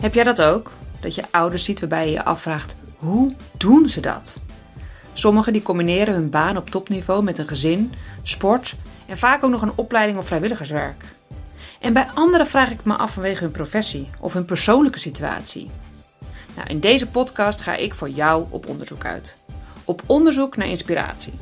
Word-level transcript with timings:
Heb 0.00 0.14
jij 0.14 0.24
dat 0.24 0.42
ook? 0.42 0.72
Dat 1.00 1.14
je 1.14 1.22
ouders 1.30 1.64
ziet 1.64 1.80
waarbij 1.80 2.06
je 2.06 2.12
je 2.12 2.24
afvraagt, 2.24 2.76
hoe 2.96 3.34
doen 3.56 3.88
ze 3.88 4.00
dat? 4.00 4.38
Sommigen 5.12 5.52
die 5.52 5.62
combineren 5.62 6.14
hun 6.14 6.30
baan 6.30 6.56
op 6.56 6.70
topniveau 6.70 7.22
met 7.22 7.38
een 7.38 7.48
gezin, 7.48 7.92
sport 8.22 8.76
en 9.06 9.18
vaak 9.18 9.44
ook 9.44 9.50
nog 9.50 9.62
een 9.62 9.76
opleiding 9.76 10.18
of 10.18 10.26
vrijwilligerswerk. 10.26 11.04
En 11.80 11.92
bij 11.92 12.08
anderen 12.14 12.46
vraag 12.46 12.70
ik 12.70 12.84
me 12.84 12.94
af 12.94 13.12
vanwege 13.12 13.42
hun 13.42 13.52
professie 13.52 14.08
of 14.20 14.32
hun 14.32 14.44
persoonlijke 14.44 14.98
situatie. 14.98 15.70
Nou, 16.56 16.68
in 16.68 16.80
deze 16.80 17.06
podcast 17.06 17.60
ga 17.60 17.74
ik 17.74 17.94
voor 17.94 18.10
jou 18.10 18.44
op 18.50 18.68
onderzoek 18.68 19.04
uit. 19.04 19.36
Op 19.84 20.02
onderzoek 20.06 20.56
naar 20.56 20.68
inspiratie. 20.68 21.32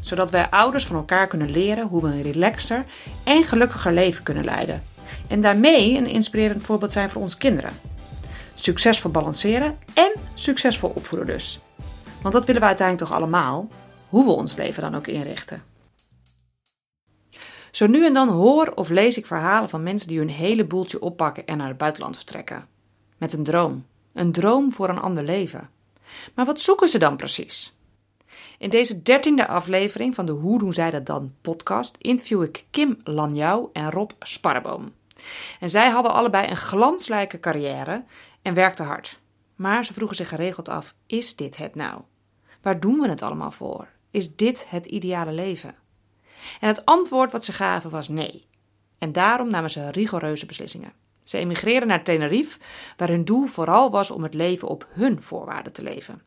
Zodat 0.00 0.30
wij 0.30 0.50
ouders 0.50 0.86
van 0.86 0.96
elkaar 0.96 1.26
kunnen 1.26 1.50
leren 1.50 1.86
hoe 1.86 2.02
we 2.02 2.08
een 2.08 2.22
relaxer 2.22 2.84
en 3.24 3.44
gelukkiger 3.44 3.92
leven 3.92 4.22
kunnen 4.22 4.44
leiden. 4.44 4.82
En 5.28 5.40
daarmee 5.40 5.96
een 5.96 6.06
inspirerend 6.06 6.62
voorbeeld 6.62 6.92
zijn 6.92 7.10
voor 7.10 7.22
onze 7.22 7.38
kinderen. 7.38 7.72
Succesvol 8.62 9.10
balanceren 9.10 9.78
en 9.94 10.12
succesvol 10.34 10.92
opvoeden 10.94 11.28
dus. 11.28 11.60
Want 12.22 12.34
dat 12.34 12.46
willen 12.46 12.60
we 12.60 12.66
uiteindelijk 12.66 13.08
toch 13.08 13.18
allemaal, 13.18 13.68
hoe 14.08 14.24
we 14.24 14.30
ons 14.30 14.56
leven 14.56 14.82
dan 14.82 14.94
ook 14.94 15.06
inrichten. 15.06 15.62
Zo 17.70 17.86
nu 17.86 18.06
en 18.06 18.14
dan 18.14 18.28
hoor 18.28 18.72
of 18.74 18.88
lees 18.88 19.16
ik 19.16 19.26
verhalen 19.26 19.68
van 19.68 19.82
mensen 19.82 20.08
die 20.08 20.18
hun 20.18 20.28
hele 20.28 20.64
boeltje 20.64 21.00
oppakken 21.00 21.46
en 21.46 21.56
naar 21.56 21.68
het 21.68 21.76
buitenland 21.76 22.16
vertrekken. 22.16 22.66
Met 23.18 23.32
een 23.32 23.44
droom. 23.44 23.86
Een 24.12 24.32
droom 24.32 24.72
voor 24.72 24.88
een 24.88 25.00
ander 25.00 25.24
leven. 25.24 25.70
Maar 26.34 26.44
wat 26.44 26.60
zoeken 26.60 26.88
ze 26.88 26.98
dan 26.98 27.16
precies? 27.16 27.72
In 28.58 28.70
deze 28.70 29.02
dertiende 29.02 29.46
aflevering 29.46 30.14
van 30.14 30.26
de 30.26 30.32
Hoe 30.32 30.58
doen 30.58 30.72
zij 30.72 30.90
dat 30.90 31.06
dan 31.06 31.34
podcast 31.40 31.96
interview 31.98 32.42
ik 32.42 32.64
Kim 32.70 33.00
Lanjouw 33.04 33.70
en 33.72 33.90
Rob 33.90 34.10
Sparreboom. 34.18 34.92
En 35.60 35.70
zij 35.70 35.90
hadden 35.90 36.12
allebei 36.12 36.50
een 36.50 36.56
glansrijke 36.56 37.40
carrière 37.40 38.04
en 38.42 38.54
werkten 38.54 38.84
hard. 38.84 39.20
Maar 39.56 39.84
ze 39.84 39.92
vroegen 39.92 40.16
zich 40.16 40.28
geregeld 40.28 40.68
af: 40.68 40.94
is 41.06 41.36
dit 41.36 41.56
het 41.56 41.74
nou? 41.74 42.00
Waar 42.62 42.80
doen 42.80 43.00
we 43.00 43.08
het 43.08 43.22
allemaal 43.22 43.50
voor? 43.50 43.88
Is 44.10 44.36
dit 44.36 44.70
het 44.70 44.86
ideale 44.86 45.32
leven? 45.32 45.74
En 46.60 46.68
het 46.68 46.84
antwoord 46.84 47.32
wat 47.32 47.44
ze 47.44 47.52
gaven 47.52 47.90
was 47.90 48.08
nee. 48.08 48.46
En 48.98 49.12
daarom 49.12 49.50
namen 49.50 49.70
ze 49.70 49.90
rigoureuze 49.90 50.46
beslissingen. 50.46 50.92
Ze 51.22 51.38
emigreerden 51.38 51.88
naar 51.88 52.04
Tenerife, 52.04 52.58
waar 52.96 53.08
hun 53.08 53.24
doel 53.24 53.46
vooral 53.46 53.90
was 53.90 54.10
om 54.10 54.22
het 54.22 54.34
leven 54.34 54.68
op 54.68 54.86
hun 54.90 55.22
voorwaarden 55.22 55.72
te 55.72 55.82
leven. 55.82 56.22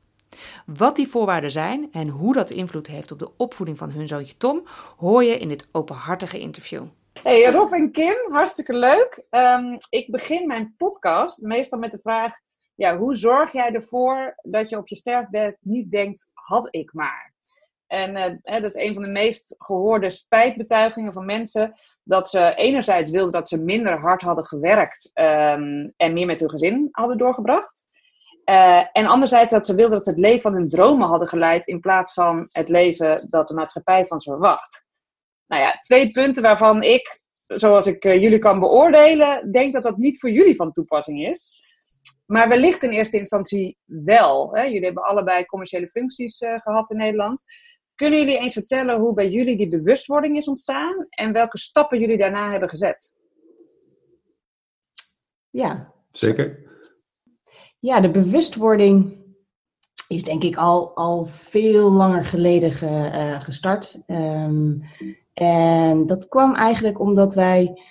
Wat 0.66 0.96
die 0.96 1.08
voorwaarden 1.08 1.52
zijn 1.52 1.88
en 1.92 2.08
hoe 2.08 2.34
dat 2.34 2.50
invloed 2.50 2.88
heeft 2.88 3.12
op 3.12 3.20
de 3.20 3.32
opvoeding 3.38 3.78
van 3.78 3.92
hun 3.92 4.08
zoontje 4.08 4.38
Tom, 4.38 4.68
hoor 4.98 5.24
je 5.24 5.38
in 5.38 5.48
dit 5.48 5.68
openhartige 5.72 6.40
interview. 6.40 6.86
Hey 7.24 7.52
Rob 7.52 7.74
en 7.74 7.92
Kim, 7.92 8.16
hartstikke 8.32 8.74
leuk. 8.74 9.26
Um, 9.30 9.78
ik 9.90 10.12
begin 10.12 10.48
mijn 10.48 10.74
podcast 10.78 11.42
meestal 11.42 11.80
met 11.80 11.92
de 11.92 12.00
vraag: 12.02 12.36
ja, 12.76 12.98
hoe 12.98 13.16
zorg 13.16 13.52
jij 13.52 13.74
ervoor 13.74 14.36
dat 14.42 14.70
je 14.70 14.78
op 14.78 14.88
je 14.88 14.96
sterfbed 14.96 15.58
niet 15.60 15.92
denkt, 15.92 16.32
had 16.34 16.68
ik 16.72 16.94
maar? 16.94 17.34
En 17.88 18.16
uh, 18.16 18.62
dat 18.62 18.64
is 18.64 18.76
een 18.76 18.94
van 18.94 19.04
de 19.04 19.10
meest 19.10 19.56
gehoorde 19.58 20.10
spijtbetuigingen 20.10 21.14
van 21.14 21.26
mensen. 21.26 21.74
Dat 22.04 22.30
ze 22.30 22.54
enerzijds 22.56 23.12
wilden 23.12 23.32
dat 23.32 23.48
ze 23.48 23.58
minder 23.58 24.00
hard 24.00 24.22
hadden 24.22 24.46
gewerkt 24.46 25.12
um, 25.14 25.94
en 25.98 26.14
meer 26.14 26.26
met 26.26 26.40
hun 26.40 26.50
gezin 26.50 26.88
hadden 26.92 27.18
doorgebracht. 27.18 27.88
Uh, 28.46 28.84
en 28.92 29.06
anderzijds 29.06 29.52
dat 29.52 29.66
ze 29.66 29.76
wilden 29.76 29.96
dat 29.96 30.04
ze 30.04 30.10
het 30.10 30.20
leven 30.20 30.42
van 30.42 30.54
hun 30.54 30.70
dromen 30.70 31.08
hadden 31.08 31.28
geleid 31.28 31.68
in 31.68 31.80
plaats 31.80 32.14
van 32.14 32.48
het 32.52 32.70
leven 32.70 33.28
dat 33.30 33.48
de 33.48 33.56
maatschappij 33.56 34.06
van 34.06 34.20
ze 34.20 34.30
verwacht. 34.30 34.88
Nou 35.48 35.62
ja, 35.62 35.72
twee 35.80 36.12
punten 36.12 36.44
waarvan 36.44 36.84
ik, 36.84 37.20
zoals 37.48 37.88
ik 37.88 38.06
uh, 38.06 38.22
jullie 38.22 38.40
kan 38.40 38.60
beoordelen, 38.60 39.52
denk 39.52 39.74
dat 39.74 39.84
dat 39.84 39.98
niet 39.98 40.20
voor 40.20 40.30
jullie 40.30 40.56
van 40.56 40.72
toepassing 40.72 41.28
is. 41.28 41.64
Maar 42.26 42.50
wellicht 42.50 42.84
in 42.84 42.90
eerste 42.90 43.18
instantie 43.18 43.78
wel. 43.86 44.56
Hè? 44.56 44.64
Jullie 44.64 44.86
hebben 44.86 45.04
allebei 45.04 45.46
commerciële 45.46 45.88
functies 45.88 46.42
uh, 46.42 46.60
gehad 46.60 46.92
in 46.92 46.98
Nederland. 46.98 47.44
Kunnen 47.96 48.20
jullie 48.20 48.38
eens 48.38 48.54
vertellen 48.54 49.00
hoe 49.00 49.14
bij 49.14 49.30
jullie 49.30 49.58
die 49.58 49.70
bewustwording 49.70 50.38
is 50.38 50.48
ontstaan 50.48 51.06
en 51.10 51.34
welke 51.34 51.58
stappen 51.58 52.00
jullie 52.00 52.18
daarna 52.18 52.52
hebben 52.52 52.70
gezet? 52.70 53.14
Ja. 55.50 55.94
Zeker. 56.10 56.64
Ja, 57.80 58.02
de 58.02 58.12
bewustwording 58.12 59.24
is 60.08 60.24
denk 60.24 60.44
ik 60.44 60.56
al, 60.56 60.96
al 60.96 61.26
veel 61.26 61.92
langer 61.92 62.26
geleden 62.26 62.72
ge, 62.72 62.86
uh, 62.86 63.42
gestart. 63.42 63.98
Um, 64.08 64.84
en 65.36 66.06
dat 66.06 66.28
kwam 66.28 66.54
eigenlijk 66.54 67.00
omdat 67.00 67.34
wij 67.34 67.82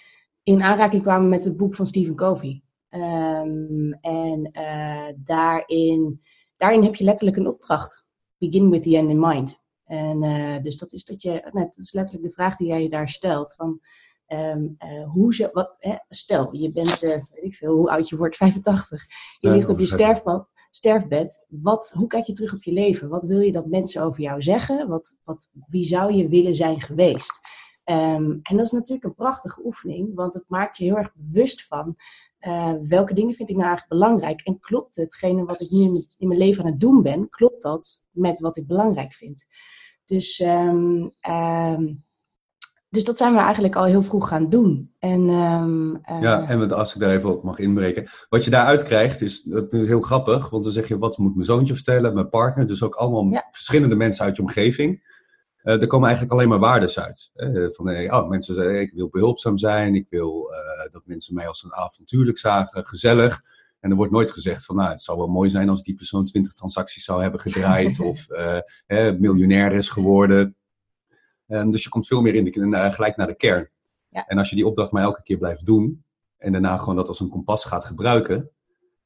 in 0.42 0.62
aanraking 0.62 1.02
kwamen 1.02 1.28
met 1.28 1.44
het 1.44 1.56
boek 1.56 1.74
van 1.74 1.86
Stephen 1.86 2.14
Covey. 2.14 2.62
Um, 2.90 3.92
en 4.00 4.50
uh, 4.52 5.08
daarin, 5.16 6.20
daarin 6.56 6.82
heb 6.82 6.94
je 6.94 7.04
letterlijk 7.04 7.36
een 7.36 7.48
opdracht. 7.48 8.04
Begin 8.38 8.70
with 8.70 8.82
the 8.82 8.96
end 8.96 9.10
in 9.10 9.18
mind. 9.18 9.58
En 9.84 10.22
uh, 10.22 10.62
dus 10.62 10.76
dat 10.76 10.92
is 10.92 11.04
dat 11.04 11.22
je, 11.22 11.30
nou, 11.30 11.66
dat 11.66 11.76
is 11.76 11.92
letterlijk 11.92 12.26
de 12.26 12.32
vraag 12.34 12.56
die 12.56 12.66
jij 12.66 12.82
je 12.82 12.88
daar 12.88 13.08
stelt. 13.08 13.54
Van, 13.54 13.80
um, 14.28 14.76
uh, 14.78 15.10
hoe 15.10 15.34
ze, 15.34 15.50
wat, 15.52 15.74
hè, 15.78 15.94
stel, 16.08 16.54
je 16.54 16.70
bent, 16.70 17.00
weet 17.00 17.26
ik 17.32 17.54
veel, 17.54 17.74
hoe 17.74 17.90
oud 17.90 18.08
je 18.08 18.16
wordt, 18.16 18.36
85. 18.36 19.06
Je 19.38 19.50
ligt 19.50 19.68
op 19.68 19.78
je 19.78 19.86
sterfbed, 19.86 20.46
sterfbed. 20.74 21.44
Wat, 21.48 21.92
hoe 21.96 22.06
kijk 22.06 22.26
je 22.26 22.32
terug 22.32 22.54
op 22.54 22.62
je 22.62 22.72
leven? 22.72 23.08
Wat 23.08 23.24
wil 23.24 23.40
je 23.40 23.52
dat 23.52 23.66
mensen 23.66 24.02
over 24.02 24.20
jou 24.20 24.42
zeggen? 24.42 24.88
Wat, 24.88 25.18
wat, 25.24 25.50
wie 25.68 25.84
zou 25.84 26.12
je 26.12 26.28
willen 26.28 26.54
zijn 26.54 26.80
geweest? 26.80 27.40
Um, 27.84 28.40
en 28.42 28.56
dat 28.56 28.66
is 28.66 28.70
natuurlijk 28.70 29.04
een 29.04 29.14
prachtige 29.14 29.64
oefening, 29.64 30.14
want 30.14 30.34
het 30.34 30.44
maakt 30.48 30.76
je 30.76 30.84
heel 30.84 30.96
erg 30.96 31.14
bewust 31.14 31.66
van 31.66 31.96
uh, 32.40 32.72
welke 32.82 33.14
dingen 33.14 33.34
vind 33.34 33.48
ik 33.48 33.56
nou 33.56 33.68
eigenlijk 33.68 34.00
belangrijk? 34.00 34.40
En 34.40 34.60
klopt 34.60 34.96
hetgene 34.96 35.44
wat 35.44 35.60
ik 35.60 35.70
nu 35.70 36.06
in, 36.18 36.28
mijn 36.28 36.38
leven 36.40 36.64
aan 36.64 36.70
het 36.70 36.80
doen 36.80 37.02
ben, 37.02 37.28
klopt 37.28 37.62
dat 37.62 38.06
met 38.10 38.40
wat 38.40 38.56
ik 38.56 38.66
belangrijk 38.66 39.12
vind? 39.12 39.46
Dus, 40.04 40.40
um, 40.40 41.14
um, 41.28 42.04
dus 42.94 43.04
dat 43.04 43.18
zijn 43.18 43.32
we 43.32 43.38
eigenlijk 43.38 43.76
al 43.76 43.84
heel 43.84 44.02
vroeg 44.02 44.28
gaan 44.28 44.48
doen. 44.48 44.92
En, 44.98 45.20
uh, 45.20 46.20
ja, 46.20 46.48
en 46.48 46.72
als 46.72 46.94
ik 46.94 47.00
daar 47.00 47.14
even 47.14 47.30
op 47.30 47.42
mag 47.42 47.58
inbreken. 47.58 48.10
Wat 48.28 48.44
je 48.44 48.50
daaruit 48.50 48.82
krijgt 48.82 49.22
is 49.22 49.42
dat 49.42 49.72
heel 49.72 50.00
grappig, 50.00 50.50
want 50.50 50.64
dan 50.64 50.72
zeg 50.72 50.88
je 50.88 50.98
wat 50.98 51.18
moet 51.18 51.34
mijn 51.34 51.46
zoontje 51.46 51.74
vertellen, 51.74 52.14
mijn 52.14 52.28
partner, 52.28 52.66
dus 52.66 52.82
ook 52.82 52.94
allemaal 52.94 53.24
ja. 53.30 53.48
verschillende 53.50 53.94
mensen 53.94 54.24
uit 54.24 54.36
je 54.36 54.42
omgeving. 54.42 55.12
Uh, 55.62 55.80
er 55.80 55.86
komen 55.86 56.08
eigenlijk 56.08 56.36
alleen 56.36 56.48
maar 56.48 56.58
waardes 56.58 57.00
uit. 57.00 57.30
Uh, 57.34 57.68
van, 57.70 57.88
oh, 57.88 58.28
mensen 58.28 58.54
zeggen, 58.54 58.80
ik 58.80 58.92
wil 58.92 59.08
behulpzaam 59.08 59.58
zijn, 59.58 59.94
ik 59.94 60.06
wil 60.10 60.50
dat 60.90 61.02
mensen 61.04 61.34
mij 61.34 61.48
als 61.48 61.64
een 61.64 61.74
avontuurlijk 61.74 62.38
zagen, 62.38 62.86
gezellig. 62.86 63.42
En 63.80 63.90
er 63.90 63.96
wordt 63.96 64.12
nooit 64.12 64.30
gezegd 64.30 64.64
van, 64.64 64.76
nou, 64.76 64.90
het 64.90 65.00
zou 65.00 65.18
wel 65.18 65.26
mooi 65.26 65.50
zijn 65.50 65.68
als 65.68 65.82
die 65.82 65.94
persoon 65.94 66.24
20 66.24 66.52
transacties 66.52 67.04
zou 67.04 67.22
hebben 67.22 67.40
gedraaid 67.40 68.00
of 68.10 68.26
miljonair 69.18 69.72
is 69.72 69.88
geworden. 69.88 70.56
Dus 71.46 71.82
je 71.82 71.88
komt 71.88 72.06
veel 72.06 72.20
meer 72.20 72.34
in 72.34 72.44
de, 72.44 72.90
gelijk 72.92 73.16
naar 73.16 73.26
de 73.26 73.36
kern. 73.36 73.68
Ja. 74.08 74.26
En 74.26 74.38
als 74.38 74.50
je 74.50 74.56
die 74.56 74.66
opdracht 74.66 74.90
maar 74.90 75.02
elke 75.02 75.22
keer 75.22 75.38
blijft 75.38 75.66
doen 75.66 76.04
en 76.38 76.52
daarna 76.52 76.76
gewoon 76.76 76.96
dat 76.96 77.08
als 77.08 77.20
een 77.20 77.28
kompas 77.28 77.64
gaat 77.64 77.84
gebruiken, 77.84 78.50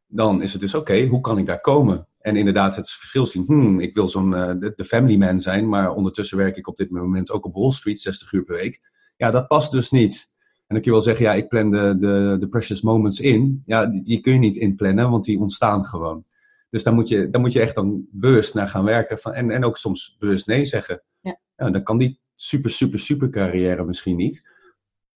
dan 0.06 0.42
is 0.42 0.52
het 0.52 0.60
dus 0.60 0.74
oké, 0.74 0.92
okay, 0.92 1.06
hoe 1.06 1.20
kan 1.20 1.38
ik 1.38 1.46
daar 1.46 1.60
komen? 1.60 2.06
En 2.20 2.36
inderdaad 2.36 2.76
het 2.76 2.90
verschil 2.90 3.26
zien. 3.26 3.44
Hmm, 3.46 3.80
ik 3.80 3.94
wil 3.94 4.08
zo'n 4.08 4.32
uh, 4.32 4.46
de, 4.46 4.72
de, 4.76 4.84
family 4.84 5.16
man 5.16 5.40
zijn, 5.40 5.68
maar 5.68 5.94
ondertussen 5.94 6.38
werk 6.38 6.56
ik 6.56 6.68
op 6.68 6.76
dit 6.76 6.90
moment 6.90 7.30
ook 7.30 7.44
op 7.44 7.54
Wall 7.54 7.70
Street 7.70 8.00
60 8.00 8.32
uur 8.32 8.44
per 8.44 8.56
week. 8.56 8.80
Ja, 9.16 9.30
dat 9.30 9.46
past 9.46 9.72
dus 9.72 9.90
niet. 9.90 10.36
En 10.36 10.74
dan 10.74 10.82
kun 10.82 10.84
je 10.84 10.90
wel 10.90 11.06
zeggen, 11.06 11.24
ja, 11.24 11.34
ik 11.34 11.48
plan 11.48 11.70
de, 11.70 11.96
de, 11.98 12.36
de 12.40 12.48
precious 12.48 12.82
moments 12.82 13.20
in. 13.20 13.62
Ja, 13.66 13.86
die, 13.86 14.02
die, 14.02 14.20
kun 14.20 14.32
je 14.32 14.38
niet 14.38 14.56
inplannen, 14.56 15.10
want 15.10 15.24
die 15.24 15.38
ontstaan 15.38 15.84
gewoon. 15.84 16.24
Dus 16.70 16.82
daar 16.82 16.94
moet 16.94 17.08
je, 17.08 17.30
daar 17.30 17.40
moet 17.40 17.52
je 17.52 17.60
echt 17.60 17.74
dan 17.74 18.06
bewust 18.10 18.54
naar 18.54 18.68
gaan 18.68 18.84
werken. 18.84 19.18
Van, 19.18 19.32
en, 19.32 19.50
en 19.50 19.64
ook 19.64 19.76
soms 19.76 20.16
bewust 20.18 20.46
nee 20.46 20.64
zeggen. 20.64 21.02
Ja. 21.20 21.38
ja. 21.56 21.70
dan 21.70 21.82
kan 21.82 21.98
die 21.98 22.20
super, 22.40 22.70
super, 22.70 22.98
super 22.98 23.30
carrière 23.30 23.84
misschien 23.84 24.16
niet. 24.16 24.56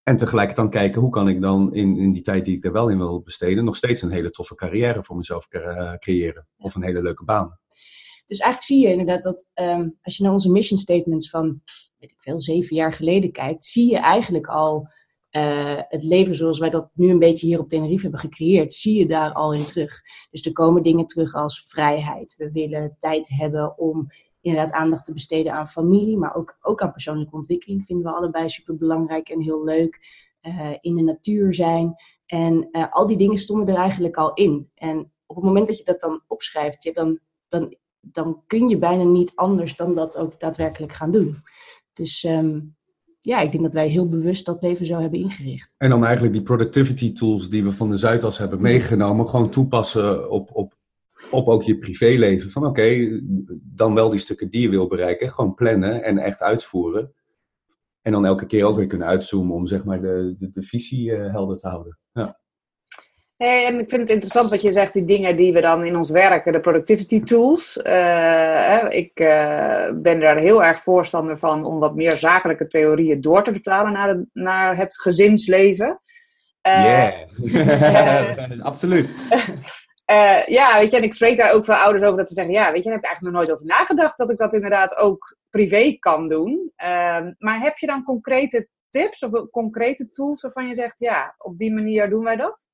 En 0.02 0.16
tegelijk 0.16 0.54
dan 0.54 0.70
kijken 0.70 1.00
hoe 1.00 1.10
kan 1.10 1.28
ik 1.28 1.40
dan 1.40 1.74
in, 1.74 1.96
in 1.96 2.12
die 2.12 2.22
tijd 2.22 2.44
die 2.44 2.56
ik 2.56 2.64
er 2.64 2.72
wel 2.72 2.88
in 2.88 2.98
wil 2.98 3.20
besteden, 3.20 3.64
nog 3.64 3.76
steeds 3.76 4.02
een 4.02 4.10
hele 4.10 4.30
toffe 4.30 4.54
carrière 4.54 5.04
voor 5.04 5.16
mezelf 5.16 5.48
creëren. 5.98 6.48
Of 6.56 6.74
een 6.74 6.82
hele 6.82 7.02
leuke 7.02 7.24
baan. 7.24 7.58
Dus 8.26 8.38
eigenlijk 8.38 8.62
zie 8.72 8.80
je 8.80 8.90
inderdaad 8.90 9.22
dat 9.22 9.48
um, 9.54 9.98
als 10.02 10.16
je 10.16 10.22
naar 10.22 10.32
onze 10.32 10.50
mission 10.50 10.78
statements 10.78 11.30
van, 11.30 11.62
weet 11.98 12.10
ik 12.10 12.20
veel, 12.20 12.40
zeven 12.40 12.76
jaar 12.76 12.92
geleden 12.92 13.32
kijkt, 13.32 13.64
zie 13.64 13.90
je 13.90 13.98
eigenlijk 13.98 14.46
al 14.46 14.88
uh, 15.30 15.80
het 15.88 16.04
leven 16.04 16.34
zoals 16.34 16.58
wij 16.58 16.70
dat 16.70 16.90
nu 16.94 17.10
een 17.10 17.18
beetje 17.18 17.46
hier 17.46 17.58
op 17.58 17.68
Tenerife 17.68 18.02
hebben 18.02 18.20
gecreëerd, 18.20 18.72
zie 18.72 18.98
je 18.98 19.06
daar 19.06 19.32
al 19.32 19.54
in 19.54 19.64
terug. 19.64 20.00
Dus 20.30 20.46
er 20.46 20.52
komen 20.52 20.82
dingen 20.82 21.06
terug 21.06 21.34
als 21.34 21.64
vrijheid. 21.66 22.34
We 22.36 22.50
willen 22.52 22.96
tijd 22.98 23.28
hebben 23.28 23.78
om 23.78 24.06
inderdaad 24.42 24.72
aandacht 24.72 25.04
te 25.04 25.12
besteden 25.12 25.52
aan 25.52 25.68
familie, 25.68 26.18
maar 26.18 26.34
ook, 26.34 26.56
ook 26.60 26.82
aan 26.82 26.92
persoonlijke 26.92 27.36
ontwikkeling 27.36 27.86
vinden 27.86 28.06
we 28.06 28.16
allebei 28.16 28.48
super 28.48 28.76
belangrijk 28.76 29.28
en 29.28 29.40
heel 29.40 29.64
leuk. 29.64 30.20
Uh, 30.42 30.70
in 30.80 30.96
de 30.96 31.02
natuur 31.02 31.54
zijn. 31.54 31.94
En 32.26 32.68
uh, 32.72 32.86
al 32.90 33.06
die 33.06 33.16
dingen 33.16 33.38
stonden 33.38 33.74
er 33.74 33.80
eigenlijk 33.80 34.16
al 34.16 34.34
in. 34.34 34.70
En 34.74 35.12
op 35.26 35.36
het 35.36 35.44
moment 35.44 35.66
dat 35.66 35.78
je 35.78 35.84
dat 35.84 36.00
dan 36.00 36.22
opschrijft, 36.26 36.82
je, 36.82 36.92
dan, 36.92 37.18
dan, 37.48 37.76
dan 38.00 38.42
kun 38.46 38.68
je 38.68 38.78
bijna 38.78 39.02
niet 39.02 39.32
anders 39.34 39.76
dan 39.76 39.94
dat 39.94 40.16
ook 40.16 40.40
daadwerkelijk 40.40 40.92
gaan 40.92 41.10
doen. 41.10 41.42
Dus 41.92 42.24
um, 42.24 42.76
ja, 43.18 43.40
ik 43.40 43.52
denk 43.52 43.64
dat 43.64 43.72
wij 43.72 43.88
heel 43.88 44.08
bewust 44.08 44.46
dat 44.46 44.62
leven 44.62 44.86
zo 44.86 44.98
hebben 44.98 45.20
ingericht. 45.20 45.74
En 45.76 45.90
dan 45.90 46.04
eigenlijk 46.04 46.34
die 46.34 46.42
productivity 46.42 47.12
tools 47.12 47.48
die 47.48 47.64
we 47.64 47.72
van 47.72 47.90
de 47.90 47.96
Zuidas 47.96 48.38
hebben 48.38 48.60
meegenomen, 48.60 49.28
gewoon 49.28 49.50
toepassen 49.50 50.30
op, 50.30 50.50
op, 50.52 50.74
op 51.30 51.48
ook 51.48 51.62
je 51.62 51.78
privéleven. 51.78 52.50
Van 52.50 52.66
oké, 52.66 53.20
dan 53.62 53.94
wel 53.94 54.10
die 54.10 54.20
stukken 54.20 54.50
die 54.50 54.60
je 54.60 54.68
wil 54.68 54.86
bereiken, 54.86 55.28
gewoon 55.28 55.54
plannen 55.54 56.02
en 56.02 56.18
echt 56.18 56.40
uitvoeren. 56.40 57.14
En 58.02 58.12
dan 58.12 58.24
elke 58.24 58.46
keer 58.46 58.64
ook 58.64 58.76
weer 58.76 58.86
kunnen 58.86 59.06
uitzoomen 59.06 59.54
om 59.54 59.66
zeg 59.66 59.84
maar 59.84 60.00
de, 60.00 60.34
de, 60.38 60.50
de 60.52 60.62
visie 60.62 61.10
uh, 61.10 61.30
helder 61.32 61.58
te 61.58 61.68
houden. 61.68 61.98
Ja. 62.12 62.40
Hey, 63.36 63.66
en 63.66 63.78
ik 63.78 63.88
vind 63.88 64.00
het 64.00 64.10
interessant 64.10 64.50
wat 64.50 64.62
je 64.62 64.72
zegt, 64.72 64.92
die 64.92 65.04
dingen 65.04 65.36
die 65.36 65.52
we 65.52 65.60
dan 65.60 65.84
in 65.84 65.96
ons 65.96 66.10
werken, 66.10 66.52
de 66.52 66.60
productivity 66.60 67.22
tools. 67.22 67.80
Uh, 67.86 68.84
ik 68.88 69.20
uh, 69.20 69.88
ben 69.94 70.20
daar 70.20 70.36
heel 70.36 70.64
erg 70.64 70.80
voorstander 70.80 71.38
van 71.38 71.64
om 71.64 71.78
wat 71.78 71.94
meer 71.94 72.16
zakelijke 72.16 72.66
theorieën 72.66 73.20
door 73.20 73.44
te 73.44 73.52
vertalen 73.52 73.92
naar, 73.92 74.14
de, 74.14 74.26
naar 74.32 74.76
het 74.76 75.00
gezinsleven. 75.00 76.00
Ja, 76.60 77.12
yeah. 77.40 78.60
absoluut. 78.70 79.14
ja, 80.46 80.78
weet 80.78 80.90
je, 80.90 80.96
en 80.96 81.02
ik 81.02 81.14
spreek 81.14 81.38
daar 81.38 81.52
ook 81.52 81.64
veel 81.64 81.74
ouders 81.74 82.04
over 82.04 82.18
dat 82.18 82.28
ze 82.28 82.34
zeggen, 82.34 82.54
ja, 82.54 82.72
weet 82.72 82.82
je, 82.82 82.90
daar 82.90 82.92
heb 82.92 83.02
ik 83.02 83.08
eigenlijk 83.08 83.34
nog 83.34 83.44
nooit 83.44 83.54
over 83.54 83.66
nagedacht 83.66 84.18
dat 84.18 84.30
ik 84.30 84.38
dat 84.38 84.54
inderdaad 84.54 84.96
ook 84.96 85.36
privé 85.50 85.96
kan 85.98 86.28
doen. 86.28 86.72
Ehm, 86.76 87.32
maar 87.38 87.60
heb 87.60 87.78
je 87.78 87.86
dan 87.86 88.04
concrete 88.04 88.68
tips 88.90 89.22
of 89.22 89.50
concrete 89.50 90.10
tools 90.10 90.42
waarvan 90.42 90.68
je 90.68 90.74
zegt, 90.74 91.00
ja, 91.00 91.34
op 91.38 91.58
die 91.58 91.72
manier 91.72 92.10
doen 92.10 92.24
wij 92.24 92.36
dat? 92.36 92.66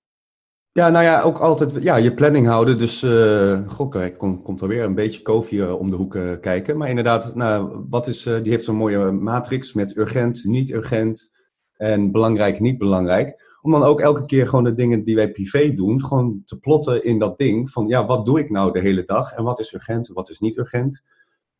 Ja, 0.73 0.91
nou 0.91 1.05
ja, 1.05 1.23
ook 1.23 1.39
altijd 1.39 1.83
ja, 1.83 1.97
je 1.97 2.15
planning 2.15 2.47
houden. 2.47 2.79
Dus, 2.79 3.03
uh, 3.03 3.69
goh, 3.69 3.91
kijk, 3.91 4.19
komt, 4.19 4.43
komt 4.43 4.61
er 4.61 4.69
weer 4.69 4.85
een 4.85 4.95
beetje 4.95 5.23
koffie 5.23 5.59
uh, 5.59 5.79
om 5.79 5.91
de 5.91 5.97
hoek 5.97 6.19
kijken. 6.41 6.77
Maar 6.77 6.89
inderdaad, 6.89 7.35
nou, 7.35 7.85
wat 7.89 8.07
is, 8.07 8.23
die 8.23 8.51
heeft 8.51 8.65
zo'n 8.65 8.77
mooie 8.77 9.11
matrix 9.11 9.73
met 9.73 9.97
urgent, 9.97 10.45
niet 10.45 10.71
urgent 10.71 11.31
en 11.77 12.13
belangrijk, 12.13 12.61
niet 12.61 12.79
belangrijk. 12.79 13.48
Om 13.61 13.71
dan 13.71 13.83
ook 13.83 14.01
elke 14.01 14.27
keer 14.27 14.49
gewoon 14.49 14.65
de 14.65 14.75
dingen 14.75 15.05
die 15.05 15.15
wij 15.15 15.33
privé 15.33 15.75
doen, 15.75 16.05
gewoon 16.05 16.43
te 16.45 16.59
plotten 16.59 17.05
in 17.05 17.19
dat 17.19 17.39
ding 17.39 17.71
van, 17.71 17.87
ja, 17.87 18.07
wat 18.07 18.27
doe 18.27 18.39
ik 18.39 18.51
nou 18.51 18.73
de 18.73 18.81
hele 18.81 19.05
dag 19.05 19.33
en 19.33 19.45
wat 19.45 19.59
is 19.59 19.75
urgent 19.75 20.09
en 20.09 20.15
wat 20.15 20.31
is 20.31 20.39
niet 20.39 20.57
urgent. 20.57 21.05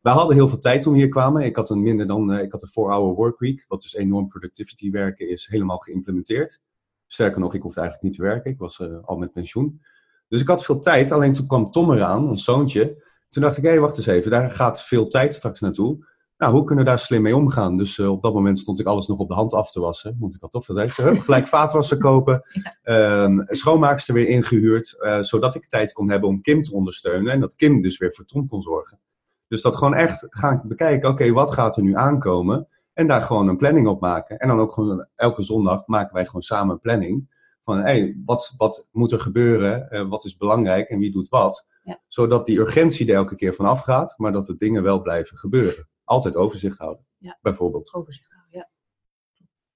Wij 0.01 0.13
hadden 0.13 0.35
heel 0.35 0.47
veel 0.47 0.57
tijd 0.57 0.81
toen 0.81 0.93
we 0.93 0.99
hier 0.99 1.09
kwamen. 1.09 1.43
Ik 1.43 1.55
had 1.55 1.69
een 1.69 1.81
minder 1.81 2.07
dan, 2.07 2.33
ik 2.33 2.51
had 2.51 2.61
een 2.61 2.69
4-hour 2.69 3.13
workweek, 3.13 3.65
wat 3.67 3.81
dus 3.81 3.95
enorm 3.95 4.27
productivity 4.27 4.91
werken 4.91 5.29
is, 5.29 5.47
helemaal 5.47 5.77
geïmplementeerd. 5.77 6.61
Sterker 7.07 7.39
nog, 7.39 7.53
ik 7.53 7.61
hoefde 7.61 7.79
eigenlijk 7.79 8.09
niet 8.09 8.19
te 8.19 8.27
werken. 8.27 8.51
Ik 8.51 8.57
was 8.57 8.79
uh, 8.79 8.97
al 9.01 9.17
met 9.17 9.33
pensioen. 9.33 9.81
Dus 10.27 10.41
ik 10.41 10.47
had 10.47 10.65
veel 10.65 10.79
tijd. 10.79 11.11
Alleen 11.11 11.33
toen 11.33 11.47
kwam 11.47 11.71
Tom 11.71 11.91
eraan, 11.91 12.29
ons 12.29 12.43
zoontje. 12.43 13.03
Toen 13.29 13.41
dacht 13.41 13.57
ik, 13.57 13.63
hé, 13.63 13.69
hey, 13.69 13.79
wacht 13.79 13.97
eens 13.97 14.05
even. 14.05 14.31
Daar 14.31 14.51
gaat 14.51 14.83
veel 14.83 15.07
tijd 15.07 15.33
straks 15.33 15.59
naartoe. 15.59 16.05
Nou, 16.39 16.53
hoe 16.53 16.63
kunnen 16.63 16.85
we 16.85 16.89
daar 16.89 16.99
slim 16.99 17.21
mee 17.21 17.35
omgaan? 17.35 17.77
Dus 17.77 17.97
uh, 17.97 18.09
op 18.11 18.21
dat 18.21 18.33
moment 18.33 18.59
stond 18.59 18.79
ik 18.79 18.85
alles 18.85 19.07
nog 19.07 19.19
op 19.19 19.27
de 19.27 19.33
hand 19.33 19.53
af 19.53 19.71
te 19.71 19.79
wassen. 19.79 20.15
Want 20.19 20.35
ik 20.35 20.41
had 20.41 20.51
toch 20.51 20.65
tijd. 20.65 20.95
Hup, 20.95 21.19
gelijk 21.19 21.47
vaatwasser 21.47 21.97
kopen. 22.07 22.43
Um, 22.83 23.45
schoonmaakster 23.47 24.13
weer 24.13 24.27
ingehuurd. 24.27 24.95
Uh, 24.99 25.21
zodat 25.21 25.55
ik 25.55 25.67
tijd 25.67 25.93
kon 25.93 26.09
hebben 26.09 26.29
om 26.29 26.41
Kim 26.41 26.63
te 26.63 26.73
ondersteunen. 26.73 27.31
En 27.31 27.39
dat 27.39 27.55
Kim 27.55 27.81
dus 27.81 27.97
weer 27.97 28.13
voor 28.13 28.25
Tom 28.25 28.47
kon 28.47 28.61
zorgen. 28.61 28.99
Dus 29.47 29.61
dat 29.61 29.75
gewoon 29.75 29.93
echt 29.93 30.27
gaan 30.29 30.61
bekijken. 30.63 31.09
Oké, 31.09 31.21
okay, 31.21 31.33
wat 31.33 31.51
gaat 31.51 31.77
er 31.77 31.83
nu 31.83 31.95
aankomen? 31.95 32.67
En 32.93 33.07
daar 33.07 33.21
gewoon 33.21 33.47
een 33.47 33.57
planning 33.57 33.87
op 33.87 34.01
maken. 34.01 34.37
En 34.37 34.47
dan 34.47 34.59
ook 34.59 34.73
gewoon 34.73 35.07
elke 35.15 35.43
zondag 35.43 35.87
maken 35.87 36.13
wij 36.13 36.25
gewoon 36.25 36.41
samen 36.41 36.73
een 36.73 36.81
planning. 36.81 37.37
Van 37.63 37.77
hé, 37.77 37.83
hey, 37.83 38.17
wat, 38.25 38.53
wat 38.57 38.89
moet 38.91 39.11
er 39.11 39.19
gebeuren? 39.19 39.87
Uh, 39.89 40.09
wat 40.09 40.25
is 40.25 40.37
belangrijk 40.37 40.89
en 40.89 40.99
wie 40.99 41.11
doet 41.11 41.29
wat? 41.29 41.67
Ja. 41.83 42.01
Zodat 42.07 42.45
die 42.45 42.59
urgentie 42.59 43.09
er 43.09 43.15
elke 43.15 43.35
keer 43.35 43.53
van 43.53 43.65
afgaat, 43.65 44.13
maar 44.17 44.31
dat 44.31 44.45
de 44.45 44.55
dingen 44.55 44.83
wel 44.83 45.01
blijven 45.01 45.37
gebeuren. 45.37 45.87
Altijd 46.09 46.35
overzicht 46.35 46.77
houden, 46.77 47.05
ja. 47.17 47.37
bijvoorbeeld. 47.41 47.93
Overzicht 47.93 48.31
houden, 48.31 48.59
ja. 48.59 48.69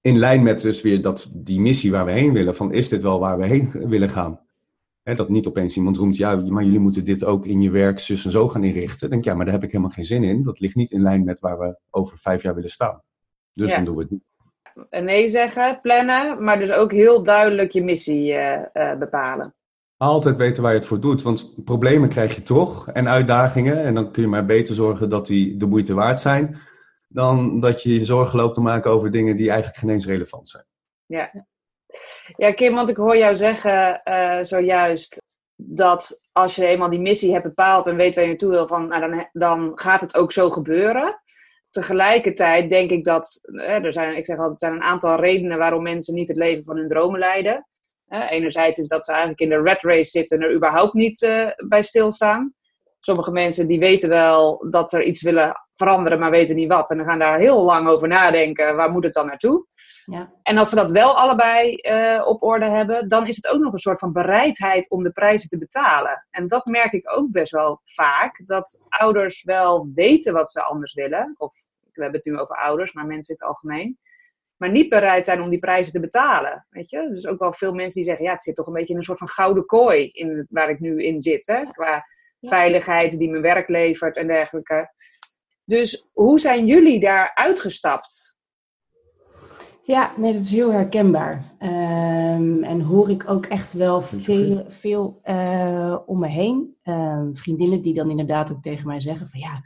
In 0.00 0.18
lijn 0.18 0.42
met 0.42 0.60
dus 0.60 0.82
weer 0.82 1.02
dat, 1.02 1.30
die 1.34 1.60
missie 1.60 1.90
waar 1.90 2.04
we 2.04 2.12
heen 2.12 2.32
willen. 2.32 2.54
Van 2.54 2.72
is 2.72 2.88
dit 2.88 3.02
wel 3.02 3.18
waar 3.18 3.38
we 3.38 3.46
heen 3.46 3.70
willen 3.70 4.08
gaan? 4.08 4.40
He, 5.02 5.14
dat 5.14 5.28
niet 5.28 5.46
opeens 5.46 5.76
iemand 5.76 5.96
roemt, 5.96 6.16
ja, 6.16 6.36
maar 6.36 6.64
jullie 6.64 6.78
moeten 6.78 7.04
dit 7.04 7.24
ook 7.24 7.46
in 7.46 7.60
je 7.60 7.70
werk 7.70 7.98
zus 7.98 8.24
en 8.24 8.30
zo 8.30 8.48
gaan 8.48 8.64
inrichten. 8.64 9.00
Dan 9.00 9.10
denk 9.10 9.24
ja, 9.24 9.34
maar 9.34 9.44
daar 9.44 9.54
heb 9.54 9.64
ik 9.64 9.70
helemaal 9.70 9.92
geen 9.92 10.04
zin 10.04 10.24
in. 10.24 10.42
Dat 10.42 10.60
ligt 10.60 10.74
niet 10.74 10.90
in 10.90 11.02
lijn 11.02 11.24
met 11.24 11.40
waar 11.40 11.58
we 11.58 11.78
over 11.90 12.18
vijf 12.18 12.42
jaar 12.42 12.54
willen 12.54 12.70
staan. 12.70 13.02
Dus 13.52 13.70
dan 13.70 13.84
doen 13.84 13.96
we 13.96 14.02
het 14.02 14.10
niet. 14.10 14.24
Nee 15.04 15.28
zeggen, 15.28 15.80
plannen, 15.80 16.44
maar 16.44 16.58
dus 16.58 16.72
ook 16.72 16.92
heel 16.92 17.22
duidelijk 17.22 17.72
je 17.72 17.84
missie 17.84 18.32
uh, 18.32 18.62
uh, 18.74 18.98
bepalen. 18.98 19.54
Altijd 20.04 20.36
weten 20.36 20.62
waar 20.62 20.72
je 20.72 20.78
het 20.78 20.86
voor 20.86 21.00
doet, 21.00 21.22
want 21.22 21.64
problemen 21.64 22.08
krijg 22.08 22.34
je 22.34 22.42
toch 22.42 22.88
en 22.88 23.08
uitdagingen. 23.08 23.84
En 23.84 23.94
dan 23.94 24.12
kun 24.12 24.22
je 24.22 24.28
maar 24.28 24.46
beter 24.46 24.74
zorgen 24.74 25.10
dat 25.10 25.26
die 25.26 25.56
de 25.56 25.66
moeite 25.66 25.94
waard 25.94 26.20
zijn, 26.20 26.58
dan 27.08 27.60
dat 27.60 27.82
je 27.82 27.94
je 27.94 28.04
zorgen 28.04 28.38
loopt 28.38 28.54
te 28.54 28.60
maken 28.60 28.90
over 28.90 29.10
dingen 29.10 29.36
die 29.36 29.48
eigenlijk 29.48 29.78
geen 29.78 29.90
eens 29.90 30.06
relevant 30.06 30.48
zijn. 30.48 30.64
Ja, 31.06 31.30
ja 32.36 32.52
Kim, 32.52 32.74
want 32.74 32.88
ik 32.88 32.96
hoor 32.96 33.16
jou 33.16 33.36
zeggen 33.36 34.00
uh, 34.04 34.38
zojuist 34.42 35.22
dat 35.56 36.20
als 36.32 36.54
je 36.54 36.66
eenmaal 36.66 36.90
die 36.90 37.00
missie 37.00 37.32
hebt 37.32 37.44
bepaald 37.44 37.86
en 37.86 37.96
weet 37.96 38.14
waar 38.14 38.24
je 38.24 38.30
naartoe 38.30 38.50
wil, 38.50 38.68
van, 38.68 38.88
nou, 38.88 39.10
dan, 39.10 39.28
dan 39.32 39.72
gaat 39.74 40.00
het 40.00 40.16
ook 40.16 40.32
zo 40.32 40.50
gebeuren 40.50 41.16
tegelijkertijd 41.70 42.70
denk 42.70 42.90
ik 42.90 43.04
dat 43.04 43.40
er 43.54 43.92
zijn, 43.92 44.16
ik 44.16 44.26
zeg 44.26 44.36
altijd, 44.36 44.62
er 44.62 44.68
zijn 44.68 44.72
een 44.72 44.88
aantal 44.88 45.20
redenen 45.20 45.58
waarom 45.58 45.82
mensen 45.82 46.14
niet 46.14 46.28
het 46.28 46.36
leven 46.36 46.64
van 46.64 46.76
hun 46.76 46.88
dromen 46.88 47.18
leiden. 47.18 47.66
Enerzijds 48.22 48.78
is 48.78 48.88
dat 48.88 49.04
ze 49.04 49.10
eigenlijk 49.10 49.40
in 49.40 49.48
de 49.48 49.62
red 49.62 49.82
race 49.82 50.10
zitten 50.10 50.38
en 50.38 50.44
er 50.44 50.54
überhaupt 50.54 50.92
niet 50.92 51.22
uh, 51.22 51.48
bij 51.68 51.82
stilstaan. 51.82 52.54
Sommige 53.00 53.32
mensen 53.32 53.66
die 53.66 53.78
weten 53.78 54.08
wel 54.08 54.66
dat 54.70 54.90
ze 54.90 55.04
iets 55.04 55.22
willen 55.22 55.64
veranderen, 55.74 56.18
maar 56.18 56.30
weten 56.30 56.56
niet 56.56 56.68
wat. 56.68 56.90
En 56.90 56.96
dan 56.96 57.06
gaan 57.06 57.18
daar 57.18 57.38
heel 57.38 57.62
lang 57.62 57.88
over 57.88 58.08
nadenken, 58.08 58.76
waar 58.76 58.90
moet 58.90 59.04
het 59.04 59.14
dan 59.14 59.26
naartoe? 59.26 59.66
Ja. 60.04 60.32
En 60.42 60.58
als 60.58 60.68
ze 60.68 60.74
dat 60.74 60.90
wel 60.90 61.18
allebei 61.18 61.78
uh, 61.82 62.26
op 62.26 62.42
orde 62.42 62.68
hebben, 62.70 63.08
dan 63.08 63.26
is 63.26 63.36
het 63.36 63.48
ook 63.48 63.60
nog 63.60 63.72
een 63.72 63.78
soort 63.78 63.98
van 63.98 64.12
bereidheid 64.12 64.90
om 64.90 65.02
de 65.02 65.10
prijzen 65.10 65.48
te 65.48 65.58
betalen. 65.58 66.26
En 66.30 66.46
dat 66.46 66.66
merk 66.66 66.92
ik 66.92 67.10
ook 67.16 67.30
best 67.30 67.52
wel 67.52 67.80
vaak, 67.84 68.42
dat 68.46 68.84
ouders 68.88 69.42
wel 69.42 69.90
weten 69.94 70.32
wat 70.32 70.52
ze 70.52 70.62
anders 70.62 70.94
willen. 70.94 71.34
Of 71.36 71.54
we 71.92 72.02
hebben 72.02 72.20
het 72.20 72.32
nu 72.32 72.38
over 72.38 72.56
ouders, 72.56 72.92
maar 72.92 73.06
mensen 73.06 73.34
in 73.34 73.40
het 73.40 73.48
algemeen. 73.48 73.98
Maar 74.64 74.72
niet 74.72 74.88
bereid 74.88 75.24
zijn 75.24 75.42
om 75.42 75.50
die 75.50 75.58
prijzen 75.58 75.92
te 75.92 76.00
betalen. 76.00 76.66
Weet 76.70 76.90
je? 76.90 77.08
Dus 77.12 77.26
ook 77.26 77.38
wel 77.38 77.52
veel 77.52 77.72
mensen 77.72 77.94
die 77.94 78.04
zeggen, 78.04 78.24
ja, 78.24 78.32
het 78.32 78.42
zit 78.42 78.54
toch 78.54 78.66
een 78.66 78.72
beetje 78.72 78.92
in 78.92 78.96
een 78.98 79.04
soort 79.04 79.18
van 79.18 79.28
gouden 79.28 79.66
kooi 79.66 80.08
in, 80.12 80.46
waar 80.50 80.70
ik 80.70 80.80
nu 80.80 81.04
in 81.04 81.20
zit. 81.20 81.46
Hè? 81.46 81.64
Qua 81.70 82.04
veiligheid 82.40 83.18
die 83.18 83.30
mijn 83.30 83.42
werk 83.42 83.68
levert 83.68 84.16
en 84.16 84.26
dergelijke. 84.26 84.92
Dus 85.64 86.08
hoe 86.12 86.40
zijn 86.40 86.66
jullie 86.66 87.00
daar 87.00 87.34
uitgestapt? 87.34 88.38
Ja, 89.82 90.12
nee, 90.16 90.32
dat 90.32 90.42
is 90.42 90.50
heel 90.50 90.72
herkenbaar. 90.72 91.44
Um, 91.60 92.64
en 92.64 92.80
hoor 92.80 93.10
ik 93.10 93.28
ook 93.28 93.46
echt 93.46 93.72
wel 93.72 94.02
veel, 94.02 94.64
veel 94.68 95.20
uh, 95.24 95.98
om 96.06 96.18
me 96.18 96.28
heen. 96.28 96.76
Um, 96.84 97.36
vriendinnen 97.36 97.82
die 97.82 97.94
dan 97.94 98.10
inderdaad 98.10 98.52
ook 98.52 98.62
tegen 98.62 98.86
mij 98.86 99.00
zeggen 99.00 99.28
van 99.28 99.40
ja, 99.40 99.62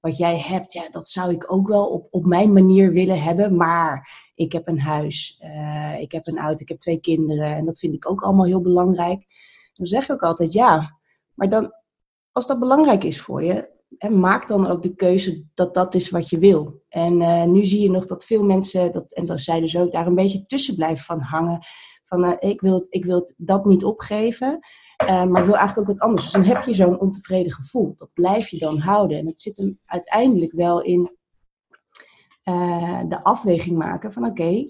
wat 0.00 0.16
jij 0.16 0.38
hebt, 0.38 0.72
ja, 0.72 0.88
dat 0.90 1.08
zou 1.08 1.32
ik 1.32 1.52
ook 1.52 1.68
wel 1.68 1.86
op, 1.86 2.06
op 2.10 2.24
mijn 2.26 2.52
manier 2.52 2.92
willen 2.92 3.22
hebben. 3.22 3.56
Maar 3.56 4.08
ik 4.40 4.52
heb 4.52 4.68
een 4.68 4.80
huis, 4.80 5.40
uh, 5.44 6.00
ik 6.00 6.12
heb 6.12 6.26
een 6.26 6.38
auto, 6.38 6.62
ik 6.62 6.68
heb 6.68 6.78
twee 6.78 7.00
kinderen. 7.00 7.56
En 7.56 7.64
dat 7.64 7.78
vind 7.78 7.94
ik 7.94 8.10
ook 8.10 8.22
allemaal 8.22 8.44
heel 8.44 8.60
belangrijk. 8.60 9.26
Dan 9.74 9.86
zeg 9.86 10.04
ik 10.04 10.12
ook 10.12 10.22
altijd 10.22 10.52
ja, 10.52 10.98
maar 11.34 11.48
dan, 11.48 11.72
als 12.32 12.46
dat 12.46 12.58
belangrijk 12.58 13.04
is 13.04 13.20
voor 13.20 13.42
je, 13.42 13.68
maak 14.10 14.48
dan 14.48 14.66
ook 14.66 14.82
de 14.82 14.94
keuze 14.94 15.44
dat 15.54 15.74
dat 15.74 15.94
is 15.94 16.10
wat 16.10 16.28
je 16.28 16.38
wil. 16.38 16.82
En 16.88 17.20
uh, 17.20 17.44
nu 17.44 17.64
zie 17.64 17.80
je 17.82 17.90
nog 17.90 18.06
dat 18.06 18.24
veel 18.24 18.42
mensen, 18.42 18.92
dat, 18.92 19.12
en 19.12 19.26
dat 19.26 19.40
zij 19.40 19.60
dus 19.60 19.76
ook, 19.76 19.92
daar 19.92 20.06
een 20.06 20.14
beetje 20.14 20.42
tussen 20.42 20.74
blijven 20.74 21.04
van 21.04 21.20
hangen. 21.20 21.66
Van 22.04 22.24
uh, 22.24 22.32
ik, 22.38 22.60
wil 22.60 22.74
het, 22.74 22.86
ik 22.90 23.04
wil 23.04 23.32
dat 23.36 23.64
niet 23.64 23.84
opgeven, 23.84 24.58
maar 25.06 25.40
ik 25.40 25.46
wil 25.46 25.56
eigenlijk 25.56 25.78
ook 25.78 25.96
wat 25.96 26.00
anders. 26.00 26.22
Dus 26.22 26.32
dan 26.32 26.44
heb 26.44 26.64
je 26.64 26.74
zo'n 26.74 27.00
ontevreden 27.00 27.52
gevoel. 27.52 27.92
Dat 27.96 28.10
blijf 28.12 28.48
je 28.48 28.58
dan 28.58 28.78
houden. 28.78 29.18
En 29.18 29.26
het 29.26 29.40
zit 29.40 29.56
hem 29.56 29.78
uiteindelijk 29.84 30.52
wel 30.52 30.82
in 30.82 31.18
de 33.08 33.20
afweging 33.22 33.76
maken 33.76 34.12
van 34.12 34.24
oké, 34.24 34.64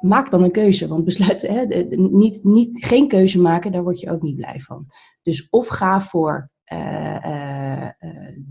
maak 0.00 0.30
dan 0.30 0.42
een 0.42 0.50
keuze. 0.50 0.88
Want 0.88 1.04
besluiten, 1.04 1.52
hè, 1.52 1.64
niet, 1.96 2.44
niet, 2.44 2.84
geen 2.84 3.08
keuze 3.08 3.40
maken, 3.40 3.72
daar 3.72 3.82
word 3.82 4.00
je 4.00 4.10
ook 4.10 4.22
niet 4.22 4.36
blij 4.36 4.60
van. 4.60 4.86
Dus 5.22 5.48
of 5.48 5.66
ga 5.66 6.00
voor 6.00 6.50
uh, 6.72 7.88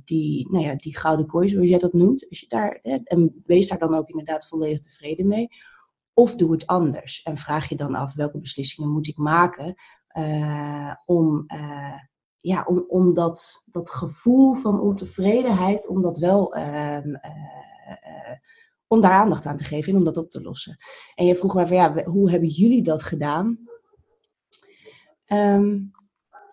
die, 0.04 0.52
nou 0.52 0.66
ja, 0.66 0.76
die 0.76 0.98
gouden 0.98 1.26
kooi, 1.26 1.50
zoals 1.50 1.68
jij 1.68 1.80
dat 1.80 1.94
noemt. 1.94 2.30
Als 2.30 2.40
je 2.40 2.48
daar, 2.48 2.80
en 3.04 3.42
wees 3.46 3.68
daar 3.68 3.80
dan 3.80 3.96
ook 3.96 4.10
inderdaad 4.10 4.48
volledig 4.48 4.82
tevreden 4.82 5.28
mee. 5.28 5.48
Of 6.14 6.36
doe 6.36 6.52
het 6.52 6.68
anders. 6.68 7.22
En 7.22 7.38
vraag 7.38 7.70
je 7.70 7.76
dan 7.76 7.96
af 7.96 8.14
welke 8.14 8.40
beslissingen 8.40 8.92
moet 8.92 9.08
ik 9.08 9.18
maken 9.18 9.76
om, 11.06 11.46
ja, 12.40 12.64
om, 12.68 12.86
om 12.88 13.14
dat, 13.14 13.64
gevoel 13.72 14.54
van 14.54 14.80
ontevredenheid, 14.80 15.88
om 15.88 16.02
dat 16.02 16.18
wel 16.18 16.54
ehm, 16.54 17.14
om 18.88 19.02
daar 19.02 19.12
aandacht 19.12 19.46
aan 19.46 19.56
te 19.56 19.64
geven 19.64 19.92
en 19.92 19.98
om 19.98 20.04
dat 20.04 20.18
op 20.18 20.30
te 20.30 20.42
lossen. 20.42 20.78
En 21.16 21.26
je 21.26 21.36
vroeg 21.36 21.54
mij 21.54 21.68
van 21.68 21.76
ja, 21.76 22.04
hoe 22.04 22.32
hebben 22.32 22.50
jullie 22.50 22.84
dat 22.84 23.04
gedaan? 23.04 23.60
Um, 25.28 25.92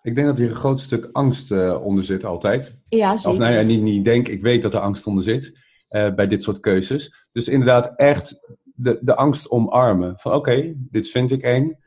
ik 0.03 0.15
denk 0.15 0.27
dat 0.27 0.39
hier 0.39 0.51
een 0.51 0.57
groot 0.57 0.81
stuk 0.81 1.09
angst 1.13 1.51
uh, 1.51 1.85
onder 1.85 2.05
zit 2.05 2.25
altijd. 2.25 2.81
Ja, 2.89 3.17
zeker. 3.17 3.31
Of 3.31 3.39
nou 3.39 3.55
ja, 3.55 3.63
niet, 3.63 3.83
niet 3.83 4.05
denk, 4.05 4.29
ik 4.29 4.43
weet 4.43 4.63
dat 4.63 4.75
er 4.75 4.81
angst 4.81 5.07
onder 5.07 5.25
zit 5.25 5.59
uh, 5.91 6.15
bij 6.15 6.27
dit 6.27 6.43
soort 6.43 6.61
keuzes. 6.61 7.29
Dus 7.33 7.49
inderdaad 7.49 7.97
echt 7.97 8.41
de, 8.63 8.99
de 9.01 9.17
angst 9.17 9.51
omarmen. 9.51 10.19
Van 10.19 10.33
oké, 10.33 10.75
dit 10.77 11.09
vind 11.09 11.31
ik 11.31 11.43
eng. 11.43 11.79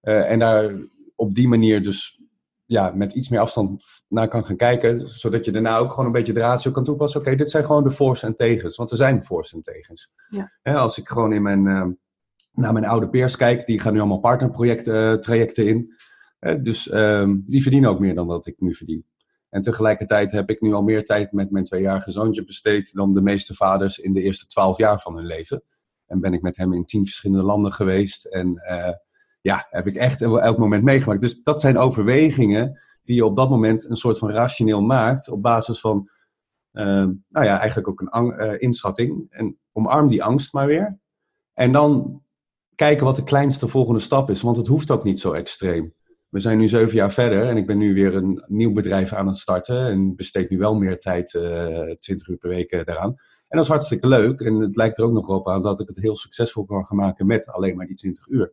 en 0.00 0.38
daar 0.38 0.88
op 1.16 1.34
die 1.34 1.48
manier 1.48 1.82
dus 1.82 2.19
ja, 2.70 2.90
met 2.94 3.12
iets 3.12 3.28
meer 3.28 3.40
afstand 3.40 3.84
naar 4.08 4.28
kan 4.28 4.44
gaan 4.44 4.56
kijken. 4.56 5.08
Zodat 5.08 5.44
je 5.44 5.50
daarna 5.50 5.76
ook 5.76 5.90
gewoon 5.90 6.06
een 6.06 6.12
beetje 6.12 6.32
de 6.32 6.40
ratio 6.40 6.70
kan 6.70 6.84
toepassen. 6.84 7.20
Oké, 7.20 7.34
dit 7.34 7.50
zijn 7.50 7.64
gewoon 7.64 7.82
de 7.82 7.90
voor's 7.90 8.22
en 8.22 8.34
tegens. 8.34 8.76
Want 8.76 8.90
er 8.90 8.96
zijn 8.96 9.24
voor's 9.24 9.52
en 9.52 9.62
tegens. 9.62 10.14
Ja. 10.62 10.72
als 10.72 10.98
ik 10.98 11.08
gewoon 11.08 11.32
in 11.32 11.42
mijn, 11.42 11.66
uh, 11.66 11.86
naar 12.52 12.72
mijn 12.72 12.84
oude 12.84 13.08
peers 13.08 13.36
kijk. 13.36 13.66
Die 13.66 13.80
gaan 13.80 13.92
nu 13.92 13.98
allemaal 13.98 14.20
partnerprojecten 14.20 14.94
uh, 14.94 15.12
trajecten 15.12 15.66
in. 15.66 15.94
dus 16.62 16.86
uh, 16.86 17.30
die 17.44 17.62
verdienen 17.62 17.90
ook 17.90 18.00
meer 18.00 18.14
dan 18.14 18.26
wat 18.26 18.46
ik 18.46 18.54
nu 18.58 18.74
verdien. 18.74 19.06
En 19.48 19.62
tegelijkertijd 19.62 20.32
heb 20.32 20.50
ik 20.50 20.60
nu 20.60 20.72
al 20.72 20.82
meer 20.82 21.04
tijd 21.04 21.32
met 21.32 21.50
mijn 21.50 21.64
tweejarige 21.64 22.10
zoontje 22.10 22.44
besteed. 22.44 22.94
Dan 22.94 23.14
de 23.14 23.22
meeste 23.22 23.54
vaders 23.54 23.98
in 23.98 24.12
de 24.12 24.22
eerste 24.22 24.46
twaalf 24.46 24.76
jaar 24.76 25.00
van 25.00 25.16
hun 25.16 25.26
leven. 25.26 25.62
En 26.06 26.20
ben 26.20 26.32
ik 26.32 26.42
met 26.42 26.56
hem 26.56 26.72
in 26.72 26.84
tien 26.84 27.04
verschillende 27.04 27.44
landen 27.44 27.72
geweest. 27.72 28.24
En 28.24 28.56
eh, 28.56 28.94
ja, 29.40 29.66
heb 29.70 29.86
ik 29.86 29.96
echt 29.96 30.22
elk 30.22 30.58
moment 30.58 30.84
meegemaakt. 30.84 31.20
Dus 31.20 31.42
dat 31.42 31.60
zijn 31.60 31.78
overwegingen 31.78 32.80
die 33.04 33.16
je 33.16 33.24
op 33.24 33.36
dat 33.36 33.50
moment 33.50 33.88
een 33.88 33.96
soort 33.96 34.18
van 34.18 34.30
rationeel 34.30 34.82
maakt 34.82 35.28
op 35.28 35.42
basis 35.42 35.80
van, 35.80 36.08
uh, 36.72 36.84
nou 37.28 37.46
ja, 37.46 37.58
eigenlijk 37.58 37.88
ook 37.88 38.00
een 38.00 38.34
uh, 38.40 38.60
inschatting. 38.60 39.26
En 39.30 39.58
omarm 39.72 40.08
die 40.08 40.24
angst 40.24 40.52
maar 40.52 40.66
weer. 40.66 40.98
En 41.54 41.72
dan 41.72 42.22
kijken 42.74 43.04
wat 43.06 43.16
de 43.16 43.24
kleinste 43.24 43.68
volgende 43.68 44.00
stap 44.00 44.30
is, 44.30 44.42
want 44.42 44.56
het 44.56 44.66
hoeft 44.66 44.90
ook 44.90 45.04
niet 45.04 45.20
zo 45.20 45.32
extreem. 45.32 45.94
We 46.28 46.40
zijn 46.40 46.58
nu 46.58 46.68
zeven 46.68 46.94
jaar 46.94 47.12
verder 47.12 47.48
en 47.48 47.56
ik 47.56 47.66
ben 47.66 47.78
nu 47.78 47.94
weer 47.94 48.14
een 48.14 48.44
nieuw 48.46 48.72
bedrijf 48.72 49.12
aan 49.12 49.26
het 49.26 49.36
starten 49.36 49.86
en 49.86 50.16
besteed 50.16 50.50
nu 50.50 50.58
wel 50.58 50.74
meer 50.74 50.98
tijd, 50.98 51.34
uh, 51.34 51.90
eh, 51.90 51.96
20 51.98 52.28
uur 52.28 52.36
per 52.36 52.48
week 52.48 52.70
daaraan. 52.70 53.14
En 53.48 53.56
dat 53.56 53.64
is 53.64 53.70
hartstikke 53.70 54.06
leuk 54.06 54.40
en 54.40 54.54
het 54.54 54.76
lijkt 54.76 54.98
er 54.98 55.04
ook 55.04 55.12
nog 55.12 55.28
op 55.28 55.48
aan 55.48 55.62
dat 55.62 55.80
ik 55.80 55.88
het 55.88 56.00
heel 56.00 56.16
succesvol 56.16 56.64
kan 56.64 56.86
gaan 56.86 56.96
maken 56.96 57.26
met 57.26 57.48
alleen 57.48 57.76
maar 57.76 57.86
die 57.86 57.96
20 57.96 58.26
uur. 58.26 58.52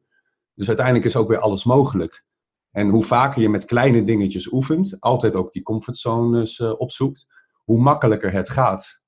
Dus 0.57 0.67
uiteindelijk 0.67 1.05
is 1.05 1.15
ook 1.15 1.27
weer 1.27 1.39
alles 1.39 1.63
mogelijk. 1.63 2.25
En 2.71 2.89
hoe 2.89 3.03
vaker 3.03 3.41
je 3.41 3.49
met 3.49 3.65
kleine 3.65 4.03
dingetjes 4.03 4.51
oefent, 4.51 4.97
altijd 4.99 5.35
ook 5.35 5.51
die 5.51 5.63
comfortzones 5.63 6.59
uh, 6.59 6.79
opzoekt, 6.79 7.27
hoe 7.63 7.79
makkelijker 7.79 8.31
het 8.31 8.49
gaat. 8.49 9.01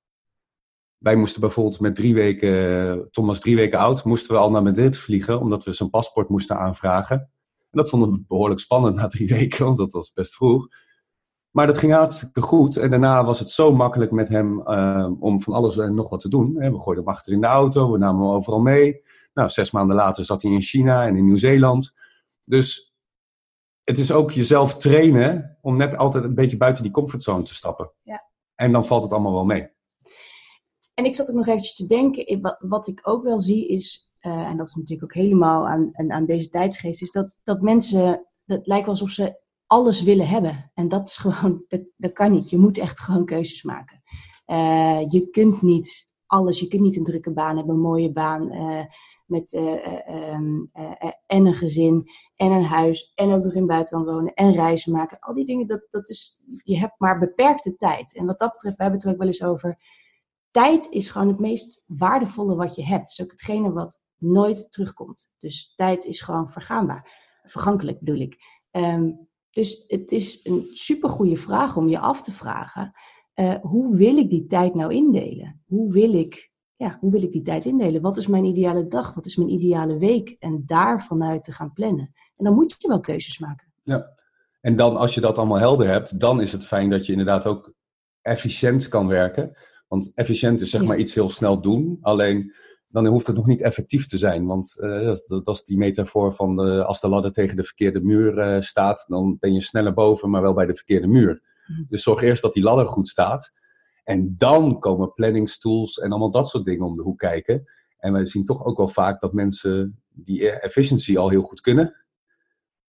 Wij 0.98 1.15
moesten 1.15 1.41
bijvoorbeeld 1.41 1.79
met 1.79 1.96
drie 1.96 2.13
weken, 2.13 3.08
Tom 3.12 3.25
was 3.25 3.39
drie 3.39 3.56
weken 3.56 3.79
oud, 3.79 4.03
moesten 4.03 4.34
we 4.34 4.39
al 4.39 4.51
naar 4.51 4.63
Madrid 4.63 4.98
vliegen, 4.98 5.39
omdat 5.39 5.63
we 5.63 5.72
zijn 5.72 5.89
paspoort 5.89 6.29
moesten 6.29 6.58
aanvragen. 6.58 7.18
En 7.58 7.77
dat 7.77 7.89
vonden 7.89 8.12
we 8.12 8.24
behoorlijk 8.27 8.60
spannend 8.60 8.96
na 8.96 9.08
drie 9.08 9.27
weken, 9.38 9.65
want 9.65 9.77
dat 9.77 9.91
was 9.91 10.13
best 10.13 10.36
vroeg. 10.36 10.68
Maar 11.51 11.68
dat 11.68 11.77
ging 11.77 11.94
hartstikke 11.94 12.41
goed. 12.41 12.77
En 12.77 12.89
daarna 12.89 13.25
was 13.25 13.39
het 13.39 13.50
zo 13.50 13.75
makkelijk 13.75 14.12
met 14.12 14.29
hem 14.29 14.60
uh, 14.60 15.12
om 15.20 15.41
van 15.41 15.53
alles 15.53 15.77
en 15.77 15.96
nog 15.96 16.10
wat 16.10 16.20
te 16.20 16.29
doen. 16.29 16.53
We 16.53 16.79
gooiden 16.79 17.03
hem 17.03 17.13
achter 17.13 17.34
in 17.34 17.41
de 17.41 17.48
auto, 17.48 17.91
we 17.91 17.98
namen 17.98 18.22
hem 18.22 18.32
overal 18.32 18.60
mee. 18.60 19.01
Nou, 19.39 19.51
zes 19.51 19.72
maanden 19.72 19.96
later 19.96 20.25
zat 20.25 20.41
hij 20.41 20.51
in 20.51 20.62
China 20.62 21.05
en 21.05 21.15
in 21.15 21.25
Nieuw-Zeeland. 21.25 21.93
Dus 22.43 22.93
het 23.84 23.98
is 23.98 24.12
ook 24.12 24.31
jezelf 24.31 24.77
trainen 24.77 25.58
om 25.62 25.77
net 25.77 25.98
altijd 25.98 26.24
een 26.24 26.36
beetje 26.36 26.58
buiten 26.58 26.84
die 26.84 26.91
comfortzone 26.91 27.43
te 27.43 27.55
stappen. 27.55 27.91
Ja. 28.01 28.29
En 28.55 28.72
dan 28.72 28.86
valt 28.86 29.03
het 29.03 29.12
allemaal 29.12 29.34
wel 29.34 29.46
mee. 29.46 29.69
En 30.93 31.05
ik 31.05 31.15
zat 31.15 31.29
ook 31.29 31.36
nog 31.36 31.48
eventjes 31.48 31.75
te 31.75 31.88
denken, 31.88 32.58
wat 32.60 32.88
ik 32.88 33.00
ook 33.03 33.24
wel 33.24 33.39
zie 33.39 33.67
is, 33.67 34.13
uh, 34.22 34.31
en 34.31 34.58
dat 34.58 34.67
is 34.67 34.75
natuurlijk 34.75 35.03
ook 35.03 35.24
helemaal 35.24 35.67
aan, 35.67 36.12
aan 36.12 36.25
deze 36.25 36.50
tijdsgeest, 36.50 37.01
is 37.01 37.12
dat, 37.12 37.31
dat 37.43 37.62
mensen, 37.62 38.27
het 38.46 38.67
lijkt 38.67 38.88
alsof 38.88 39.10
ze 39.10 39.41
alles 39.65 40.01
willen 40.01 40.27
hebben. 40.27 40.72
En 40.74 40.88
dat 40.88 41.08
is 41.08 41.17
gewoon, 41.17 41.63
dat, 41.67 41.81
dat 41.98 42.13
kan 42.13 42.31
niet. 42.31 42.50
Je 42.50 42.58
moet 42.58 42.77
echt 42.77 43.00
gewoon 43.00 43.25
keuzes 43.25 43.63
maken. 43.63 44.01
Uh, 44.48 45.05
je 45.10 45.27
kunt 45.31 45.62
niet 45.62 46.08
alles, 46.25 46.60
je 46.60 46.67
kunt 46.67 46.81
niet 46.81 46.96
een 46.96 47.03
drukke 47.03 47.31
baan 47.31 47.58
hebben, 47.58 47.75
een 47.75 47.81
mooie 47.81 48.12
baan. 48.12 48.53
Uh, 48.53 48.86
met 49.29 49.53
uh, 49.53 50.33
um, 50.33 50.71
en 51.25 51.45
een 51.45 51.53
gezin 51.53 52.09
en 52.36 52.51
een 52.51 52.63
huis 52.63 53.12
en 53.15 53.31
ook 53.31 53.43
nog 53.43 53.53
in 53.53 53.59
het 53.59 53.67
buitenland 53.67 54.09
wonen 54.09 54.33
en 54.33 54.53
reizen 54.53 54.91
maken. 54.91 55.19
Al 55.19 55.33
die 55.33 55.45
dingen, 55.45 55.67
dat, 55.67 55.88
dat 55.89 56.09
is, 56.09 56.41
je 56.63 56.77
hebt 56.77 56.95
maar 56.98 57.19
beperkte 57.19 57.75
tijd. 57.75 58.15
En 58.15 58.25
wat 58.25 58.39
dat 58.39 58.51
betreft, 58.51 58.75
we 58.75 58.83
hebben 58.83 59.00
het 59.00 59.07
er 59.07 59.13
ook 59.13 59.21
wel 59.21 59.31
eens 59.31 59.43
over. 59.43 59.79
Tijd 60.51 60.89
is 60.89 61.09
gewoon 61.09 61.27
het 61.27 61.39
meest 61.39 61.83
waardevolle 61.88 62.55
wat 62.55 62.75
je 62.75 62.86
hebt. 62.86 63.01
Het 63.01 63.09
is 63.09 63.21
ook 63.21 63.31
hetgene 63.31 63.71
wat 63.71 64.00
nooit 64.17 64.71
terugkomt. 64.71 65.31
Dus 65.38 65.74
tijd 65.75 66.05
is 66.05 66.21
gewoon 66.21 66.51
vergaanbaar. 66.51 67.27
Vergankelijk 67.43 68.00
bedoel 68.00 68.19
ik. 68.19 68.38
Um, 68.71 69.27
dus 69.50 69.83
het 69.88 70.12
is 70.12 70.39
een 70.43 70.67
supergoeie 70.74 71.38
vraag 71.38 71.77
om 71.77 71.88
je 71.88 72.00
af 72.00 72.21
te 72.21 72.31
vragen. 72.31 72.91
Hoe 73.62 73.95
wil 73.95 74.17
ik 74.17 74.29
die 74.29 74.45
tijd 74.45 74.74
nou 74.74 74.93
indelen? 74.93 75.63
Hoe 75.65 75.91
wil 75.91 76.13
ik 76.13 76.49
ja, 76.79 76.98
hoe 77.00 77.12
wil 77.12 77.24
ik 77.24 77.31
die 77.31 77.41
tijd 77.41 77.65
indelen? 77.65 78.01
Wat 78.01 78.17
is 78.17 78.27
mijn 78.27 78.45
ideale 78.45 78.88
dag? 78.88 79.13
Wat 79.13 79.25
is 79.25 79.36
mijn 79.36 79.50
ideale 79.50 79.98
week? 79.98 80.36
En 80.39 80.63
daar 80.65 81.03
vanuit 81.03 81.43
te 81.43 81.51
gaan 81.51 81.74
plannen. 81.74 82.13
En 82.38 82.45
dan 82.45 82.53
moet 82.53 82.75
je 82.77 82.88
wel 82.88 83.00
keuzes 83.00 83.39
maken. 83.39 83.67
Ja, 83.83 84.13
en 84.62 84.75
dan 84.75 84.98
als 84.98 85.13
je 85.13 85.21
dat 85.21 85.38
allemaal 85.38 85.59
helder 85.59 85.88
hebt, 85.88 86.19
dan 86.19 86.41
is 86.41 86.51
het 86.51 86.65
fijn 86.65 86.89
dat 86.89 87.05
je 87.05 87.12
inderdaad 87.12 87.45
ook 87.45 87.74
efficiënt 88.21 88.88
kan 88.88 89.07
werken. 89.07 89.51
Want 89.88 90.12
efficiënt 90.15 90.62
is 90.62 90.69
zeg 90.69 90.83
maar 90.83 90.98
iets 90.98 91.13
heel 91.13 91.29
snel 91.29 91.62
doen. 91.62 91.98
Alleen 92.01 92.53
dan 92.88 93.05
hoeft 93.05 93.27
het 93.27 93.36
nog 93.36 93.48
niet 93.48 93.62
effectief 93.62 94.07
te 94.07 94.17
zijn. 94.17 94.45
Want 94.45 94.75
uh, 94.79 95.05
dat, 95.05 95.45
dat, 95.45 95.55
is 95.55 95.63
die 95.63 95.77
metafoor 95.77 96.36
van 96.36 96.55
de, 96.55 96.86
als 96.86 97.01
de 97.01 97.07
ladder 97.07 97.31
tegen 97.31 97.55
de 97.55 97.63
verkeerde 97.63 98.01
muur 98.01 98.38
uh, 98.38 98.62
staat, 98.62 99.05
dan 99.07 99.38
ben 99.39 99.53
je 99.53 99.62
sneller 99.62 99.93
boven, 99.93 100.29
maar 100.29 100.41
wel 100.41 100.53
bij 100.53 100.65
de 100.65 100.75
verkeerde 100.75 101.07
muur. 101.07 101.41
Mhm. 101.67 101.83
Dus 101.89 102.03
zorg 102.03 102.21
eerst 102.21 102.41
dat 102.41 102.53
die 102.53 102.63
ladder 102.63 102.88
goed 102.88 103.09
staat. 103.09 103.53
En 104.10 104.36
dan 104.38 104.80
komen 104.80 105.13
planningstools 105.13 106.00
en 106.00 106.10
allemaal 106.10 106.32
dat 106.32 106.50
soort 106.50 106.66
dingen 106.66 106.86
om 106.86 106.96
de 106.96 107.01
hoek 107.01 107.18
kijken. 107.18 107.66
En 107.98 108.13
we 108.13 108.25
zien 108.25 108.46
toch 108.46 108.66
ook 108.66 108.78
wel 108.78 108.88
vaak 108.88 109.22
dat 109.22 109.34
mensen 109.34 110.01
die 110.10 110.50
efficiency 110.50 111.18
al 111.18 111.30
heel 111.30 111.42
goed 111.42 111.62
kunnen, 111.62 112.06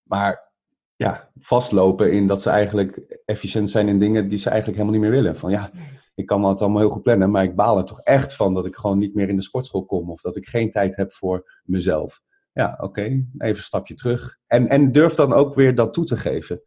maar 0.02 0.52
ja, 0.96 1.30
vastlopen 1.38 2.12
in 2.12 2.26
dat 2.26 2.42
ze 2.42 2.50
eigenlijk 2.50 2.96
efficiënt 3.24 3.70
zijn 3.70 3.88
in 3.88 3.98
dingen 3.98 4.28
die 4.28 4.38
ze 4.38 4.50
eigenlijk 4.50 4.78
helemaal 4.78 5.00
niet 5.00 5.10
meer 5.10 5.22
willen. 5.22 5.38
Van 5.38 5.50
ja, 5.50 5.70
ik 6.14 6.26
kan 6.26 6.44
het 6.44 6.60
allemaal 6.60 6.80
heel 6.80 6.90
goed 6.90 7.02
plannen, 7.02 7.30
maar 7.30 7.44
ik 7.44 7.56
baal 7.56 7.78
er 7.78 7.84
toch 7.84 8.00
echt 8.00 8.36
van 8.36 8.54
dat 8.54 8.66
ik 8.66 8.76
gewoon 8.76 8.98
niet 8.98 9.14
meer 9.14 9.28
in 9.28 9.36
de 9.36 9.42
sportschool 9.42 9.84
kom 9.84 10.10
of 10.10 10.20
dat 10.20 10.36
ik 10.36 10.46
geen 10.46 10.70
tijd 10.70 10.96
heb 10.96 11.12
voor 11.12 11.60
mezelf. 11.64 12.22
Ja, 12.52 12.78
oké, 12.80 13.02
even 13.02 13.26
een 13.38 13.56
stapje 13.56 13.94
terug. 13.94 14.38
En, 14.46 14.68
en 14.68 14.92
durf 14.92 15.14
dan 15.14 15.32
ook 15.32 15.54
weer 15.54 15.74
dat 15.74 15.92
toe 15.92 16.04
te 16.04 16.16
geven. 16.16 16.62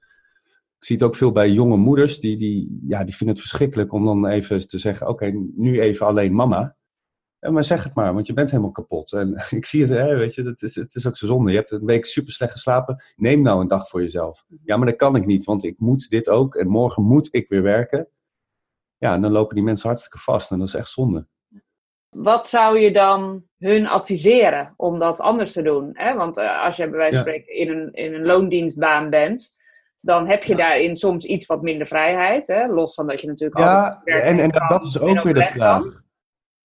Ik 0.84 0.90
zie 0.90 0.98
het 0.98 1.08
ook 1.08 1.16
veel 1.16 1.32
bij 1.32 1.50
jonge 1.50 1.78
moeders, 1.78 2.20
die, 2.20 2.38
die, 2.38 2.80
ja, 2.88 3.04
die 3.04 3.16
vinden 3.16 3.36
het 3.36 3.46
verschrikkelijk 3.46 3.94
om 3.94 4.06
dan 4.06 4.28
even 4.28 4.68
te 4.68 4.78
zeggen: 4.78 5.08
Oké, 5.08 5.32
nu 5.56 5.80
even 5.80 6.06
alleen 6.06 6.36
mama. 6.36 6.76
Maar 7.40 7.64
zeg 7.64 7.84
het 7.84 7.94
maar, 7.94 8.14
want 8.14 8.28
je 8.28 8.34
bent 8.34 8.50
helemaal 8.50 8.72
kapot. 8.72 9.12
En 9.12 9.44
ik 9.50 9.66
zie 9.66 9.82
het, 9.82 9.90
hè, 9.90 10.18
weet 10.18 10.36
je, 10.36 10.44
het 10.44 10.62
is, 10.62 10.76
het 10.76 10.96
is 10.96 11.08
ook 11.08 11.18
zo 11.18 11.26
zonde. 11.26 11.52
Je 11.52 11.58
hebt 11.58 11.72
een 11.72 11.86
week 11.86 12.06
super 12.06 12.34
slecht 12.34 12.52
geslapen. 12.52 13.04
Neem 13.16 13.42
nou 13.42 13.62
een 13.62 13.68
dag 13.68 13.90
voor 13.90 14.02
jezelf. 14.02 14.46
Ja, 14.64 14.78
maar 14.78 14.88
dat 14.88 14.96
kan 14.96 15.16
ik 15.16 15.26
niet, 15.26 15.44
want 15.44 15.64
ik 15.64 15.80
moet 15.80 16.10
dit 16.10 16.30
ook. 16.30 16.56
En 16.56 16.68
morgen 16.68 17.04
moet 17.04 17.28
ik 17.32 17.50
weer 17.50 17.64
werken. 17.64 18.10
Ja, 18.98 19.14
en 19.14 19.22
dan 19.22 19.32
lopen 19.32 19.56
die 19.56 19.64
mensen 19.64 19.88
hartstikke 19.88 20.18
vast. 20.20 20.52
En 20.52 20.60
dat 20.60 20.68
is 20.68 20.74
echt 20.74 20.90
zonde. 20.90 21.28
Wat 22.10 22.48
zou 22.48 22.80
je 22.80 22.92
dan 22.92 23.44
hun 23.58 23.88
adviseren 23.88 24.74
om 24.78 25.00
dat 25.00 25.20
anders 25.20 25.52
te 25.52 25.62
doen? 25.62 25.90
Hè? 25.94 26.16
Want 26.16 26.38
uh, 26.38 26.64
als 26.64 26.76
je 26.76 26.90
bij 26.90 26.98
wijze 26.98 27.14
van 27.14 27.22
spreken 27.22 27.56
in 27.56 27.70
een, 27.70 27.94
in 27.94 28.14
een 28.14 28.26
loondienstbaan 28.26 29.10
bent, 29.10 29.62
dan 30.06 30.28
heb 30.28 30.44
je 30.44 30.56
daarin 30.56 30.96
soms 30.96 31.26
iets 31.26 31.46
wat 31.46 31.62
minder 31.62 31.88
vrijheid. 31.88 32.48
Hè? 32.48 32.68
Los 32.68 32.94
van 32.94 33.08
dat 33.08 33.22
je 33.22 33.28
natuurlijk 33.28 33.60
ja, 33.60 33.88
altijd. 33.88 34.24
En, 34.24 34.40
en 34.40 34.50
dat 34.68 34.86
is 34.86 35.00
ook 35.00 35.24
weer 35.24 35.34
de 35.34 35.44
vraag. 35.44 36.02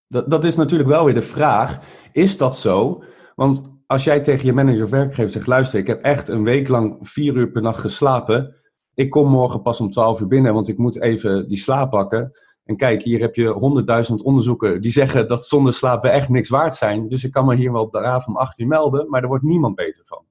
Dat, 0.09 0.31
dat 0.31 0.45
is 0.45 0.57
natuurlijk 0.57 0.89
wel 0.89 1.05
weer 1.05 1.15
de 1.15 1.23
vraag. 1.23 1.81
Is 2.13 2.37
dat 2.37 2.57
zo? 2.57 3.03
Want 3.35 3.81
als 3.87 4.05
jij 4.05 4.21
tegen 4.21 4.47
je 4.47 4.53
manager 4.53 4.85
of 4.85 4.91
werkgever 4.91 5.31
zegt: 5.31 5.47
luister, 5.47 5.79
ik 5.79 5.87
heb 5.87 6.03
echt 6.03 6.29
een 6.29 6.45
week 6.45 6.69
lang 6.69 6.97
vier 7.01 7.35
uur 7.35 7.51
per 7.51 7.63
nacht 7.63 7.81
geslapen. 7.81 8.55
Ik 8.95 9.11
kom 9.11 9.31
morgen 9.31 9.63
pas 9.63 9.81
om 9.81 9.91
twaalf 9.91 10.21
uur 10.21 10.27
binnen, 10.27 10.55
want 10.55 10.69
ik 10.69 10.79
moet 10.79 11.01
even 11.01 11.49
die 11.49 11.59
slaap 11.59 11.91
pakken. 11.91 12.33
En 12.65 12.77
kijk, 12.77 13.03
hier 13.03 13.21
heb 13.21 13.35
je 13.35 13.49
honderdduizend 13.49 14.23
onderzoeken 14.23 14.81
die 14.81 14.93
zeggen 14.93 15.29
dat 15.29 15.47
zonder 15.47 15.75
slaap 15.75 16.03
we 16.03 16.09
echt 16.09 16.29
niks 16.29 16.49
waard 16.49 16.75
zijn. 16.75 17.09
Dus 17.09 17.25
ik 17.25 17.33
kan 17.33 17.47
me 17.47 17.55
hier 17.55 17.73
wel 17.73 17.83
op 17.83 17.93
de 17.93 18.01
raad 18.01 18.27
om 18.27 18.37
acht 18.37 18.59
uur 18.59 18.67
melden, 18.67 19.09
maar 19.09 19.23
er 19.23 19.29
wordt 19.29 19.45
niemand 19.45 19.75
beter 19.75 20.07
van. 20.07 20.25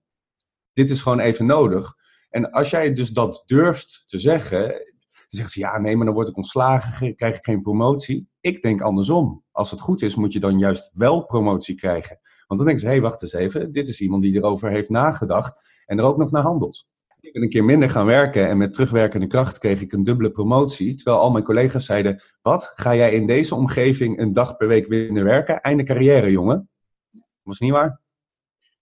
Dit 0.74 0.90
is 0.90 1.02
gewoon 1.02 1.20
even 1.20 1.46
nodig. 1.46 1.96
En 2.38 2.52
als 2.52 2.70
jij 2.70 2.94
dus 2.94 3.10
dat 3.10 3.44
durft 3.46 4.04
te 4.06 4.20
zeggen, 4.20 4.68
dan 4.68 5.26
zegt 5.28 5.52
ze 5.52 5.60
ja, 5.60 5.80
nee, 5.80 5.96
maar 5.96 6.06
dan 6.06 6.16
word 6.16 6.28
ik 6.28 6.36
ontslagen, 6.36 7.16
krijg 7.16 7.38
ik 7.38 7.46
geen 7.46 7.62
promotie. 7.62 8.30
Ik 8.42 8.62
denk 8.62 8.82
andersom. 8.82 9.44
Als 9.52 9.72
het 9.72 9.82
goed 9.82 10.02
is, 10.02 10.16
moet 10.16 10.34
je 10.34 10.40
dan 10.40 10.60
juist 10.60 10.92
wel 10.94 11.26
promotie 11.26 11.76
krijgen. 11.76 12.20
Want 12.48 12.60
dan 12.60 12.68
denken 12.68 12.80
ze, 12.80 12.86
hé, 12.86 12.92
hey, 12.92 13.02
wacht 13.02 13.22
eens 13.22 13.34
even, 13.34 13.72
dit 13.72 13.88
is 13.88 14.02
iemand 14.02 14.22
die 14.22 14.36
erover 14.36 14.70
heeft 14.70 14.90
nagedacht 14.90 15.84
en 15.86 15.98
er 15.98 16.04
ook 16.04 16.18
nog 16.18 16.32
naar 16.32 16.42
handelt. 16.42 16.88
Ik 17.20 17.34
ben 17.34 17.42
een 17.42 17.50
keer 17.50 17.64
minder 17.64 17.90
gaan 17.90 18.06
werken 18.06 18.48
en 18.48 18.58
met 18.58 18.74
terugwerkende 18.74 19.28
kracht 19.28 19.58
kreeg 19.58 19.82
ik 19.82 19.92
een 19.92 20.04
dubbele 20.04 20.32
promotie. 20.32 20.96
Terwijl 20.96 21.18
al 21.18 21.32
mijn 21.32 21.44
collega's 21.44 21.86
zeiden, 21.86 22.22
wat, 22.42 22.72
ga 22.76 22.96
jij 22.96 23.14
in 23.14 23.28
deze 23.28 23.56
omgeving 23.56 24.20
een 24.20 24.34
dag 24.34 24.58
per 24.58 24.68
week 24.68 24.88
weer 24.88 25.24
werken? 25.24 25.62
Einde 25.62 25.84
carrière, 25.84 26.32
jongen. 26.32 26.70
Dat 27.12 27.24
was 27.44 27.60
niet 27.60 27.72
waar. 27.72 28.02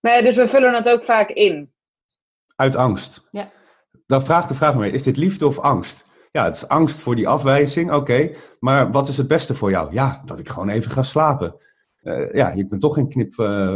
Nee, 0.02 0.24
dus 0.24 0.36
we 0.36 0.48
vullen 0.48 0.74
het 0.74 0.90
ook 0.90 1.04
vaak 1.04 1.30
in. 1.30 1.75
Uit 2.56 2.76
angst. 2.76 3.28
Ja. 3.32 3.52
Dan 4.06 4.26
vraagt 4.26 4.50
de 4.50 4.56
vraag 4.56 4.76
me: 4.76 4.92
is 4.92 5.04
dit 5.04 5.18
liefde 5.18 5.48
of 5.48 5.60
angst? 5.60 6.06
Ja, 6.32 6.44
het 6.44 6.56
is 6.56 6.68
angst 6.68 7.00
voor 7.00 7.16
die 7.16 7.28
afwijzing, 7.28 7.92
oké. 7.92 8.36
maar 8.60 8.92
wat 8.92 9.08
is 9.08 9.18
het 9.18 9.28
beste 9.28 9.56
voor 9.56 9.70
jou? 9.70 9.94
Ja, 9.94 10.22
dat 10.26 10.40
ik 10.40 10.50
gewoon 10.50 10.70
even 10.70 10.92
ga 10.92 11.04
slapen. 11.04 11.56
ja, 12.32 12.52
je 12.54 12.68
kunt 12.68 12.82
toch 12.82 12.94
geen 12.94 13.10
knip 13.10 13.34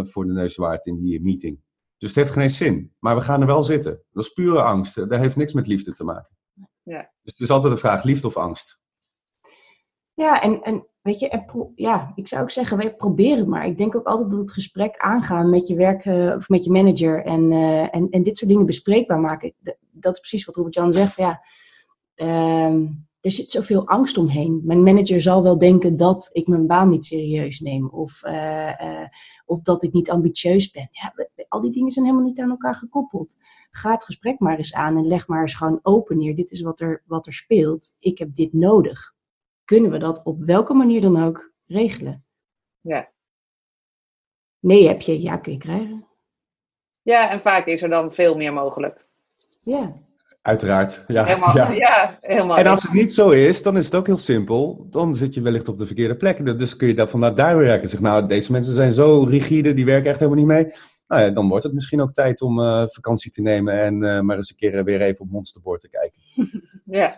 voor 0.07 0.25
de 0.25 0.33
neus 0.33 0.55
waard 0.55 0.85
in 0.85 0.99
die 0.99 1.21
meeting. 1.21 1.59
Dus 1.97 2.09
het 2.09 2.17
heeft 2.17 2.31
geen 2.31 2.49
zin. 2.49 2.95
Maar 2.99 3.15
we 3.15 3.21
gaan 3.21 3.41
er 3.41 3.47
wel 3.47 3.63
zitten. 3.63 4.03
Dat 4.11 4.23
is 4.23 4.33
pure 4.33 4.61
angst. 4.61 4.95
Dat 4.95 5.19
heeft 5.19 5.35
niks 5.35 5.53
met 5.53 5.67
liefde 5.67 5.91
te 5.91 6.03
maken. 6.03 6.37
Ja. 6.83 7.11
Dus 7.21 7.31
het 7.31 7.39
is 7.39 7.49
altijd 7.49 7.73
de 7.73 7.79
vraag, 7.79 8.03
liefde 8.03 8.27
of 8.27 8.37
angst? 8.37 8.81
Ja, 10.13 10.41
en, 10.41 10.61
en 10.61 10.87
weet 11.09 11.19
je, 11.19 11.71
ja, 11.75 12.11
ik 12.15 12.27
zou 12.27 12.41
ook 12.41 12.51
zeggen, 12.51 12.95
probeer 12.95 13.37
het 13.37 13.47
maar. 13.47 13.65
Ik 13.65 13.77
denk 13.77 13.95
ook 13.95 14.05
altijd 14.05 14.29
dat 14.29 14.39
het 14.39 14.51
gesprek 14.51 14.97
aangaan 14.97 15.49
met 15.49 15.67
je 15.67 15.75
werk 15.75 16.05
of 16.35 16.49
met 16.49 16.63
je 16.63 16.71
manager 16.71 17.25
en, 17.25 17.51
en, 17.91 18.09
en 18.09 18.23
dit 18.23 18.37
soort 18.37 18.51
dingen 18.51 18.65
bespreekbaar 18.65 19.19
maken. 19.19 19.53
Dat 19.91 20.13
is 20.13 20.19
precies 20.19 20.45
wat 20.45 20.55
Robert-Jan 20.55 20.93
zegt. 20.93 21.15
Ja, 21.15 21.41
ehm, 22.15 22.85
er 23.21 23.31
zit 23.31 23.51
zoveel 23.51 23.87
angst 23.87 24.17
omheen. 24.17 24.61
Mijn 24.63 24.83
manager 24.83 25.21
zal 25.21 25.43
wel 25.43 25.57
denken 25.57 25.95
dat 25.95 26.29
ik 26.31 26.47
mijn 26.47 26.67
baan 26.67 26.89
niet 26.89 27.05
serieus 27.05 27.59
neem. 27.59 27.89
Of, 27.89 28.21
uh, 28.23 29.05
of 29.45 29.61
dat 29.61 29.83
ik 29.83 29.93
niet 29.93 30.09
ambitieus 30.09 30.71
ben. 30.71 30.89
Ja, 30.91 31.13
al 31.47 31.61
die 31.61 31.71
dingen 31.71 31.91
zijn 31.91 32.05
helemaal 32.05 32.27
niet 32.27 32.39
aan 32.39 32.49
elkaar 32.49 32.75
gekoppeld. 32.75 33.37
Ga 33.71 33.91
het 33.91 34.03
gesprek 34.03 34.39
maar 34.39 34.57
eens 34.57 34.73
aan 34.73 34.97
en 34.97 35.07
leg 35.07 35.27
maar 35.27 35.41
eens 35.41 35.55
gewoon 35.55 35.79
open 35.81 36.17
neer. 36.17 36.35
Dit 36.35 36.51
is 36.51 36.61
wat 36.61 36.79
er, 36.79 37.03
wat 37.05 37.25
er 37.25 37.33
speelt. 37.33 37.95
Ik 37.99 38.17
heb 38.17 38.35
dit 38.35 38.53
nodig. 38.53 39.17
Kunnen 39.69 39.91
we 39.91 39.97
dat 39.97 40.23
op 40.23 40.43
welke 40.43 40.73
manier 40.73 41.01
dan 41.01 41.23
ook 41.23 41.51
regelen? 41.67 42.25
Ja. 42.81 43.09
Nee 44.59 44.87
heb 44.87 45.01
je, 45.01 45.21
ja 45.21 45.37
kun 45.37 45.51
je 45.51 45.57
krijgen. 45.57 46.05
Ja, 47.01 47.29
en 47.31 47.41
vaak 47.41 47.65
is 47.65 47.83
er 47.83 47.89
dan 47.89 48.13
veel 48.13 48.35
meer 48.35 48.53
mogelijk. 48.53 49.05
Ja. 49.61 49.95
Uiteraard. 50.41 51.03
Ja. 51.07 51.23
Helemaal, 51.25 51.55
ja. 51.55 51.71
ja. 51.71 52.17
helemaal. 52.21 52.57
En 52.57 52.67
als 52.67 52.83
het 52.83 52.93
niet 52.93 53.13
zo 53.13 53.29
is, 53.29 53.63
dan 53.63 53.77
is 53.77 53.85
het 53.85 53.95
ook 53.95 54.07
heel 54.07 54.17
simpel. 54.17 54.87
Dan 54.89 55.15
zit 55.15 55.33
je 55.33 55.41
wellicht 55.41 55.67
op 55.67 55.77
de 55.77 55.85
verkeerde 55.85 56.17
plek. 56.17 56.59
Dus 56.59 56.75
kun 56.75 56.87
je 56.87 56.95
dat 56.95 57.09
vanuit 57.09 57.37
daar 57.37 57.57
werken. 57.57 57.89
Zeg, 57.89 57.99
nou, 57.99 58.27
deze 58.27 58.51
mensen 58.51 58.73
zijn 58.73 58.93
zo 58.93 59.23
rigide, 59.23 59.73
die 59.73 59.85
werken 59.85 60.09
echt 60.09 60.19
helemaal 60.19 60.39
niet 60.39 60.53
mee. 60.53 60.73
Nou 61.07 61.23
ja, 61.23 61.29
dan 61.29 61.49
wordt 61.49 61.63
het 61.63 61.73
misschien 61.73 62.01
ook 62.01 62.11
tijd 62.11 62.41
om 62.41 62.59
uh, 62.59 62.83
vakantie 62.87 63.31
te 63.31 63.41
nemen 63.41 63.81
en 63.81 63.93
uh, 63.93 64.19
maar 64.19 64.35
eens 64.35 64.49
een 64.49 64.55
keer 64.55 64.83
weer 64.83 65.01
even 65.01 65.25
op 65.25 65.31
Monsterboard 65.31 65.81
te 65.81 65.89
kijken. 65.89 66.21
ja. 66.99 67.17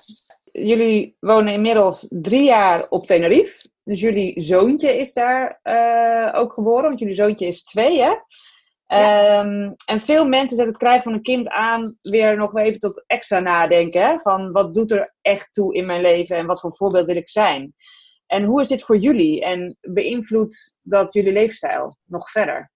Jullie 0.52 1.16
wonen 1.20 1.54
inmiddels 1.54 2.06
drie 2.10 2.44
jaar 2.44 2.88
op 2.90 3.08
Tenerife. 3.08 3.70
Dus 3.84 4.00
jullie 4.00 4.42
zoontje 4.42 4.98
is 4.98 5.14
daar 5.14 5.60
uh, 5.64 6.40
ook 6.40 6.54
geboren, 6.54 6.84
want 6.84 7.00
jullie 7.00 7.16
zoontje 7.16 7.48
is 7.48 7.64
twee, 7.64 8.02
hè? 8.02 8.14
Um, 8.92 9.76
en 9.86 10.02
veel 10.02 10.26
mensen 10.26 10.56
zetten 10.58 10.68
het 10.68 10.78
krijgen 10.78 11.04
van 11.04 11.14
een 11.14 11.22
kind 11.22 11.50
aan 11.50 11.98
weer 12.02 12.38
nog 12.38 12.56
even 12.58 12.80
tot 12.80 13.04
extra 13.08 13.40
nadenken. 13.40 14.02
Hè? 14.02 14.20
Van 14.20 14.52
wat 14.52 14.74
doet 14.74 14.92
er 14.92 15.16
echt 15.22 15.54
toe 15.54 15.76
in 15.76 15.86
mijn 15.86 16.02
leven 16.02 16.38
en 16.38 16.46
wat 16.46 16.60
voor 16.60 16.76
voorbeeld 16.76 17.06
wil 17.06 17.16
ik 17.16 17.30
zijn? 17.30 17.74
En 18.26 18.44
hoe 18.44 18.62
is 18.62 18.68
dit 18.68 18.84
voor 18.84 18.98
jullie 18.98 19.44
en 19.44 19.78
beïnvloedt 19.82 20.78
dat 20.82 21.14
jullie 21.14 21.34
leefstijl 21.34 21.98
nog 22.06 22.30
verder? 22.30 22.72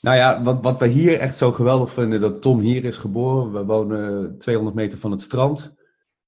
Nou 0.00 0.16
ja, 0.16 0.42
wat, 0.42 0.58
wat 0.62 0.78
we 0.78 0.86
hier 0.86 1.18
echt 1.18 1.36
zo 1.36 1.52
geweldig 1.52 1.92
vinden, 1.92 2.20
dat 2.20 2.42
Tom 2.42 2.58
hier 2.58 2.84
is 2.84 2.96
geboren. 2.96 3.52
We 3.52 3.64
wonen 3.64 4.38
200 4.38 4.76
meter 4.76 4.98
van 4.98 5.10
het 5.10 5.22
strand. 5.22 5.74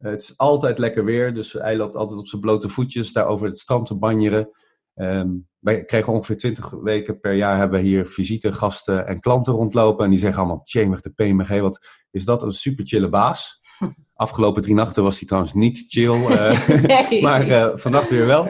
Het 0.03 0.23
is 0.23 0.37
altijd 0.37 0.79
lekker 0.79 1.05
weer, 1.05 1.35
dus 1.35 1.53
hij 1.53 1.77
loopt 1.77 1.97
altijd 1.97 2.21
op 2.21 2.29
zijn 2.29 2.41
blote 2.41 2.69
voetjes 2.69 3.13
daar 3.13 3.27
over 3.27 3.47
het 3.47 3.59
strand 3.59 3.87
te 3.87 3.99
banjeren. 3.99 4.51
Um, 4.95 5.49
wij 5.59 5.85
kregen 5.85 6.13
ongeveer 6.13 6.37
20 6.37 6.71
weken 6.71 7.21
per 7.21 7.35
jaar 7.35 7.59
hebben 7.59 7.81
we 7.81 7.87
hier 7.87 8.07
visite, 8.07 8.53
gasten 8.53 9.07
en 9.07 9.21
klanten 9.21 9.53
rondlopen. 9.53 10.05
En 10.05 10.11
die 10.11 10.19
zeggen 10.19 10.39
allemaal, 10.39 10.63
tjemig 10.63 11.01
de 11.01 11.11
PMG, 11.11 11.61
wat 11.61 11.87
is 12.11 12.25
dat 12.25 12.43
een 12.43 12.53
super 12.53 12.87
chille 12.87 13.09
baas. 13.09 13.61
Afgelopen 14.15 14.63
drie 14.63 14.75
nachten 14.75 15.03
was 15.03 15.19
hij 15.19 15.27
trouwens 15.27 15.55
niet 15.55 15.85
chill, 15.89 16.15
uh, 16.31 17.23
maar 17.23 17.49
uh, 17.49 17.77
vannacht 17.77 18.11
weer 18.11 18.27
wel. 18.27 18.49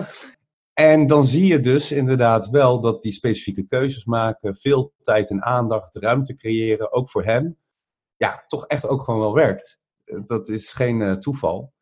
En 0.73 1.07
dan 1.07 1.27
zie 1.27 1.47
je 1.47 1.61
dus 1.61 1.93
inderdaad 1.93 2.49
wel 2.49 2.81
dat 2.81 3.03
die 3.03 3.13
specifieke 3.13 3.67
keuzes 3.67 4.05
maken, 4.05 4.57
veel 4.57 4.93
tijd 5.03 5.31
en 5.31 5.43
aandacht, 5.43 5.97
ruimte 5.97 6.35
creëren, 6.35 6.93
ook 6.93 7.11
voor 7.11 7.25
hem, 7.25 7.57
ja, 8.17 8.45
toch 8.47 8.67
echt 8.67 8.89
ook 8.89 9.03
gewoon 9.03 9.21
wel 9.21 9.35
werkt. 9.35 9.80
Dat 10.25 10.49
is 10.49 10.73
geen 10.73 11.01
uh, 11.01 11.13
toeval. 11.13 11.73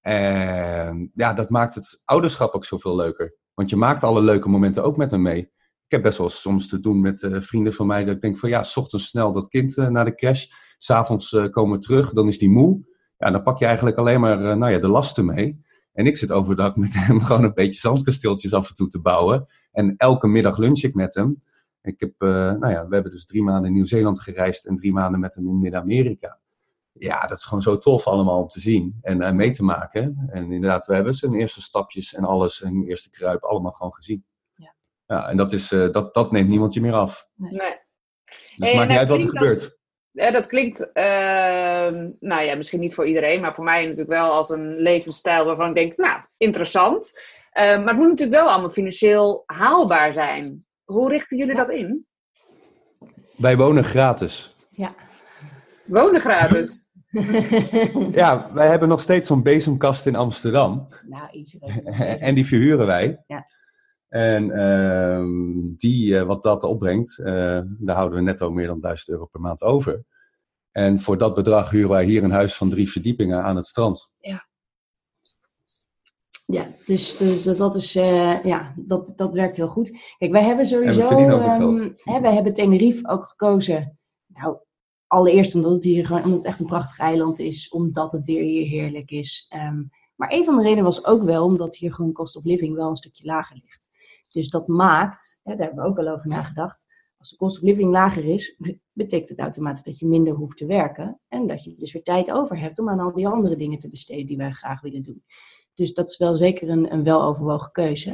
En 0.00 1.10
ja, 1.14 1.34
dat 1.34 1.50
maakt 1.50 1.74
het 1.74 2.02
ouderschap 2.04 2.54
ook 2.54 2.64
zoveel 2.64 2.96
leuker. 2.96 3.36
Want 3.54 3.70
je 3.70 3.76
maakt 3.76 4.02
alle 4.02 4.22
leuke 4.22 4.48
momenten 4.48 4.84
ook 4.84 4.96
met 4.96 5.10
hem 5.10 5.22
mee. 5.22 5.40
Ik 5.84 5.92
heb 5.92 6.02
best 6.02 6.18
wel 6.18 6.28
soms 6.28 6.68
te 6.68 6.80
doen 6.80 7.00
met 7.00 7.22
uh, 7.22 7.40
vrienden 7.40 7.72
van 7.72 7.86
mij 7.86 8.04
dat 8.04 8.14
ik 8.14 8.20
denk 8.20 8.38
van 8.38 8.48
ja, 8.48 8.62
s 8.62 8.76
ochtends 8.76 9.06
snel 9.06 9.32
dat 9.32 9.48
kind 9.48 9.76
uh, 9.76 9.88
naar 9.88 10.04
de 10.04 10.14
crash. 10.14 10.44
S'avonds 10.78 11.32
uh, 11.32 11.46
komen 11.46 11.76
we 11.76 11.82
terug, 11.82 12.12
dan 12.12 12.28
is 12.28 12.38
die 12.38 12.50
moe. 12.50 12.86
Ja, 13.16 13.30
dan 13.30 13.42
pak 13.42 13.58
je 13.58 13.64
eigenlijk 13.64 13.96
alleen 13.96 14.20
maar 14.20 14.56
nou 14.56 14.72
ja, 14.72 14.78
de 14.78 14.88
lasten 14.88 15.24
mee. 15.24 15.64
En 15.92 16.06
ik 16.06 16.16
zit 16.16 16.32
overdag 16.32 16.76
met 16.76 16.94
hem 17.06 17.20
gewoon 17.20 17.44
een 17.44 17.54
beetje 17.54 17.80
zandkasteeltjes 17.80 18.52
af 18.52 18.68
en 18.68 18.74
toe 18.74 18.88
te 18.88 19.00
bouwen. 19.00 19.46
En 19.72 19.94
elke 19.96 20.26
middag 20.26 20.58
lunch 20.58 20.82
ik 20.82 20.94
met 20.94 21.14
hem. 21.14 21.40
Ik 21.82 22.00
heb, 22.00 22.12
nou 22.18 22.70
ja, 22.70 22.88
we 22.88 22.94
hebben 22.94 23.12
dus 23.12 23.26
drie 23.26 23.42
maanden 23.42 23.66
in 23.66 23.72
Nieuw-Zeeland 23.72 24.20
gereisd 24.20 24.66
en 24.66 24.76
drie 24.76 24.92
maanden 24.92 25.20
met 25.20 25.34
hem 25.34 25.48
in 25.48 25.60
Midden-Amerika 25.60 26.40
ja, 26.98 27.26
dat 27.26 27.38
is 27.38 27.44
gewoon 27.44 27.62
zo 27.62 27.78
tof 27.78 28.06
allemaal 28.06 28.40
om 28.42 28.48
te 28.48 28.60
zien 28.60 28.98
en 29.02 29.22
uh, 29.22 29.30
mee 29.30 29.50
te 29.50 29.64
maken. 29.64 30.28
En 30.28 30.52
inderdaad, 30.52 30.86
we 30.86 30.94
hebben 30.94 31.14
zijn 31.14 31.34
eerste 31.34 31.62
stapjes 31.62 32.14
en 32.14 32.24
alles, 32.24 32.62
en 32.62 32.84
eerste 32.86 33.10
kruip, 33.10 33.44
allemaal 33.44 33.72
gewoon 33.72 33.94
gezien. 33.94 34.24
Ja, 34.54 34.74
ja 35.06 35.28
en 35.28 35.36
dat, 35.36 35.52
is, 35.52 35.72
uh, 35.72 35.92
dat, 35.92 36.14
dat 36.14 36.32
neemt 36.32 36.48
niemand 36.48 36.74
je 36.74 36.80
meer 36.80 36.94
af. 36.94 37.28
Nee. 37.34 37.84
Dus 38.56 38.68
het 38.68 38.74
maakt 38.74 38.88
niet 38.88 38.98
uit 38.98 39.08
wat 39.08 39.22
er 39.22 39.28
gebeurt. 39.28 39.76
Ja, 40.10 40.30
dat 40.30 40.46
klinkt, 40.46 40.80
uh, 40.80 42.04
nou 42.20 42.42
ja, 42.42 42.54
misschien 42.54 42.80
niet 42.80 42.94
voor 42.94 43.06
iedereen, 43.06 43.40
maar 43.40 43.54
voor 43.54 43.64
mij 43.64 43.82
natuurlijk 43.82 44.10
wel 44.10 44.32
als 44.32 44.50
een 44.50 44.76
levensstijl 44.76 45.44
waarvan 45.44 45.68
ik 45.68 45.74
denk, 45.74 45.96
nou, 45.96 46.20
interessant. 46.36 47.12
Ehm, 47.50 47.78
maar 47.78 47.88
het 47.88 47.96
moet 47.96 48.08
natuurlijk 48.08 48.38
wel 48.38 48.50
allemaal 48.50 48.70
financieel 48.70 49.42
haalbaar 49.46 50.12
zijn. 50.12 50.66
Hoe 50.84 51.10
richten 51.10 51.36
jullie 51.36 51.54
dat 51.54 51.70
in? 51.70 52.06
Wij 53.36 53.56
wonen 53.56 53.84
gratis. 53.84 54.54
Ja. 54.70 54.94
Wonen 55.84 56.20
gratis? 56.20 56.85
Ja, 58.12 58.50
wij 58.54 58.68
hebben 58.68 58.88
nog 58.88 59.00
steeds 59.00 59.26
zo'n 59.26 59.42
bezemkast 59.42 60.06
in 60.06 60.16
Amsterdam. 60.16 60.86
Nou, 61.06 61.30
iets. 61.30 61.58
en 62.26 62.34
die 62.34 62.46
verhuren 62.46 62.86
wij. 62.86 63.22
Ja. 63.26 63.46
En 64.08 64.44
uh, 64.44 65.24
die, 65.78 66.14
uh, 66.14 66.22
wat 66.22 66.42
dat 66.42 66.62
opbrengt, 66.62 67.18
uh, 67.18 67.26
daar 67.78 67.96
houden 67.96 68.18
we 68.18 68.24
netto 68.24 68.50
meer 68.50 68.66
dan 68.66 68.80
1000 68.80 69.08
euro 69.08 69.26
per 69.26 69.40
maand 69.40 69.62
over. 69.62 70.04
En 70.70 71.00
voor 71.00 71.18
dat 71.18 71.34
bedrag 71.34 71.70
huren 71.70 71.90
wij 71.90 72.04
hier 72.04 72.24
een 72.24 72.30
huis 72.30 72.54
van 72.54 72.70
drie 72.70 72.90
verdiepingen 72.90 73.42
aan 73.42 73.56
het 73.56 73.66
strand. 73.66 74.10
Ja. 74.18 74.46
Ja, 76.46 76.66
dus, 76.84 77.16
dus 77.16 77.42
dat, 77.56 77.76
is, 77.76 77.96
uh, 77.96 78.44
ja, 78.44 78.74
dat, 78.76 79.12
dat 79.16 79.34
werkt 79.34 79.56
heel 79.56 79.68
goed. 79.68 80.14
Kijk, 80.18 80.32
wij 80.32 80.44
hebben 80.44 80.66
sowieso. 80.66 81.18
Um, 81.18 81.94
hè, 81.96 82.20
wij 82.20 82.34
hebben 82.34 82.54
Tenerife 82.54 83.08
ook 83.08 83.24
gekozen. 83.24 83.98
Nou, 84.26 84.56
allereerst 85.06 85.54
omdat 85.54 85.72
het 85.72 85.84
hier 85.84 86.06
gewoon, 86.06 86.22
omdat 86.22 86.38
het 86.38 86.46
echt 86.46 86.60
een 86.60 86.66
prachtig 86.66 86.98
eiland 86.98 87.38
is, 87.38 87.68
omdat 87.68 88.12
het 88.12 88.24
weer 88.24 88.42
hier 88.42 88.66
heerlijk 88.66 89.10
is. 89.10 89.52
Um, 89.54 89.90
maar 90.16 90.32
een 90.32 90.44
van 90.44 90.56
de 90.56 90.62
redenen 90.62 90.84
was 90.84 91.04
ook 91.04 91.22
wel 91.22 91.44
omdat 91.44 91.76
hier 91.76 91.92
gewoon 91.92 92.12
cost 92.12 92.36
of 92.36 92.44
living 92.44 92.74
wel 92.74 92.88
een 92.88 92.96
stukje 92.96 93.26
lager 93.26 93.60
ligt. 93.64 93.88
Dus 94.28 94.48
dat 94.48 94.68
maakt, 94.68 95.40
hè, 95.42 95.56
daar 95.56 95.66
hebben 95.66 95.84
we 95.84 95.90
ook 95.90 95.96
wel 95.96 96.08
over 96.08 96.28
nagedacht, 96.28 96.86
als 97.18 97.30
de 97.30 97.36
cost 97.36 97.56
of 97.56 97.62
living 97.62 97.90
lager 97.90 98.24
is, 98.24 98.56
betekent 98.92 99.28
het 99.28 99.38
automatisch 99.38 99.82
dat 99.82 99.98
je 99.98 100.06
minder 100.06 100.34
hoeft 100.34 100.56
te 100.56 100.66
werken. 100.66 101.20
En 101.28 101.46
dat 101.46 101.64
je 101.64 101.74
dus 101.78 101.92
weer 101.92 102.02
tijd 102.02 102.30
over 102.30 102.58
hebt 102.58 102.78
om 102.78 102.88
aan 102.88 103.00
al 103.00 103.12
die 103.12 103.28
andere 103.28 103.56
dingen 103.56 103.78
te 103.78 103.90
besteden 103.90 104.26
die 104.26 104.36
wij 104.36 104.52
graag 104.52 104.80
willen 104.80 105.02
doen. 105.02 105.24
Dus 105.74 105.94
dat 105.94 106.08
is 106.08 106.16
wel 106.16 106.34
zeker 106.34 106.68
een, 106.68 106.92
een 106.92 107.02
weloverwogen 107.02 107.72
keuze. 107.72 108.10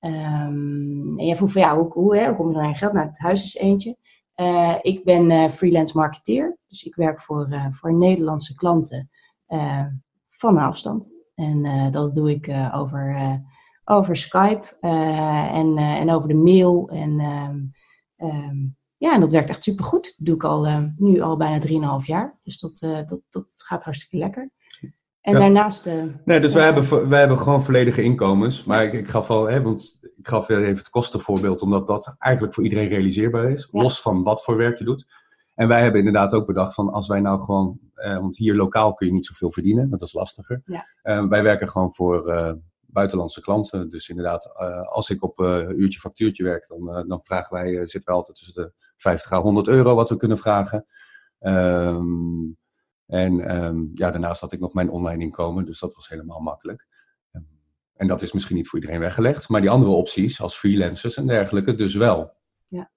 Um, 0.00 1.18
en 1.18 1.26
je 1.26 1.36
vroeg 1.36 1.52
van 1.52 1.62
ja, 1.62 1.76
hoe, 1.76 1.92
hoe, 1.92 2.16
hè, 2.16 2.26
hoe 2.26 2.36
kom 2.36 2.48
je 2.48 2.54
dan 2.54 2.62
aan 2.62 2.74
geld? 2.74 2.92
Nou, 2.92 3.06
het 3.06 3.18
huis 3.18 3.42
is 3.42 3.56
eentje. 3.56 3.96
Uh, 4.40 4.76
ik 4.82 5.04
ben 5.04 5.30
uh, 5.30 5.48
freelance 5.48 5.96
marketeer, 5.96 6.56
dus 6.68 6.82
ik 6.82 6.94
werk 6.94 7.22
voor, 7.22 7.48
uh, 7.50 7.66
voor 7.70 7.94
Nederlandse 7.94 8.54
klanten 8.54 9.10
van 10.30 10.58
afstand. 10.58 11.14
En 11.34 11.90
dat 11.90 12.14
doe 12.14 12.30
ik 12.30 12.50
over, 12.74 13.40
over 13.84 14.16
Skype 14.16 14.76
en, 14.80 15.76
en 15.76 16.10
over 16.10 16.28
de 16.28 16.34
mail. 16.34 16.88
En, 16.88 17.20
um, 18.16 18.76
ja, 18.96 19.14
en 19.14 19.20
dat 19.20 19.30
werkt 19.30 19.50
echt 19.50 19.62
supergoed. 19.62 20.14
Dat 20.16 20.26
doe 20.26 20.34
ik 20.34 20.44
al, 20.44 20.90
nu 20.96 21.20
al 21.20 21.36
bijna 21.36 21.98
3,5 22.00 22.06
jaar. 22.06 22.38
Dus 22.42 22.58
dat, 22.58 22.78
dat, 22.80 23.20
dat 23.28 23.54
gaat 23.56 23.84
hartstikke 23.84 24.16
lekker. 24.16 24.50
En 25.20 25.34
daarnaast. 25.34 25.86
Uh, 25.86 26.02
nee, 26.24 26.40
dus 26.40 26.54
wij, 26.54 26.64
hebben, 26.64 27.08
wij 27.08 27.18
hebben 27.18 27.38
gewoon 27.38 27.62
volledige 27.62 28.02
inkomens. 28.02 28.64
Maar 28.64 28.84
ik, 28.84 28.92
ik 28.92 29.08
gaf 29.08 29.30
al, 29.30 29.46
hè, 29.46 29.62
want 29.62 29.98
ik 30.16 30.28
gaf 30.28 30.46
weer 30.46 30.58
even 30.58 30.76
het 30.76 30.90
kostenvoorbeeld, 30.90 31.62
omdat 31.62 31.86
dat 31.86 32.14
eigenlijk 32.18 32.54
voor 32.54 32.64
iedereen 32.64 32.88
realiseerbaar 32.88 33.50
is. 33.50 33.68
Los 33.70 34.00
van 34.00 34.22
wat 34.22 34.44
voor 34.44 34.56
werk 34.56 34.78
je 34.78 34.84
doet. 34.84 35.06
En 35.54 35.68
wij 35.68 35.82
hebben 35.82 35.98
inderdaad 35.98 36.34
ook 36.34 36.46
bedacht 36.46 36.74
van 36.74 36.92
als 36.92 37.08
wij 37.08 37.20
nou 37.20 37.40
gewoon, 37.40 37.78
eh, 37.94 38.18
want 38.18 38.36
hier 38.36 38.54
lokaal 38.54 38.94
kun 38.94 39.06
je 39.06 39.12
niet 39.12 39.26
zoveel 39.26 39.52
verdienen, 39.52 39.88
want 39.88 40.00
dat 40.00 40.08
is 40.08 40.14
lastiger. 40.14 40.62
Ja. 40.64 40.86
Uh, 41.02 41.28
wij 41.28 41.42
werken 41.42 41.68
gewoon 41.68 41.92
voor 41.92 42.28
uh, 42.28 42.52
buitenlandse 42.80 43.40
klanten. 43.40 43.90
Dus 43.90 44.08
inderdaad, 44.08 44.54
als 44.88 45.10
ik 45.10 45.22
op 45.22 45.40
uurtje 45.76 46.00
factuurtje 46.00 46.44
werk, 46.44 46.66
dan, 46.66 47.08
dan 47.08 47.22
vragen 47.22 47.56
wij, 47.56 47.72
zitten 47.72 48.04
wij 48.04 48.14
altijd 48.14 48.36
tussen 48.36 48.62
de 48.62 48.72
50 48.96 49.32
à 49.32 49.40
100 49.40 49.68
euro 49.68 49.94
wat 49.94 50.08
we 50.08 50.16
kunnen 50.16 50.38
vragen. 50.38 50.84
Um, 51.40 52.58
en 53.10 53.56
um, 53.64 53.90
ja, 53.94 54.10
daarnaast 54.10 54.40
had 54.40 54.52
ik 54.52 54.60
nog 54.60 54.72
mijn 54.72 54.90
online 54.90 55.22
inkomen, 55.22 55.64
dus 55.64 55.78
dat 55.78 55.94
was 55.94 56.08
helemaal 56.08 56.40
makkelijk. 56.40 56.88
En 57.94 58.06
dat 58.06 58.22
is 58.22 58.32
misschien 58.32 58.56
niet 58.56 58.68
voor 58.68 58.78
iedereen 58.78 59.00
weggelegd, 59.00 59.48
maar 59.48 59.60
die 59.60 59.70
andere 59.70 59.90
opties 59.90 60.40
als 60.40 60.58
freelancers 60.58 61.16
en 61.16 61.26
dergelijke 61.26 61.74
dus 61.74 61.94
wel. 61.94 62.34
Ja. 62.68 62.90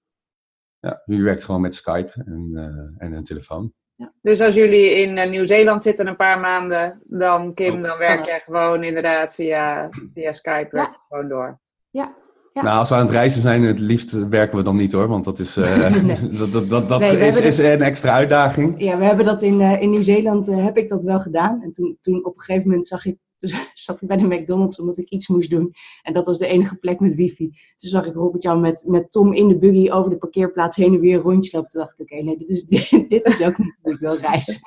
Ja, 0.80 1.02
jullie 1.04 1.24
werkt 1.24 1.44
gewoon 1.44 1.60
met 1.60 1.74
Skype 1.74 2.12
en, 2.26 2.50
uh, 2.52 3.06
en 3.06 3.12
een 3.12 3.24
telefoon. 3.24 3.72
Ja. 3.94 4.12
Dus 4.22 4.40
als 4.40 4.54
jullie 4.54 4.90
in 4.90 5.16
uh, 5.16 5.28
Nieuw-Zeeland 5.30 5.82
zitten 5.82 6.06
een 6.06 6.16
paar 6.16 6.40
maanden, 6.40 7.02
dan 7.04 7.54
Kim, 7.54 7.74
Oh. 7.74 7.82
dan 7.82 7.98
werk 7.98 8.24
jij 8.26 8.40
gewoon 8.40 8.82
inderdaad 8.82 9.34
via, 9.34 9.88
via 10.14 10.32
Skype 10.32 10.96
gewoon 11.08 11.28
door. 11.28 11.60
Ja. 11.90 12.16
Ja. 12.54 12.62
Nou, 12.62 12.78
als 12.78 12.88
we 12.88 12.94
aan 12.94 13.00
het 13.00 13.10
reizen 13.10 13.40
zijn, 13.40 13.62
het 13.62 13.78
liefst 13.78 14.28
werken 14.28 14.58
we 14.58 14.64
dan 14.64 14.76
niet 14.76 14.92
hoor, 14.92 15.08
want 15.08 15.24
dat 15.24 15.38
is, 15.38 15.56
uh, 15.56 15.90
Nee. 16.02 16.30
dat, 16.30 16.52
dat, 16.52 16.70
dat, 16.70 16.88
dat 16.88 17.00
Nee, 17.00 17.16
we 17.16 17.26
is, 17.26 17.40
is 17.40 17.58
een 17.58 17.82
extra 17.82 18.12
uitdaging. 18.12 18.74
Ja, 18.76 18.98
we 18.98 19.04
hebben 19.04 19.24
dat 19.24 19.42
in, 19.42 19.60
eh, 19.60 19.82
in 19.82 19.90
Nieuw-Zeeland 19.90 20.48
eh, 20.48 20.64
heb 20.64 20.76
ik 20.76 20.88
dat 20.88 21.04
wel 21.04 21.20
gedaan. 21.20 21.62
En 21.62 21.72
toen, 21.72 21.98
toen 22.00 22.24
op 22.24 22.36
een 22.36 22.42
gegeven 22.42 22.68
moment 22.68 22.86
zag 22.86 23.06
ik, 23.06 23.16
toen 23.36 23.50
zat 23.74 24.02
ik 24.02 24.08
bij 24.08 24.16
de 24.16 24.26
McDonald's 24.26 24.80
omdat 24.80 24.98
ik 24.98 25.08
iets 25.08 25.28
moest 25.28 25.50
doen. 25.50 25.74
En 26.02 26.12
dat 26.12 26.26
was 26.26 26.38
de 26.38 26.46
enige 26.46 26.76
plek 26.76 27.00
met 27.00 27.14
wifi. 27.14 27.46
Toen 27.76 27.90
zag 27.90 28.06
ik 28.06 28.14
Robert-Jan 28.14 28.60
met, 28.60 28.84
met 28.86 29.10
Tom 29.10 29.32
in 29.32 29.48
de 29.48 29.58
buggy 29.58 29.90
over 29.90 30.10
de 30.10 30.16
parkeerplaats 30.16 30.76
heen 30.76 30.94
en 30.94 31.00
weer 31.00 31.18
rondjes 31.18 31.52
lopen. 31.52 31.68
Toen 31.68 31.80
dacht 31.80 31.92
ik, 31.92 32.00
oké, 32.00 32.22
nee, 32.22 32.36
dit 32.36 32.50
is, 32.50 32.64
dit, 33.08 33.26
is 33.26 33.42
ook 33.42 33.58
niet 33.58 33.76
hoe 33.82 33.92
ik 33.92 33.98
wil 33.98 34.16
reizen. 34.16 34.60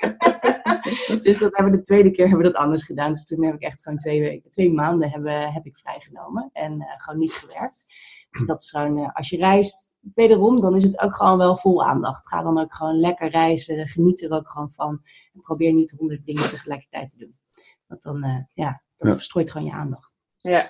dus 1.24 1.40
dat 1.40 1.56
hebben 1.56 1.72
we 1.72 1.78
de 1.78 1.84
tweede 1.84 2.12
keer 2.12 2.28
hebben 2.28 2.46
we 2.46 2.52
dat 2.52 2.62
anders 2.62 2.84
gedaan. 2.84 3.14
Dus 3.14 3.26
toen 3.26 3.44
heb 3.44 3.56
ik 3.56 3.62
echt 3.62 3.84
gewoon 3.84 3.98
twee, 3.98 4.22
weken, 4.22 4.50
twee 4.50 4.74
maanden 4.74 5.10
hebben, 5.10 5.54
heb 5.54 5.66
ik 5.66 5.78
vrijgenomen 5.78 6.50
en 6.54 6.82
eh, 6.82 6.88
gewoon 6.98 7.20
niet 7.20 7.34
gewerkt. 7.34 7.86
Dus 8.32 8.46
dat 8.46 8.62
is 8.62 8.70
gewoon, 8.70 8.98
eh, 8.98 9.16
als 9.16 9.30
je 9.30 9.38
reist, 9.38 9.94
wederom, 10.14 10.62
dan 10.62 10.76
is 10.76 10.84
het 10.84 11.00
ook 11.00 11.16
gewoon 11.16 11.38
wel 11.38 11.58
vol 11.58 11.84
aandacht. 11.84 12.28
Ga 12.28 12.42
dan 12.42 12.60
ook 12.60 12.76
gewoon 12.76 13.00
lekker 13.00 13.30
reizen, 13.30 13.88
geniet 13.88 14.24
er 14.24 14.32
ook 14.32 14.50
gewoon 14.50 14.72
van. 14.72 15.02
En 15.34 15.42
probeer 15.42 15.74
niet 15.74 15.92
honderd 15.98 16.26
dingen 16.26 16.50
tegelijkertijd 16.50 17.10
te 17.10 17.18
doen. 17.18 17.36
Want 17.88 18.02
dan, 18.02 18.24
eh, 18.24 18.38
ja, 18.54 18.82
dat 18.98 19.08
Ja. 19.08 19.14
verstrooit 19.16 19.52
gewoon 19.52 19.68
je 19.68 19.74
aandacht. 19.74 20.14
Ja, 20.38 20.70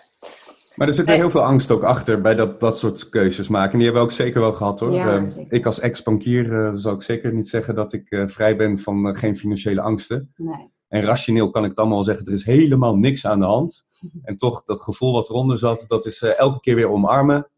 Maar 0.75 0.88
er 0.88 0.93
zit 0.93 1.06
weer 1.06 1.13
Nee. 1.15 1.23
heel 1.23 1.32
veel 1.34 1.43
angst 1.43 1.71
ook 1.71 1.84
achter 1.84 2.21
bij 2.21 2.36
dat, 2.36 2.60
dat 2.60 2.77
soort 2.77 3.10
keuzes 3.10 3.47
maken. 3.47 3.71
En 3.71 3.77
die 3.77 3.86
hebben 3.86 4.03
we 4.06 4.10
ook 4.10 4.15
zeker 4.15 4.39
wel 4.41 4.53
gehad 4.53 4.80
hoor. 4.80 4.91
Ja, 4.93 5.15
Eh, 5.17 5.30
zeker. 5.30 5.53
ik 5.53 5.65
als 5.65 5.80
ex-bankier 5.80 6.53
eh, 6.65 6.71
zou 6.73 6.95
ik 6.95 7.01
zeker 7.01 7.34
niet 7.34 7.47
zeggen 7.49 7.75
dat 7.75 7.93
ik 7.93 8.10
eh, 8.10 8.27
vrij 8.27 8.56
ben 8.56 8.80
van 8.80 9.08
eh, 9.08 9.19
geen 9.19 9.38
financiële 9.38 9.82
angsten. 9.82 10.34
Nee. 10.36 10.71
En 10.88 11.01
rationeel 11.01 11.49
kan 11.49 11.63
ik 11.63 11.69
het 11.69 11.77
allemaal 11.80 12.03
zeggen, 12.03 12.25
er 12.25 12.34
is 12.34 12.43
helemaal 12.45 12.95
niks 12.97 13.25
aan 13.25 13.39
de 13.39 13.45
hand. 13.45 13.86
En 14.23 14.36
toch, 14.38 14.63
dat 14.63 14.82
gevoel 14.82 15.12
wat 15.13 15.30
eronder 15.30 15.58
zat, 15.58 15.86
dat 15.88 16.06
is 16.06 16.21
eh, 16.21 16.39
elke 16.39 16.60
keer 16.60 16.75
weer 16.75 16.89
omarmen. 16.89 17.49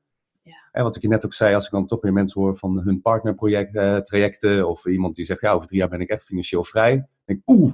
Ja. 0.41 0.53
En 0.71 0.83
wat 0.83 0.95
ik 0.95 1.01
je 1.01 1.07
net 1.07 1.25
ook 1.25 1.33
zei, 1.33 1.55
als 1.55 1.65
ik 1.65 1.71
dan 1.71 1.85
toch 1.85 2.01
weer 2.01 2.13
mensen 2.13 2.41
hoor 2.41 2.57
van 2.57 2.79
hun 2.83 3.01
partnertrajecten, 3.01 4.03
trajecten, 4.03 4.67
of 4.67 4.85
iemand 4.85 5.15
die 5.15 5.25
zegt, 5.25 5.41
ja, 5.41 5.51
over 5.51 5.67
drie 5.67 5.79
jaar 5.79 5.89
ben 5.89 6.01
ik 6.01 6.09
echt 6.09 6.23
financieel 6.23 6.63
vrij. 6.63 6.95
Dan 6.95 7.07
denk 7.25 7.39
ik, 7.39 7.49
oeh, 7.49 7.73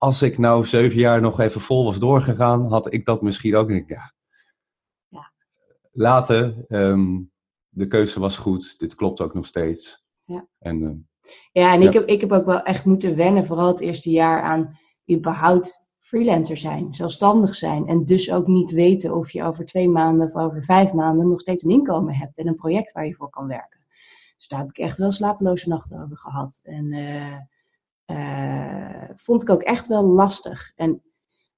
als 0.00 0.22
ik 0.22 0.38
nou 0.38 0.64
zeven 0.64 0.98
jaar 0.98 1.20
nog 1.20 1.40
even 1.40 1.60
vol 1.60 1.84
was 1.84 1.98
doorgegaan, 1.98 2.66
had 2.66 2.92
ik 2.92 3.04
dat 3.04 3.22
misschien 3.22 3.56
ook. 3.56 3.70
Ja, 3.70 4.12
Ja. 5.08 5.32
later, 5.92 6.64
ehm, 6.68 7.20
de 7.68 7.86
keuze 7.86 8.20
was 8.20 8.36
goed, 8.36 8.78
dit 8.78 8.94
klopt 8.94 9.20
ook 9.20 9.34
nog 9.34 9.46
steeds. 9.46 10.04
Ja. 10.24 10.46
En 10.58 10.82
ehm, 10.82 10.96
Ja, 11.52 11.72
en 11.72 11.80
Ja. 11.80 11.88
Ik, 11.88 11.92
heb, 11.94 12.06
ik 12.08 12.20
heb 12.20 12.32
ook 12.32 12.44
wel 12.44 12.62
echt 12.62 12.84
moeten 12.84 13.16
wennen, 13.16 13.44
vooral 13.44 13.66
het 13.66 13.80
eerste 13.80 14.10
jaar, 14.10 14.42
aan 14.42 14.78
überhaupt 15.10 15.86
freelancer 15.98 16.56
zijn, 16.56 16.92
zelfstandig 16.92 17.54
zijn. 17.54 17.86
En 17.86 18.04
dus 18.04 18.30
ook 18.32 18.46
niet 18.46 18.70
weten 18.70 19.14
of 19.14 19.30
je 19.30 19.44
over 19.44 19.64
twee 19.64 19.88
maanden 19.88 20.26
of 20.28 20.34
over 20.34 20.64
vijf 20.64 20.92
maanden 20.92 21.28
nog 21.28 21.40
steeds 21.40 21.62
een 21.62 21.70
inkomen 21.70 22.14
hebt 22.14 22.38
en 22.38 22.46
een 22.46 22.54
project 22.54 22.92
waar 22.92 23.06
je 23.06 23.14
voor 23.14 23.30
kan 23.30 23.46
werken. 23.46 23.80
Dus 24.36 24.48
daar 24.48 24.58
heb 24.58 24.68
ik 24.68 24.78
echt 24.78 24.98
wel 24.98 25.12
slapeloze 25.12 25.68
nachten 25.68 26.02
over 26.02 26.16
gehad. 26.16 26.60
En 26.62 26.92
eh, 26.92 27.36
eh, 28.10 29.08
vond 29.14 29.42
ik 29.42 29.50
ook 29.50 29.62
echt 29.62 29.86
wel 29.86 30.02
lastig. 30.02 30.72
En 30.74 31.02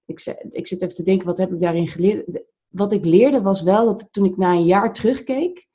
ik, 0.04 0.44
ik 0.50 0.66
zit 0.66 0.82
even 0.82 0.94
te 0.94 1.02
denken, 1.02 1.26
wat 1.26 1.38
heb 1.38 1.52
ik 1.52 1.60
daarin 1.60 1.88
geleerd? 1.88 2.42
Wat 2.68 2.92
ik 2.92 3.04
leerde 3.04 3.42
was 3.42 3.62
wel 3.62 3.84
dat 3.84 4.08
toen 4.12 4.24
ik 4.24 4.36
na 4.36 4.52
een 4.52 4.64
jaar 4.64 4.92
terugkeek, 4.92 5.68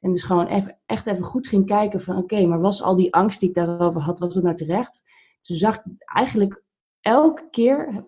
en 0.00 0.12
dus 0.12 0.22
gewoon 0.22 0.46
even, 0.46 0.78
echt 0.86 1.06
even 1.06 1.24
goed 1.24 1.46
ging 1.46 1.66
kijken 1.66 2.00
van 2.00 2.16
oké, 2.16 2.46
maar 2.46 2.60
was 2.60 2.82
al 2.82 2.96
die 2.96 3.14
angst 3.14 3.40
die 3.40 3.48
ik 3.48 3.54
daarover 3.54 4.00
had, 4.00 4.18
was 4.18 4.34
het 4.34 4.44
nou 4.44 4.56
terecht? 4.56 5.02
Toen 5.40 5.56
zag 5.56 5.76
ik 5.76 5.82
eigenlijk 5.98 6.62
elke 7.00 7.48
keer 7.50 8.04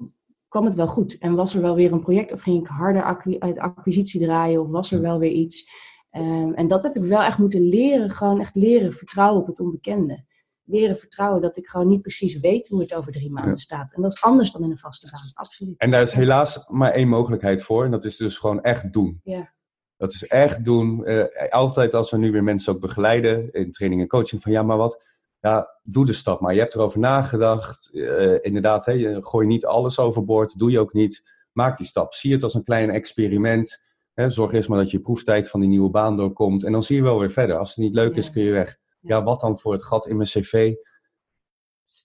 kwam 0.49 0.65
het 0.65 0.75
wel 0.75 0.87
goed. 0.87 1.19
En 1.19 1.35
was 1.35 1.55
er 1.55 1.61
wel 1.61 1.75
weer 1.75 1.93
een 1.93 2.01
project 2.01 2.33
of 2.33 2.41
ging 2.41 2.61
ik 2.61 2.67
harder 2.67 3.03
acqui- 3.03 3.39
uit 3.39 3.59
acquisitie 3.59 4.21
draaien 4.21 4.61
of 4.61 4.69
was 4.69 4.93
er 4.93 5.01
wel 5.01 5.19
weer 5.19 5.33
iets? 5.33 5.71
Ehm, 6.11 6.53
en 6.53 6.67
dat 6.67 6.83
heb 6.83 6.97
ik 6.97 7.03
wel 7.03 7.23
echt 7.23 7.39
moeten 7.39 7.69
leren, 7.69 8.11
gewoon 8.11 8.41
echt 8.41 8.55
leren 8.55 8.93
vertrouwen 8.93 9.41
op 9.41 9.47
het 9.47 9.61
onbekende. 9.61 10.25
Leren 10.67 10.97
vertrouwen 10.99 11.43
dat 11.43 11.57
ik 11.57 11.67
gewoon 11.67 11.89
niet 11.89 12.03
precies 12.03 12.41
weet 12.41 12.69
hoe 12.69 12.81
het 12.81 12.95
over 12.95 13.13
drie 13.13 13.31
maanden 13.31 13.53
Ja. 13.53 13.59
staat. 13.59 13.93
En 13.95 14.03
dat 14.03 14.13
is 14.13 14.23
anders 14.23 14.51
dan 14.53 14.63
in 14.65 14.71
een 14.71 14.79
vaste 14.79 15.09
baan, 15.11 15.31
absoluut. 15.35 15.79
En 15.79 15.91
daar 15.91 16.03
is 16.03 16.13
helaas 16.13 16.65
maar 16.69 16.93
één 16.93 17.09
mogelijkheid 17.09 17.63
voor. 17.63 17.85
En 17.85 17.91
dat 17.91 18.05
is 18.05 18.17
dus 18.17 18.39
gewoon 18.39 18.63
echt 18.63 18.93
doen. 18.93 19.21
Ja. 19.25 19.55
Dat 19.97 20.13
is 20.13 20.27
echt 20.27 20.65
doen. 20.65 21.05
Eh, 21.05 21.51
altijd 21.53 21.95
als 21.95 22.11
we 22.11 22.19
nu 22.19 22.33
weer 22.33 22.43
mensen 22.45 22.75
ook 22.75 22.81
begeleiden 22.81 23.53
in 23.53 23.73
training 23.73 24.01
en 24.01 24.09
coaching. 24.09 24.43
Van 24.43 24.53
ja, 24.53 24.63
maar 24.63 24.77
wat? 24.77 25.03
Ja, 25.41 25.69
doe 25.83 26.07
de 26.07 26.13
stap 26.13 26.41
maar. 26.41 26.55
Je 26.55 26.61
hebt 26.61 26.75
erover 26.75 26.99
nagedacht. 26.99 27.91
Eh, 27.93 28.35
inderdaad, 28.41 28.85
hè, 28.85 28.93
je 28.93 29.23
gooi 29.25 29.47
niet 29.47 29.67
alles 29.67 29.99
overboord. 29.99 30.59
Doe 30.59 30.71
je 30.71 30.79
ook 30.79 30.93
niet. 30.93 31.23
Maak 31.53 31.77
die 31.77 31.87
stap. 31.87 32.15
Zie 32.15 32.33
het 32.33 32.43
als 32.43 32.55
een 32.55 32.65
klein 32.65 32.91
experiment. 32.91 33.85
Hè, 34.15 34.31
zorg 34.31 34.53
eerst 34.53 34.69
maar 34.69 34.79
dat 34.79 34.91
je 34.91 35.01
proeftijd 35.01 35.49
van 35.51 35.61
die 35.61 35.69
nieuwe 35.69 35.91
baan 35.91 36.17
doorkomt. 36.17 36.65
En 36.65 36.73
dan 36.73 36.83
zie 36.83 36.97
je 36.97 37.03
wel 37.03 37.19
weer 37.19 37.31
verder. 37.31 37.57
Als 37.59 37.69
het 37.69 37.79
niet 37.79 37.95
leuk 37.95 38.17
is, 38.17 38.31
kun 38.31 38.43
je 38.43 38.51
weg. 38.53 38.79
Ja. 39.07 39.17
Ja, 39.17 39.23
wat 39.23 39.41
dan 39.41 39.59
voor 39.59 39.73
het 39.73 39.85
gat 39.85 40.07
in 40.07 40.17
mijn 40.17 40.29
cv? 40.29 40.75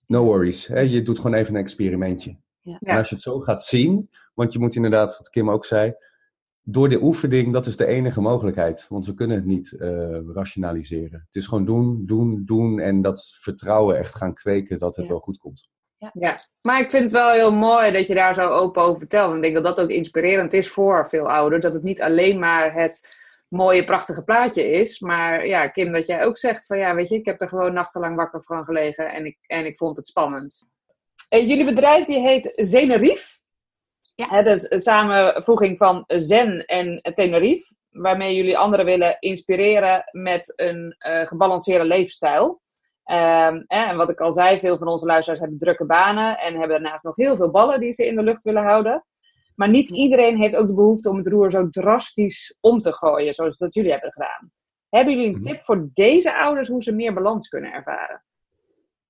No 0.07 0.23
worries. 0.23 0.67
Hè? 0.67 0.79
Je 0.79 1.01
doet 1.01 1.19
gewoon 1.19 1.33
even 1.33 1.55
een 1.55 1.61
experimentje. 1.61 2.37
Ja. 2.59 2.77
En 2.79 2.97
als 2.97 3.09
je 3.09 3.15
het 3.15 3.23
zo 3.23 3.39
gaat 3.39 3.63
zien, 3.63 4.09
want 4.33 4.53
je 4.53 4.59
moet 4.59 4.75
inderdaad, 4.75 5.17
wat 5.17 5.29
Kim 5.29 5.49
ook 5.49 5.65
zei, 5.65 5.93
door 6.63 6.89
de 6.89 7.01
oefening, 7.01 7.53
dat 7.53 7.67
is 7.67 7.77
de 7.77 7.85
enige 7.85 8.21
mogelijkheid. 8.21 8.85
Want 8.89 9.05
we 9.05 9.13
kunnen 9.13 9.35
het 9.37 9.45
niet 9.45 9.71
eh, 9.71 10.17
rationaliseren. 10.33 11.23
Het 11.25 11.35
is 11.35 11.47
gewoon 11.47 11.65
doen, 11.65 12.05
doen, 12.05 12.41
doen 12.45 12.79
en 12.79 13.01
dat 13.01 13.37
vertrouwen 13.39 13.97
echt 13.97 14.15
gaan 14.15 14.33
kweken 14.33 14.77
dat 14.77 14.95
het 14.95 15.05
Ja. 15.05 15.11
wel 15.11 15.19
goed 15.19 15.37
komt. 15.37 15.69
Ja, 16.11 16.47
maar 16.61 16.79
ik 16.79 16.89
vind 16.89 17.03
het 17.03 17.11
wel 17.11 17.31
heel 17.31 17.51
mooi 17.53 17.91
dat 17.91 18.07
je 18.07 18.13
daar 18.13 18.33
zo 18.33 18.49
open 18.49 18.81
over 18.81 18.99
vertelt. 18.99 19.29
En 19.29 19.35
ik 19.35 19.41
denk 19.41 19.53
dat 19.53 19.63
dat 19.63 19.81
ook 19.81 19.89
inspirerend 19.89 20.53
is 20.53 20.69
voor 20.69 21.07
veel 21.09 21.31
ouders. 21.31 21.63
Dat 21.63 21.73
het 21.73 21.83
niet 21.83 22.01
alleen 22.01 22.39
maar 22.39 22.73
het 22.73 23.20
mooie, 23.51 23.83
prachtige 23.83 24.23
plaatje 24.23 24.69
is. 24.69 24.99
Maar 24.99 25.47
ja, 25.47 25.67
Kim, 25.67 25.91
dat 25.91 26.07
jij 26.07 26.25
ook 26.25 26.37
zegt 26.37 26.65
van 26.65 26.77
ja, 26.77 26.95
weet 26.95 27.09
je, 27.09 27.15
ik 27.15 27.25
heb 27.25 27.41
er 27.41 27.47
gewoon 27.47 27.73
nachtenlang 27.73 28.15
wakker 28.15 28.43
van 28.43 28.65
gelegen 28.65 29.11
en 29.11 29.25
ik, 29.25 29.37
en 29.47 29.65
ik 29.65 29.77
vond 29.77 29.97
het 29.97 30.07
spannend. 30.07 30.69
Eh, 31.29 31.47
jullie 31.47 31.65
bedrijf 31.65 32.05
die 32.05 32.19
heet 32.19 32.51
Zenerief. 32.55 33.39
Ja. 34.15 34.45
Is 34.45 34.69
een 34.69 34.81
samenvoeging 34.81 35.77
van 35.77 36.03
Zen 36.07 36.65
en 36.65 37.01
Tenerife. 37.13 37.75
Waarmee 37.89 38.35
jullie 38.35 38.57
anderen 38.57 38.85
willen 38.85 39.17
inspireren 39.19 40.03
met 40.11 40.53
een 40.55 40.95
eh, 40.97 41.27
gebalanceerde 41.27 41.85
levensstijl. 41.85 42.61
Ehm, 43.03 43.63
en 43.67 43.97
wat 43.97 44.09
ik 44.09 44.19
al 44.19 44.31
zei, 44.31 44.59
veel 44.59 44.77
van 44.77 44.87
onze 44.87 45.05
luisteraars 45.05 45.39
hebben 45.39 45.59
drukke 45.59 45.85
banen 45.85 46.37
en 46.37 46.59
hebben 46.59 46.81
daarnaast 46.81 47.03
nog 47.03 47.15
heel 47.15 47.35
veel 47.35 47.51
ballen 47.51 47.79
die 47.79 47.91
ze 47.91 48.05
in 48.05 48.15
de 48.15 48.23
lucht 48.23 48.43
willen 48.43 48.63
houden. 48.63 49.05
Maar 49.62 49.69
niet 49.69 49.89
iedereen 49.89 50.38
heeft 50.38 50.56
ook 50.56 50.67
de 50.67 50.74
behoefte 50.74 51.10
om 51.10 51.17
het 51.17 51.28
roer 51.28 51.52
zo 51.52 51.69
drastisch 51.69 52.58
om 52.60 52.82
te 52.82 52.93
gooien, 52.93 53.34
zoals 53.34 53.58
dat 53.58 53.74
jullie 53.74 53.91
hebben 53.91 54.12
gedaan. 54.12 54.52
Hebben 54.89 55.13
jullie 55.13 55.28
een 55.30 55.39
Mhm. 55.39 55.50
tip 55.50 55.62
voor 55.63 55.89
deze 55.93 56.36
ouders 56.38 56.67
hoe 56.67 56.84
ze 56.84 56.91
meer 56.91 57.13
balans 57.13 57.47
kunnen 57.47 57.71
ervaren? 57.74 58.24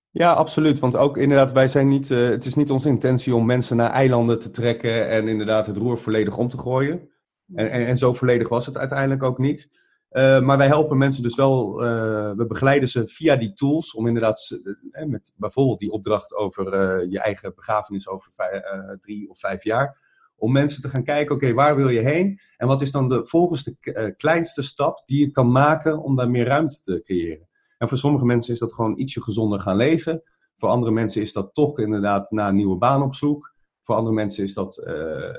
Ja, 0.10 0.34
absoluut. 0.34 0.80
Want 0.80 0.96
ook 0.96 1.18
inderdaad, 1.18 1.52
wij 1.52 1.68
zijn 1.68 1.88
niet, 1.88 2.12
eh, 2.12 2.30
het 2.30 2.46
is 2.46 2.56
niet 2.56 2.72
onze 2.72 2.90
intentie 2.90 3.36
om 3.36 3.46
mensen 3.46 3.78
naar 3.78 3.92
eilanden 3.92 4.40
te 4.40 4.50
trekken 4.52 5.10
en 5.10 5.28
inderdaad 5.28 5.68
het 5.68 5.78
roer 5.78 5.98
volledig 5.98 6.38
om 6.38 6.48
te 6.48 6.58
gooien. 6.58 7.10
En, 7.54 7.72
en, 7.72 7.86
en 7.88 7.98
zo 7.98 8.14
volledig 8.14 8.50
was 8.50 8.66
het 8.66 8.78
uiteindelijk 8.78 9.24
ook 9.24 9.38
niet. 9.38 9.70
Eh, 10.10 10.42
maar 10.42 10.58
wij 10.58 10.68
helpen 10.68 10.98
mensen 10.98 11.24
dus 11.24 11.36
wel, 11.36 11.84
eh, 11.84 12.32
we 12.36 12.46
begeleiden 12.48 12.90
ze 12.90 13.08
via 13.08 13.36
die 13.36 13.54
tools 13.54 13.94
om 13.94 14.08
inderdaad, 14.08 14.62
met 15.08 15.34
bijvoorbeeld 15.36 15.80
die 15.80 15.92
opdracht 15.92 16.36
over 16.36 16.74
eh, 16.74 17.12
je 17.12 17.20
eigen 17.20 17.54
begrafenis 17.56 18.08
over 18.08 18.32
vij- 18.32 18.62
eh, 18.62 18.96
drie 19.02 19.30
of 19.30 19.40
vijf 19.40 19.64
jaar, 19.64 20.10
om 20.42 20.52
mensen 20.52 20.82
te 20.82 20.90
gaan 20.90 21.04
kijken, 21.04 21.36
oké, 21.36 21.54
waar 21.54 21.76
wil 21.76 21.90
je 21.90 22.00
heen? 22.00 22.40
En 22.58 22.68
wat 22.68 22.82
is 22.82 22.92
dan 22.92 23.10
de 23.10 23.26
volgende 23.26 23.76
eh, 23.80 24.10
kleinste 24.18 24.62
stap 24.62 25.04
die 25.06 25.20
je 25.20 25.32
kan 25.32 25.52
maken 25.52 26.04
om 26.04 26.16
daar 26.16 26.30
meer 26.30 26.46
ruimte 26.46 26.82
te 26.82 27.02
creëren? 27.04 27.48
En 27.78 27.88
voor 27.88 27.98
sommige 27.98 28.26
mensen 28.26 28.54
is 28.54 28.60
dat 28.60 28.74
gewoon 28.74 29.00
ietsje 29.00 29.22
gezonder 29.22 29.60
gaan 29.60 29.76
leven. 29.76 30.24
Voor 30.56 30.70
andere 30.70 30.92
mensen 30.92 31.22
is 31.22 31.34
dat 31.34 31.54
toch 31.54 31.80
inderdaad 31.80 32.32
naar 32.32 32.50
een 32.50 32.56
nieuwe 32.56 32.78
baan 32.78 33.02
op 33.02 33.16
zoek. 33.16 33.54
Voor 33.82 33.96
andere 33.96 34.16
mensen 34.16 34.44
is 34.44 34.54
dat 34.54 34.78
eh, 34.78 35.34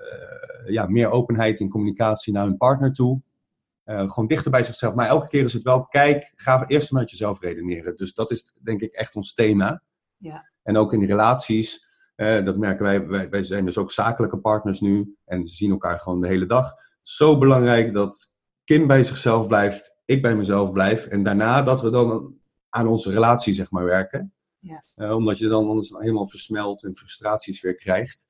ja, 0.67 0.87
meer 0.87 1.11
openheid 1.11 1.61
in 1.61 1.69
communicatie 1.69 2.33
naar 2.33 2.45
hun 2.45 2.57
partner 2.57 2.93
toe. 2.93 3.23
Eh, 3.85 4.09
gewoon 4.09 4.27
dichter 4.27 4.51
bij 4.51 4.63
zichzelf. 4.63 4.95
Maar 4.95 5.09
elke 5.09 5.29
keer 5.29 5.45
is 5.45 5.53
het 5.53 5.63
wel, 5.63 5.87
kijk, 5.87 6.33
ga 6.35 6.67
eerst 6.67 6.89
vanuit 6.89 7.11
jezelf 7.11 7.41
redeneren. 7.41 7.97
Dus 7.97 8.15
dat 8.15 8.31
is 8.31 8.55
denk 8.63 8.81
ik 8.81 8.93
echt 8.93 9.17
ons 9.17 9.35
thema. 9.35 9.83
Ja. 10.17 10.51
En 10.63 10.77
ook 10.77 10.93
in 10.93 11.01
de 11.01 11.07
relaties, 11.07 11.91
eh, 12.23 12.45
dat 12.45 12.57
merken 12.57 12.85
wij, 12.85 13.07
wij, 13.07 13.29
wij 13.29 13.43
zijn 13.43 13.65
dus 13.65 13.79
ook 13.79 13.91
zakelijke 13.91 14.39
partners 14.39 14.81
nu. 14.81 15.17
En 15.25 15.47
ze 15.47 15.55
zien 15.55 15.71
elkaar 15.71 16.01
gewoon 16.01 16.21
de 16.21 16.29
hele 16.29 16.47
dag. 16.47 16.75
Zo 17.01 17.39
belangrijk 17.39 17.93
dat 17.93 18.37
Kim 18.65 18.87
bij 18.87 19.03
zichzelf 19.03 19.47
blijft, 19.47 19.95
ik 20.05 20.23
bij 20.23 20.37
mezelf 20.37 20.73
blijf. 20.73 21.07
En 21.07 21.23
daarna 21.23 21.63
dat 21.63 21.83
we 21.83 21.91
dan 21.91 22.35
aan 22.69 22.87
onze 22.87 23.11
relatie 23.11 23.55
zeg 23.55 23.71
maar 23.71 23.85
werken. 23.85 24.33
Ja. 24.59 24.85
Eh, 24.95 25.15
omdat 25.15 25.39
je 25.39 25.49
dan 25.49 25.69
anders 25.69 25.91
helemaal 25.99 26.29
versmelt 26.29 26.85
en 26.85 26.97
frustraties 26.97 27.61
weer 27.61 27.75
krijgt. 27.75 28.27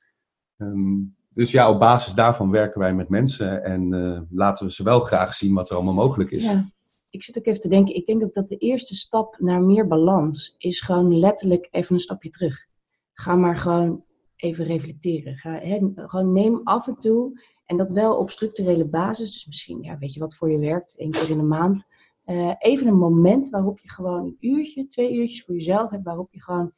Ehm, 0.56 1.00
dus 1.28 1.50
ja, 1.50 1.70
op 1.70 1.78
basis 1.78 2.14
daarvan 2.14 2.50
werken 2.50 2.80
wij 2.80 2.94
met 2.94 3.08
mensen 3.08 3.64
en 3.64 3.92
uh, 3.92 4.20
laten 4.30 4.66
we 4.66 4.72
ze 4.72 4.82
wel 4.82 5.00
graag 5.00 5.34
zien 5.34 5.54
wat 5.54 5.70
er 5.70 5.76
allemaal 5.76 5.94
mogelijk 5.94 6.30
is. 6.30 6.42
Ja, 6.42 6.64
ik 7.10 7.22
zit 7.22 7.38
ook 7.38 7.46
even 7.46 7.60
te 7.60 7.68
denken, 7.68 7.94
ik 7.94 8.06
denk 8.06 8.22
ook 8.22 8.34
dat 8.34 8.48
de 8.48 8.56
eerste 8.56 8.94
stap 8.94 9.36
naar 9.38 9.62
meer 9.62 9.86
balans 9.86 10.54
is 10.58 10.80
gewoon 10.80 11.18
letterlijk 11.18 11.68
even 11.70 11.94
een 11.94 12.00
stapje 12.00 12.30
terug. 12.30 12.66
Ga 13.12 13.36
maar 13.36 13.56
gewoon 13.56 14.04
even 14.36 14.64
reflecteren. 14.64 15.36
Ga, 15.36 15.60
gewoon 15.94 16.32
neem 16.32 16.60
af 16.64 16.86
en 16.86 16.96
toe, 16.96 17.40
en 17.66 17.76
dat 17.76 17.92
wel 17.92 18.16
op 18.16 18.30
structurele 18.30 18.90
basis, 18.90 19.32
dus 19.32 19.46
misschien, 19.46 19.82
ja, 19.82 19.98
weet 19.98 20.14
je 20.14 20.20
wat 20.20 20.36
voor 20.36 20.50
je 20.50 20.58
werkt, 20.58 20.98
één 20.98 21.10
keer 21.10 21.30
in 21.30 21.36
de 21.36 21.42
maand. 21.42 21.88
Uh, 22.26 22.54
even 22.58 22.86
een 22.86 22.98
moment 22.98 23.48
waarop 23.48 23.78
je 23.78 23.90
gewoon 23.90 24.24
een 24.24 24.36
uurtje, 24.40 24.86
twee 24.86 25.14
uurtjes 25.14 25.44
voor 25.44 25.54
jezelf 25.54 25.90
hebt, 25.90 26.04
waarop 26.04 26.32
je 26.32 26.42
gewoon 26.42 26.72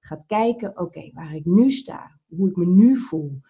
gaat 0.00 0.26
kijken, 0.26 0.78
oké, 0.78 1.10
waar 1.12 1.34
ik 1.34 1.44
nu 1.44 1.70
sta, 1.70 2.20
hoe 2.26 2.48
ik 2.48 2.56
me 2.56 2.66
nu 2.66 2.96
voel, 2.98 3.40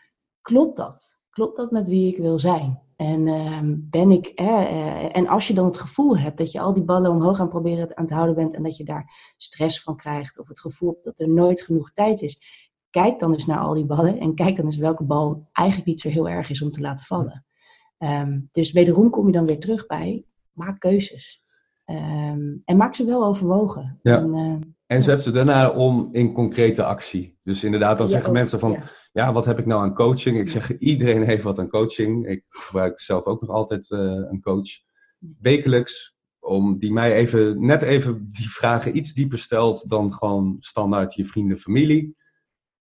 klopt 0.43 0.77
dat? 0.77 1.22
Klopt 1.33 1.57
dat 1.57 1.71
met 1.71 1.89
wie 1.89 2.13
ik 2.13 2.17
wil 2.17 2.39
zijn? 2.39 2.81
En 2.97 3.29
ehm, 3.29 3.75
ben 3.79 4.11
ik, 4.11 4.27
eh, 4.27 5.17
en 5.17 5.27
als 5.29 5.49
je 5.49 5.55
dan 5.55 5.65
het 5.65 5.79
gevoel 5.79 6.19
hebt 6.19 6.39
dat 6.39 6.53
je 6.53 6.61
al 6.61 6.73
die 6.73 6.83
ballen 6.83 7.11
omhoog 7.11 7.41
aan 7.41 7.49
proberen 7.49 7.97
aan 7.97 8.07
te 8.07 8.15
houden 8.15 8.35
bent 8.35 8.55
en 8.55 8.63
dat 8.63 8.77
je 8.77 8.85
daar 8.85 9.33
stress 9.37 9.83
van 9.83 9.97
krijgt 9.97 10.39
of 10.39 10.49
het 10.49 10.61
gevoel 10.61 10.99
dat 11.03 11.21
er 11.21 11.29
nooit 11.29 11.63
genoeg 11.63 11.93
tijd 11.93 12.23
is, 12.23 12.43
kijk 12.91 13.19
dan 13.19 13.33
eens 13.33 13.47
naar 13.47 13.59
al 13.59 13.75
die 13.75 13.87
ballen 13.87 14.19
en 14.19 14.35
kijk 14.35 14.57
dan 14.57 14.65
eens 14.65 14.77
welke 14.77 15.07
bal 15.07 15.49
eigenlijk 15.53 15.89
niet 15.89 16.01
zo 16.01 16.09
heel 16.09 16.29
erg 16.29 16.51
is 16.51 16.63
om 16.63 16.71
te 16.71 16.81
laten 16.81 17.05
vallen. 17.05 17.45
Ehm, 17.99 18.41
dus 18.51 18.73
wederom 18.73 19.11
kom 19.11 19.27
je 19.27 19.33
dan 19.33 19.47
weer 19.47 19.61
terug 19.61 19.87
bij, 19.87 20.25
maak 20.53 20.81
keuzes. 20.81 21.45
Ehm, 21.85 22.57
en 22.65 22.77
maak 22.77 22.95
ze 22.95 23.05
wel 23.05 23.25
overwogen. 23.25 23.99
Ja. 24.03 24.19
En, 24.19 24.35
uh, 24.35 24.57
en, 24.95 25.03
zet 25.03 25.23
ze 25.23 25.31
daarna 25.31 25.71
om 25.71 26.09
in 26.13 26.33
concrete 26.33 26.85
actie. 26.85 27.39
Dus 27.43 27.65
inderdaad, 27.65 27.99
dan 27.99 28.09
zeggen 28.09 28.33
mensen 28.33 28.59
van, 28.59 28.83
ja. 29.13 29.33
wat 29.33 29.45
heb 29.45 29.59
ik 29.59 29.67
nou 29.67 29.83
aan 29.83 29.95
coaching? 29.95 30.39
Ik 30.39 30.49
zeg, 30.49 30.79
iedereen 30.79 31.23
heeft 31.23 31.43
wat 31.43 31.59
aan 31.59 31.69
coaching. 31.69 32.27
Ik 32.27 32.45
gebruik 32.49 33.01
zelf 33.01 33.25
ook 33.25 33.41
nog 33.41 33.51
altijd 33.51 33.91
uh, 33.91 34.01
een 34.01 34.41
coach. 34.41 34.71
Wekelijks, 35.41 36.17
om 36.39 36.79
die 36.79 36.93
mij 36.93 37.15
even, 37.15 37.65
net 37.67 37.83
even 37.83 38.29
die 38.33 38.51
vragen 38.51 38.97
iets 38.97 39.15
dieper 39.15 39.39
stelt 39.39 39.89
dan 39.89 40.13
gewoon 40.13 40.57
standaard 40.59 41.15
je 41.15 41.25
vrienden, 41.25 41.59
familie. 41.59 42.17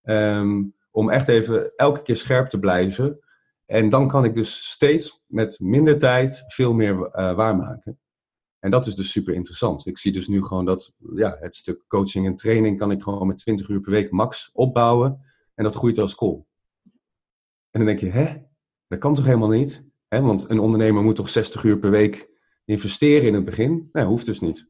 Um, 0.02 0.74
om 0.90 1.10
echt 1.10 1.28
even 1.28 1.72
elke 1.76 2.02
keer 2.02 2.16
scherp 2.16 2.48
te 2.48 2.58
blijven. 2.58 3.18
En 3.66 3.88
dan 3.88 4.08
kan 4.08 4.24
ik 4.24 4.34
dus 4.34 4.70
steeds 4.70 5.24
met 5.26 5.60
minder 5.60 5.98
tijd 5.98 6.44
veel 6.46 6.74
meer 6.74 6.94
uh, 6.94 7.34
waarmaken. 7.34 7.98
En 8.62 8.70
dat 8.70 8.86
is 8.86 8.94
dus 8.94 9.10
super 9.10 9.34
interessant. 9.34 9.86
Ik 9.86 9.98
zie 9.98 10.12
dus 10.12 10.28
nu 10.28 10.42
gewoon 10.42 10.64
dat 10.64 10.94
ja, 11.14 11.36
het 11.40 11.56
stuk 11.56 11.84
coaching 11.88 12.26
en 12.26 12.36
training 12.36 12.78
kan 12.78 12.90
ik 12.90 13.02
gewoon 13.02 13.26
met 13.26 13.38
20 13.38 13.68
uur 13.68 13.80
per 13.80 13.90
week 13.90 14.10
max 14.10 14.50
opbouwen. 14.52 15.20
En 15.54 15.64
dat 15.64 15.74
groeit 15.74 15.98
als 15.98 16.14
kool. 16.14 16.46
En 17.70 17.80
dan 17.80 17.84
denk 17.84 17.98
je, 17.98 18.10
hè, 18.10 18.42
dat 18.86 18.98
kan 18.98 19.14
toch 19.14 19.24
helemaal 19.24 19.48
niet? 19.48 19.84
Hè, 20.08 20.20
want 20.20 20.50
een 20.50 20.58
ondernemer 20.58 21.02
moet 21.02 21.14
toch 21.14 21.28
60 21.28 21.62
uur 21.62 21.78
per 21.78 21.90
week 21.90 22.30
investeren 22.64 23.26
in 23.26 23.34
het 23.34 23.44
begin? 23.44 23.88
Nee, 23.92 24.04
hoeft 24.04 24.26
dus 24.26 24.40
niet. 24.40 24.68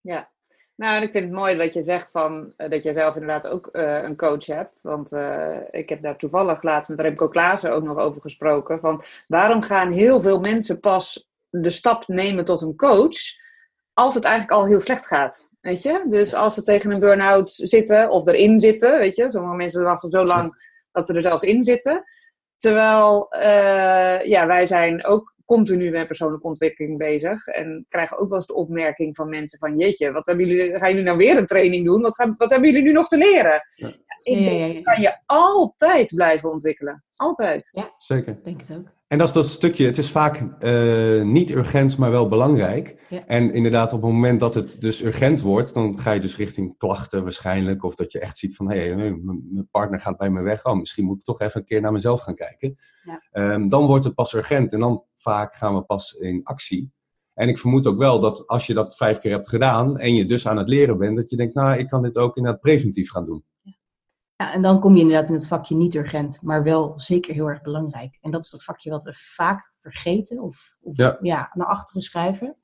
Ja, 0.00 0.30
nou, 0.74 1.02
ik 1.02 1.10
vind 1.10 1.24
het 1.24 1.32
mooi 1.32 1.56
dat 1.56 1.74
je 1.74 1.82
zegt 1.82 2.10
van, 2.10 2.52
uh, 2.56 2.68
dat 2.68 2.82
jij 2.82 2.92
zelf 2.92 3.14
inderdaad 3.14 3.48
ook 3.48 3.68
uh, 3.72 4.02
een 4.02 4.16
coach 4.16 4.46
hebt. 4.46 4.82
Want 4.82 5.12
uh, 5.12 5.58
ik 5.70 5.88
heb 5.88 6.02
daar 6.02 6.18
toevallig 6.18 6.62
laatst 6.62 6.90
met 6.90 7.00
Remco 7.00 7.28
Klaassen 7.28 7.72
ook 7.72 7.84
nog 7.84 7.98
over 7.98 8.20
gesproken. 8.20 8.80
Van 8.80 9.02
waarom 9.28 9.62
gaan 9.62 9.90
heel 9.90 10.20
veel 10.20 10.40
mensen 10.40 10.80
pas 10.80 11.30
de 11.50 11.70
stap 11.70 12.08
nemen 12.08 12.44
tot 12.44 12.60
een 12.60 12.76
coach 12.76 13.18
als 13.92 14.14
het 14.14 14.24
eigenlijk 14.24 14.60
al 14.60 14.66
heel 14.66 14.80
slecht 14.80 15.06
gaat? 15.06 15.50
Weet 15.60 15.82
je? 15.82 16.04
Dus 16.08 16.34
als 16.34 16.54
ze 16.54 16.62
tegen 16.62 16.90
een 16.90 17.00
burn-out 17.00 17.50
zitten 17.50 18.10
of 18.10 18.26
erin 18.26 18.58
zitten, 18.58 18.98
weet 18.98 19.16
je, 19.16 19.30
sommige 19.30 19.56
mensen 19.56 19.82
wachten 19.82 20.08
zo 20.08 20.24
lang 20.24 20.54
dat 20.92 21.06
ze 21.06 21.14
er 21.14 21.22
zelfs 21.22 21.42
in 21.42 21.62
zitten. 21.62 22.04
Terwijl 22.56 23.28
ja, 24.24 24.46
wij 24.46 24.66
zijn 24.66 25.04
ook 25.04 25.34
continu 25.44 25.90
met 25.90 26.06
persoonlijke 26.06 26.46
ontwikkeling 26.46 26.98
bezig. 26.98 27.46
En 27.46 27.86
krijgen 27.88 28.18
ook 28.18 28.28
wel 28.28 28.36
eens 28.36 28.46
de 28.46 28.54
opmerking 28.54 29.16
van 29.16 29.28
mensen 29.28 29.58
van... 29.58 29.78
Jeetje, 29.78 30.12
wat 30.12 30.26
hebben 30.26 30.46
jullie, 30.46 30.78
gaan 30.78 30.88
jullie 30.88 31.04
nou 31.04 31.16
weer 31.16 31.36
een 31.36 31.46
training 31.46 31.84
doen? 31.84 32.02
Wat, 32.02 32.14
gaan, 32.14 32.34
wat 32.38 32.50
hebben 32.50 32.68
jullie 32.70 32.84
nu 32.84 32.92
nog 32.92 33.08
te 33.08 33.16
leren? 33.16 33.62
Ja. 33.74 33.88
Ik 34.22 34.44
denk, 34.44 34.84
kan 34.84 35.00
je 35.00 35.20
altijd 35.26 36.14
blijven 36.14 36.50
ontwikkelen. 36.50 37.04
Altijd. 37.16 37.68
Ja, 37.72 37.94
zeker. 37.98 38.42
denk 38.42 38.60
het 38.60 38.76
ook. 38.76 38.95
En 39.06 39.18
dat 39.18 39.26
is 39.26 39.34
dat 39.34 39.46
stukje, 39.46 39.86
het 39.86 39.98
is 39.98 40.10
vaak 40.10 40.44
uh, 40.60 41.22
niet 41.22 41.50
urgent, 41.50 41.98
maar 41.98 42.10
wel 42.10 42.28
belangrijk. 42.28 43.06
Ja. 43.08 43.26
En 43.26 43.52
inderdaad, 43.54 43.92
op 43.92 44.02
het 44.02 44.12
moment 44.12 44.40
dat 44.40 44.54
het 44.54 44.80
dus 44.80 45.02
urgent 45.02 45.40
wordt, 45.40 45.74
dan 45.74 45.98
ga 45.98 46.12
je 46.12 46.20
dus 46.20 46.36
richting 46.36 46.78
klachten 46.78 47.22
waarschijnlijk. 47.22 47.84
Of 47.84 47.94
dat 47.94 48.12
je 48.12 48.20
echt 48.20 48.36
ziet 48.36 48.56
van, 48.56 48.70
hé, 48.70 48.78
hey, 48.78 48.96
mijn 48.96 49.68
partner 49.70 50.00
gaat 50.00 50.16
bij 50.16 50.30
me 50.30 50.42
weg. 50.42 50.64
Oh, 50.64 50.76
misschien 50.76 51.04
moet 51.04 51.16
ik 51.16 51.24
toch 51.24 51.40
even 51.40 51.60
een 51.60 51.66
keer 51.66 51.80
naar 51.80 51.92
mezelf 51.92 52.20
gaan 52.20 52.34
kijken. 52.34 52.74
Ja. 53.02 53.52
Um, 53.52 53.68
dan 53.68 53.86
wordt 53.86 54.04
het 54.04 54.14
pas 54.14 54.34
urgent 54.34 54.72
en 54.72 54.80
dan 54.80 55.04
vaak 55.16 55.54
gaan 55.54 55.74
we 55.74 55.82
pas 55.82 56.12
in 56.12 56.40
actie. 56.44 56.92
En 57.34 57.48
ik 57.48 57.58
vermoed 57.58 57.86
ook 57.86 57.98
wel 57.98 58.20
dat 58.20 58.46
als 58.46 58.66
je 58.66 58.74
dat 58.74 58.96
vijf 58.96 59.18
keer 59.18 59.32
hebt 59.32 59.48
gedaan 59.48 59.98
en 59.98 60.14
je 60.14 60.24
dus 60.24 60.48
aan 60.48 60.56
het 60.56 60.68
leren 60.68 60.98
bent, 60.98 61.16
dat 61.16 61.30
je 61.30 61.36
denkt, 61.36 61.54
nou, 61.54 61.78
ik 61.78 61.88
kan 61.88 62.02
dit 62.02 62.16
ook 62.16 62.36
inderdaad 62.36 62.60
preventief 62.60 63.10
gaan 63.10 63.26
doen. 63.26 63.44
Ja, 64.36 64.52
en 64.52 64.62
dan 64.62 64.80
kom 64.80 64.94
je 64.94 65.00
inderdaad 65.00 65.28
in 65.28 65.34
het 65.34 65.46
vakje 65.46 65.76
niet 65.76 65.94
urgent, 65.94 66.42
maar 66.42 66.62
wel 66.62 66.98
zeker 66.98 67.34
heel 67.34 67.48
erg 67.48 67.62
belangrijk. 67.62 68.18
En 68.20 68.30
dat 68.30 68.42
is 68.42 68.50
dat 68.50 68.64
vakje 68.64 68.90
wat 68.90 69.04
we 69.04 69.14
vaak 69.14 69.72
vergeten 69.78 70.40
of, 70.40 70.74
of 70.80 70.96
ja. 70.96 71.18
ja. 71.20 71.50
naar 71.54 71.66
achteren 71.66 72.02
schrijven. 72.02 72.56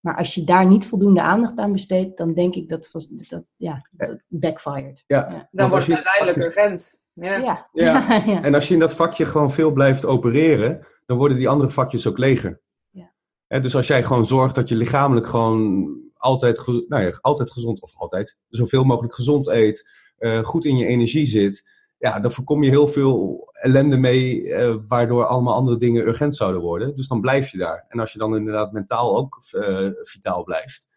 Maar 0.00 0.16
als 0.16 0.34
je 0.34 0.44
daar 0.44 0.66
niet 0.66 0.86
voldoende 0.86 1.22
aandacht 1.22 1.58
aan 1.58 1.72
besteedt, 1.72 2.16
dan 2.16 2.34
denk 2.34 2.54
ik 2.54 2.68
dat 2.68 2.90
dat, 3.28 3.44
ja, 3.56 3.88
dat 3.90 4.22
backfired. 4.28 5.04
Ja, 5.06 5.26
ja. 5.30 5.48
Dan 5.50 5.70
wordt 5.70 5.86
het 5.86 5.94
uiteindelijk 5.94 6.38
urgent. 6.38 7.00
Ja. 7.12 7.36
Ja. 7.36 7.68
Ja. 7.72 8.14
ja. 8.32 8.42
En 8.42 8.54
als 8.54 8.68
je 8.68 8.74
in 8.74 8.80
dat 8.80 8.94
vakje 8.94 9.24
gewoon 9.24 9.52
veel 9.52 9.72
blijft 9.72 10.04
opereren, 10.04 10.86
dan 11.06 11.16
worden 11.16 11.36
die 11.36 11.48
andere 11.48 11.70
vakjes 11.70 12.06
ook 12.06 12.18
leger. 12.18 12.60
Ja. 12.90 13.60
dus 13.60 13.76
als 13.76 13.86
jij 13.86 14.02
gewoon 14.02 14.24
zorgt 14.24 14.54
dat 14.54 14.68
je 14.68 14.74
lichamelijk 14.74 15.26
gewoon 15.26 15.90
altijd, 16.14 16.66
nou 16.66 17.02
ja, 17.02 17.18
altijd 17.20 17.50
gezond, 17.50 17.82
of 17.82 17.96
altijd, 17.96 18.38
zoveel 18.48 18.84
mogelijk 18.84 19.14
gezond 19.14 19.46
eet, 19.46 19.90
uh, 20.22 20.44
goed 20.44 20.64
in 20.64 20.76
je 20.76 20.86
energie 20.86 21.26
zit, 21.26 21.68
ja, 21.98 22.20
dan 22.20 22.32
voorkom 22.32 22.62
je 22.62 22.70
heel 22.70 22.88
veel 22.88 23.48
ellende 23.52 23.96
mee, 23.96 24.42
uh, 24.42 24.76
waardoor 24.88 25.26
allemaal 25.26 25.54
andere 25.54 25.78
dingen 25.78 26.06
urgent 26.06 26.36
zouden 26.36 26.60
worden. 26.60 26.94
Dus 26.94 27.08
dan 27.08 27.20
blijf 27.20 27.50
je 27.50 27.58
daar. 27.58 27.84
En 27.88 27.98
als 27.98 28.12
je 28.12 28.18
dan 28.18 28.36
inderdaad 28.36 28.72
mentaal 28.72 29.16
ook 29.16 29.42
uh, 29.52 29.90
vitaal 30.02 30.44
blijft, 30.44 30.88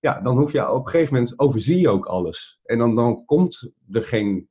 ja, 0.00 0.20
dan 0.20 0.38
hoef 0.38 0.52
je 0.52 0.70
op 0.70 0.84
een 0.84 0.90
gegeven 0.90 1.14
moment 1.14 1.38
overzie 1.38 1.78
je 1.78 1.88
ook 1.88 2.06
alles. 2.06 2.60
En 2.64 2.78
dan, 2.78 2.96
dan 2.96 3.24
komt 3.24 3.72
er 3.90 4.02
geen 4.02 4.48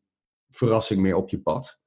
verrassing 0.50 1.02
meer 1.02 1.16
op 1.16 1.30
je 1.30 1.42
pad. 1.42 1.82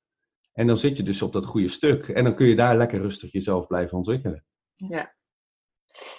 En 0.53 0.67
dan 0.67 0.77
zit 0.77 0.97
je 0.97 1.03
dus 1.03 1.23
op 1.23 1.33
dat 1.33 1.45
goede 1.45 1.69
stuk. 1.69 2.09
En 2.09 2.25
dan 2.25 2.35
kun 2.35 2.47
je 2.47 2.55
daar 2.55 2.77
lekker 2.77 3.01
rustig 3.01 3.33
jezelf 3.33 3.67
blijven 3.67 3.97
ontwikkelen. 3.97 4.45
Ja, 4.75 5.15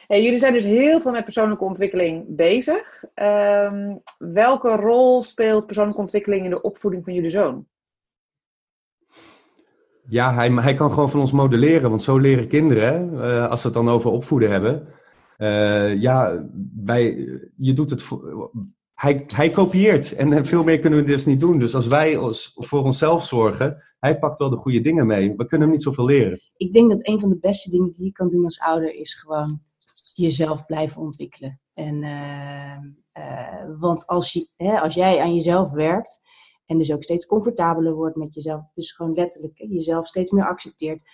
Jullie 0.07 0.37
zijn 0.37 0.53
dus 0.53 0.63
heel 0.63 1.01
veel 1.01 1.11
met 1.11 1.23
persoonlijke 1.23 1.63
ontwikkeling 1.63 2.25
bezig. 2.27 3.03
Um, 3.15 4.01
welke 4.17 4.75
rol 4.75 5.21
speelt 5.21 5.65
persoonlijke 5.65 6.01
ontwikkeling 6.01 6.43
in 6.43 6.49
de 6.49 6.61
opvoeding 6.61 7.03
van 7.03 7.13
jullie 7.13 7.29
zoon? 7.29 7.65
Ja, 10.07 10.33
hij, 10.33 10.49
hij 10.49 10.73
kan 10.73 10.91
gewoon 10.91 11.09
van 11.09 11.19
ons 11.19 11.31
modelleren, 11.31 11.89
want 11.89 12.01
zo 12.01 12.17
leren 12.17 12.47
kinderen, 12.47 13.13
uh, 13.13 13.47
als 13.47 13.61
ze 13.61 13.67
het 13.67 13.75
dan 13.75 13.89
over 13.89 14.11
opvoeden 14.11 14.51
hebben. 14.51 14.87
Uh, 15.37 16.01
ja, 16.01 16.43
wij, 16.75 17.29
je 17.57 17.73
doet 17.73 17.89
het 17.89 18.07
hij, 18.93 19.23
hij 19.27 19.49
kopieert 19.49 20.15
en 20.15 20.45
veel 20.45 20.63
meer 20.63 20.79
kunnen 20.79 20.99
we 20.99 21.05
dus 21.05 21.25
niet 21.25 21.39
doen. 21.39 21.59
Dus 21.59 21.75
als 21.75 21.87
wij 21.87 22.17
ons, 22.17 22.51
voor 22.55 22.83
onszelf 22.83 23.25
zorgen, 23.25 23.83
hij 24.03 24.19
pakt 24.19 24.37
wel 24.37 24.49
de 24.49 24.57
goede 24.57 24.81
dingen 24.81 25.07
mee. 25.07 25.29
We 25.35 25.45
kunnen 25.45 25.67
hem 25.67 25.75
niet 25.75 25.83
zoveel 25.83 26.05
leren. 26.05 26.41
Ik 26.57 26.73
denk 26.73 26.89
dat 26.89 27.07
een 27.07 27.19
van 27.19 27.29
de 27.29 27.39
beste 27.39 27.69
dingen 27.69 27.91
die 27.93 28.05
je 28.05 28.11
kan 28.11 28.29
doen 28.29 28.43
als 28.43 28.59
ouder 28.59 28.93
is 28.95 29.13
gewoon 29.13 29.61
jezelf 30.13 30.65
blijven 30.65 31.01
ontwikkelen. 31.01 31.61
En, 31.73 32.03
uh, 32.03 32.77
uh, 33.17 33.79
want 33.79 34.07
als, 34.07 34.33
je, 34.33 34.49
hè, 34.55 34.79
als 34.79 34.93
jij 34.93 35.19
aan 35.19 35.33
jezelf 35.33 35.71
werkt 35.71 36.21
en 36.65 36.77
dus 36.77 36.91
ook 36.91 37.03
steeds 37.03 37.25
comfortabeler 37.25 37.93
wordt 37.93 38.15
met 38.15 38.33
jezelf, 38.33 38.61
dus 38.73 38.91
gewoon 38.91 39.13
letterlijk 39.13 39.57
jezelf 39.67 40.07
steeds 40.07 40.31
meer 40.31 40.47
accepteert, 40.47 41.09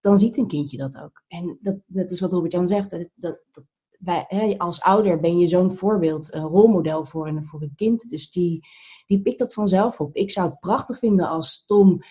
dan 0.00 0.18
ziet 0.18 0.36
een 0.36 0.46
kindje 0.46 0.76
dat 0.76 0.98
ook. 0.98 1.22
En 1.28 1.58
dat, 1.60 1.76
dat 1.86 2.10
is 2.10 2.20
wat 2.20 2.32
Robert-Jan 2.32 2.66
zegt, 2.66 2.90
dat, 2.90 3.08
dat, 3.14 3.38
dat 3.50 3.64
wij, 3.98 4.24
hè, 4.28 4.54
als 4.58 4.80
ouder 4.80 5.20
ben 5.20 5.38
je 5.38 5.46
zo'n 5.46 5.76
voorbeeld, 5.76 6.34
een 6.34 6.42
rolmodel 6.42 7.04
voor 7.04 7.28
een, 7.28 7.44
voor 7.44 7.62
een 7.62 7.74
kind. 7.76 8.10
Dus 8.10 8.30
die, 8.30 8.66
die 9.06 9.22
pikt 9.22 9.38
dat 9.38 9.54
vanzelf 9.54 10.00
op. 10.00 10.16
Ik 10.16 10.30
zou 10.30 10.50
het 10.50 10.60
prachtig 10.60 10.98
vinden 10.98 11.28
als 11.28 11.64
Tom 11.64 12.02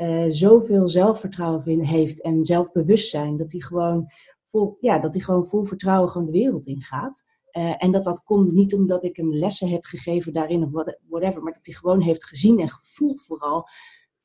uh, 0.00 0.26
zoveel 0.28 0.88
zelfvertrouwen 0.88 1.84
heeft 1.84 2.22
en 2.22 2.44
zelfbewustzijn, 2.44 3.36
dat 3.36 3.52
hij 3.52 3.60
gewoon 3.60 4.06
vol, 4.46 4.76
ja, 4.80 4.98
dat 4.98 5.14
hij 5.14 5.22
gewoon 5.22 5.46
vol 5.46 5.64
vertrouwen 5.64 6.10
gewoon 6.10 6.26
de 6.26 6.32
wereld 6.38 6.66
ingaat. 6.66 7.24
Uh, 7.52 7.74
en 7.78 7.92
dat 7.92 8.04
dat 8.04 8.22
komt 8.22 8.52
niet 8.52 8.74
omdat 8.74 9.04
ik 9.04 9.16
hem 9.16 9.34
lessen 9.34 9.68
heb 9.68 9.84
gegeven 9.84 10.32
daarin 10.32 10.62
of 10.62 10.70
whatever, 11.08 11.42
maar 11.42 11.52
dat 11.52 11.66
hij 11.66 11.74
gewoon 11.74 12.00
heeft 12.00 12.24
gezien 12.24 12.60
en 12.60 12.68
gevoeld 12.68 13.24
vooral 13.24 13.66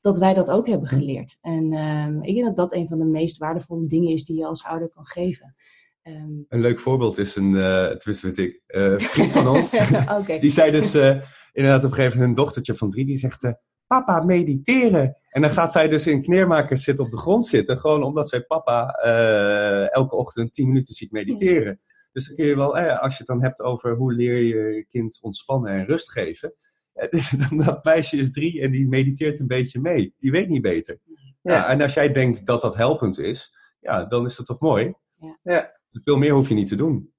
dat 0.00 0.18
wij 0.18 0.34
dat 0.34 0.50
ook 0.50 0.66
hebben 0.66 0.88
geleerd. 0.88 1.38
En 1.40 1.72
uh, 1.72 2.08
ik 2.20 2.34
denk 2.34 2.46
dat 2.46 2.56
dat 2.56 2.72
een 2.72 2.88
van 2.88 2.98
de 2.98 3.04
meest 3.04 3.38
waardevolle 3.38 3.86
dingen 3.86 4.12
is 4.12 4.24
die 4.24 4.36
je 4.36 4.46
als 4.46 4.64
ouder 4.64 4.88
kan 4.88 5.06
geven. 5.06 5.54
Um, 6.02 6.44
een 6.48 6.60
leuk 6.60 6.78
voorbeeld 6.78 7.18
is 7.18 7.36
een, 7.36 7.50
uh, 7.54 7.86
tenminste 7.86 8.26
weet 8.26 8.38
ik, 8.38 8.62
uh, 8.66 8.98
vriend 8.98 9.30
van 9.30 9.48
ons. 9.48 9.74
okay. 10.20 10.40
Die 10.44 10.50
zei 10.50 10.70
dus 10.70 10.94
uh, 10.94 11.20
inderdaad 11.52 11.84
op 11.84 11.90
een 11.90 11.96
gegeven 11.96 12.18
moment 12.18 12.38
een 12.38 12.44
dochtertje 12.44 12.74
van 12.74 12.90
drie, 12.90 13.04
die 13.04 13.16
zegt, 13.16 13.42
papa 13.86 14.22
mediteren. 14.22 15.16
En 15.28 15.42
dan 15.42 15.50
gaat 15.50 15.72
zij 15.72 15.88
dus 15.88 16.06
in 16.06 16.22
kneermakers 16.22 16.84
zitten 16.84 17.04
op 17.04 17.10
de 17.10 17.16
grond 17.16 17.46
zitten, 17.46 17.78
gewoon 17.78 18.02
omdat 18.02 18.28
zij 18.28 18.42
papa 18.42 19.00
uh, 19.04 19.94
elke 19.94 20.16
ochtend 20.16 20.54
10 20.54 20.66
minuten 20.66 20.94
ziet 20.94 21.12
mediteren. 21.12 21.80
Dus 22.12 22.26
dan 22.26 22.36
kun 22.36 22.46
je 22.46 22.56
wel, 22.56 22.78
eh, 22.78 23.00
als 23.00 23.12
je 23.12 23.18
het 23.18 23.26
dan 23.26 23.42
hebt 23.42 23.62
over 23.62 23.96
hoe 23.96 24.12
leer 24.12 24.36
je 24.36 24.74
je 24.74 24.84
kind 24.84 25.18
ontspannen 25.22 25.72
en 25.72 25.86
rust 25.86 26.10
geven. 26.10 26.54
dat 27.64 27.84
meisje 27.84 28.16
is 28.16 28.32
drie 28.32 28.60
en 28.60 28.70
die 28.70 28.88
mediteert 28.88 29.40
een 29.40 29.46
beetje 29.46 29.80
mee. 29.80 30.14
Die 30.18 30.30
weet 30.30 30.48
niet 30.48 30.62
beter. 30.62 30.98
Ja. 31.42 31.68
en 31.68 31.80
als 31.80 31.94
jij 31.94 32.12
denkt 32.12 32.46
dat 32.46 32.62
dat 32.62 32.76
helpend 32.76 33.18
is, 33.18 33.56
ja, 33.80 34.04
dan 34.04 34.24
is 34.24 34.36
dat 34.36 34.46
toch 34.46 34.60
mooi? 34.60 34.94
Ja. 35.42 35.80
Veel 35.92 36.16
meer 36.16 36.32
hoef 36.32 36.48
je 36.48 36.54
niet 36.54 36.68
te 36.68 36.76
doen. 36.76 37.13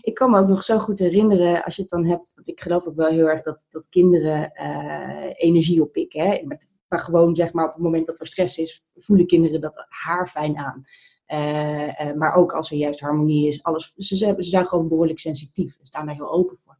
Ik 0.00 0.14
kan 0.14 0.30
me 0.30 0.38
ook 0.38 0.48
nog 0.48 0.62
zo 0.62 0.78
goed 0.78 0.98
herinneren, 0.98 1.64
als 1.64 1.76
je 1.76 1.82
het 1.82 1.90
dan 1.90 2.06
hebt, 2.06 2.32
want 2.34 2.48
ik 2.48 2.60
geloof 2.60 2.86
ook 2.86 2.96
wel 2.96 3.10
heel 3.10 3.28
erg 3.28 3.42
dat, 3.42 3.66
dat 3.70 3.88
kinderen 3.88 4.52
uh, 4.54 5.30
energie 5.34 5.82
oppikken. 5.82 6.20
Hè? 6.20 6.42
Maar 6.88 7.00
gewoon 7.00 7.36
zeg 7.36 7.52
maar 7.52 7.66
op 7.66 7.74
het 7.74 7.82
moment 7.82 8.06
dat 8.06 8.20
er 8.20 8.26
stress 8.26 8.58
is, 8.58 8.84
voelen 8.94 9.26
kinderen 9.26 9.60
dat 9.60 9.86
haar 9.88 10.28
fijn 10.28 10.56
aan. 10.56 10.84
Uh, 11.28 12.06
uh, 12.06 12.14
maar 12.14 12.34
ook 12.34 12.52
als 12.52 12.70
er 12.70 12.76
juist 12.76 13.00
harmonie 13.00 13.48
is, 13.48 13.62
alles, 13.62 13.92
ze, 13.96 14.16
ze 14.16 14.34
zijn 14.38 14.66
gewoon 14.66 14.88
behoorlijk 14.88 15.18
sensitief 15.18 15.76
en 15.78 15.86
staan 15.86 16.06
daar 16.06 16.14
heel 16.14 16.32
open 16.32 16.58
voor. 16.64 16.76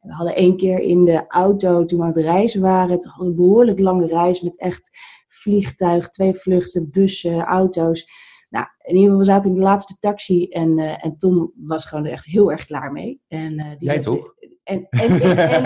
En 0.00 0.08
we 0.08 0.14
hadden 0.14 0.34
één 0.34 0.56
keer 0.56 0.78
in 0.78 1.04
de 1.04 1.26
auto, 1.28 1.84
toen 1.84 1.98
we 1.98 2.04
aan 2.04 2.10
het 2.12 2.24
reizen 2.24 2.60
waren, 2.60 2.90
het 2.90 3.12
een 3.18 3.34
behoorlijk 3.34 3.78
lange 3.78 4.06
reis 4.06 4.40
met 4.40 4.58
echt 4.58 4.90
vliegtuig, 5.28 6.08
twee 6.08 6.34
vluchten, 6.34 6.90
bussen, 6.90 7.40
auto's. 7.40 8.08
Nou, 8.50 8.66
in 8.82 8.94
ieder 8.94 9.02
geval, 9.02 9.18
we 9.18 9.24
zaten 9.24 9.50
in 9.50 9.56
de 9.56 9.62
laatste 9.62 9.98
taxi 9.98 10.48
en, 10.48 10.78
uh, 10.78 11.04
en 11.04 11.16
Tom 11.16 11.52
was 11.54 11.86
gewoon 11.86 12.04
er 12.04 12.12
echt 12.12 12.24
heel 12.24 12.52
erg 12.52 12.64
klaar 12.64 12.92
mee. 12.92 13.20
En, 13.28 13.58
uh, 13.58 13.68
die 13.78 13.88
Jij 13.88 14.00
toch? 14.00 14.34
En, 14.62 14.86
en, 14.88 15.14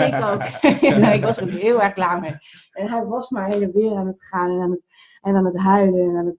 ik 0.01 0.23
ook. 0.23 0.61
nou, 1.01 1.13
ik 1.13 1.23
was 1.23 1.37
er 1.37 1.51
heel 1.51 1.81
erg 1.81 1.93
klaar 1.93 2.19
mee. 2.19 2.35
En 2.71 2.89
hij 2.89 3.05
was 3.05 3.29
maar 3.29 3.47
heen 3.47 3.61
en 3.61 3.73
weer 3.73 3.95
aan 3.95 4.07
het 4.07 4.25
gaan 4.25 4.49
en 4.49 4.61
aan 4.61 4.71
het, 4.71 4.85
en 5.21 5.35
aan 5.35 5.45
het 5.45 5.57
huilen. 5.57 6.09
En, 6.09 6.17
aan 6.17 6.25
het, 6.25 6.37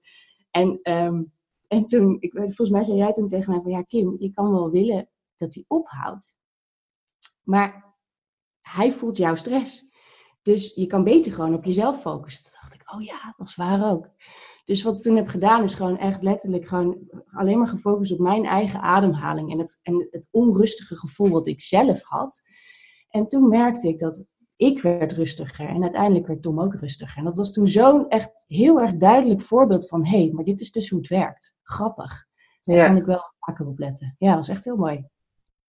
en, 0.51 0.81
um, 0.83 1.33
en 1.69 1.85
toen, 1.85 2.17
ik, 2.21 2.33
volgens 2.33 2.71
mij 2.71 2.85
zei 2.85 2.97
jij 2.97 3.13
toen 3.13 3.29
tegen 3.29 3.51
mij 3.51 3.61
van, 3.63 3.71
ja 3.71 3.83
Kim, 3.83 4.17
je 4.19 4.33
kan 4.33 4.51
wel 4.51 4.71
willen 4.71 5.09
dat 5.37 5.55
hij 5.55 5.65
ophoudt. 5.67 6.37
Maar 7.43 7.95
hij 8.61 8.93
voelt 8.93 9.17
jouw 9.17 9.35
stress. 9.35 9.87
Dus 10.43 10.75
je 10.75 10.87
kan 10.87 11.05
beter 11.05 11.33
gewoon 11.33 11.55
op 11.55 11.65
jezelf 11.65 12.01
focussen. 12.01 12.43
Toen 12.43 12.53
dacht 12.61 12.75
ik, 12.75 12.95
oh 12.95 13.03
ja, 13.03 13.35
dat 13.37 13.47
is 13.47 13.57
waar 13.57 13.91
ook. 13.93 14.09
Dus 14.67 14.83
wat 14.83 14.97
ik 14.97 15.03
toen 15.03 15.17
heb 15.17 15.29
gedaan 15.29 15.63
is 15.63 15.75
gewoon 15.75 15.99
echt 15.99 16.23
letterlijk 16.23 16.69
gewoon 16.69 16.99
alleen 17.33 17.59
maar 17.59 17.69
gefocust 17.69 18.13
op 18.13 18.19
mijn 18.19 18.45
eigen 18.45 18.81
ademhaling 18.81 19.53
en 19.53 19.59
het, 19.59 19.81
en 19.83 20.09
het 20.11 20.29
onrustige 20.31 20.97
gevoel 20.97 21.29
wat 21.29 21.47
ik 21.47 21.61
zelf 21.61 22.03
had. 22.03 22.43
En 23.09 23.27
toen 23.27 23.49
merkte 23.49 23.89
ik 23.89 23.99
dat 23.99 24.27
ik 24.57 24.83
werd 24.83 25.13
rustiger 25.13 25.69
en 25.69 25.83
uiteindelijk 25.83 26.27
werd 26.27 26.43
Tom 26.43 26.61
ook 26.61 26.75
rustiger. 26.75 27.19
En 27.19 27.25
dat 27.25 27.37
was 27.37 27.53
toen 27.53 27.69
zo'n 27.69 28.09
echt 28.09 28.45
heel 28.47 28.81
erg 28.81 28.95
duidelijk 28.95 29.41
voorbeeld 29.41 29.89
van, 29.89 30.07
hé, 30.07 30.23
hey, 30.23 30.31
maar 30.33 30.45
dit 30.45 30.61
is 30.61 30.73
dus 30.73 30.89
hoe 30.89 30.99
het 30.99 31.09
werkt. 31.09 31.55
Grappig. 31.63 32.25
Daar 32.61 32.77
ja. 32.77 32.87
kan 32.87 32.97
ik 32.97 33.05
wel 33.05 33.33
vaker 33.39 33.67
op 33.67 33.79
letten. 33.79 34.15
Ja, 34.19 34.27
dat 34.27 34.37
was 34.37 34.49
echt 34.49 34.65
heel 34.65 34.77
mooi. 34.77 35.09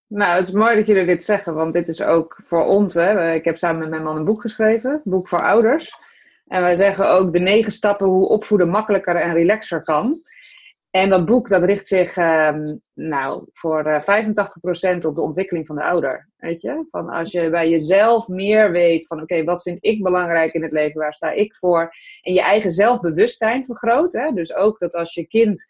Nou, 0.07 0.35
het 0.35 0.47
is 0.47 0.53
mooi 0.53 0.75
dat 0.75 0.85
jullie 0.85 1.05
dit 1.05 1.23
zeggen, 1.23 1.53
want 1.53 1.73
dit 1.73 1.87
is 1.87 2.01
ook 2.01 2.39
voor 2.43 2.65
ons. 2.65 2.93
Hè. 2.93 3.33
Ik 3.33 3.45
heb 3.45 3.57
samen 3.57 3.79
met 3.79 3.89
mijn 3.89 4.03
man 4.03 4.15
een 4.15 4.25
boek 4.25 4.41
geschreven, 4.41 4.91
een 4.91 5.11
boek 5.11 5.27
voor 5.27 5.41
ouders. 5.41 5.97
En 6.47 6.61
wij 6.61 6.75
zeggen 6.75 7.09
ook 7.09 7.33
de 7.33 7.39
negen 7.39 7.71
stappen 7.71 8.07
hoe 8.07 8.27
opvoeden 8.27 8.69
makkelijker 8.69 9.15
en 9.15 9.33
relaxer 9.33 9.81
kan. 9.81 10.21
En 10.89 11.09
dat 11.09 11.25
boek 11.25 11.49
dat 11.49 11.63
richt 11.63 11.87
zich 11.87 12.17
uh, 12.17 12.55
nou, 12.93 13.47
voor 13.53 13.85
uh, 13.87 14.07
eh, 14.07 14.25
85% 14.25 15.05
op 15.05 15.15
de 15.15 15.21
ontwikkeling 15.21 15.67
van 15.67 15.75
de 15.75 15.83
ouder. 15.83 16.29
Weet 16.37 16.61
je? 16.61 16.85
Van 16.89 17.09
als 17.09 17.31
je 17.31 17.49
bij 17.49 17.69
jezelf 17.69 18.27
meer 18.27 18.71
weet 18.71 19.07
van 19.07 19.21
oké, 19.21 19.43
wat 19.43 19.61
vind 19.61 19.77
ik 19.81 20.03
belangrijk 20.03 20.53
in 20.53 20.63
het 20.63 20.71
leven, 20.71 20.99
waar 20.99 21.13
sta 21.13 21.31
ik 21.31 21.55
voor? 21.55 21.93
En 22.21 22.33
je 22.33 22.41
eigen 22.41 22.71
zelfbewustzijn 22.71 23.65
vergroot. 23.65 24.13
Hè? 24.13 24.31
Dus 24.31 24.55
ook 24.55 24.79
dat 24.79 24.93
als 24.93 25.13
je 25.13 25.27
kind 25.27 25.65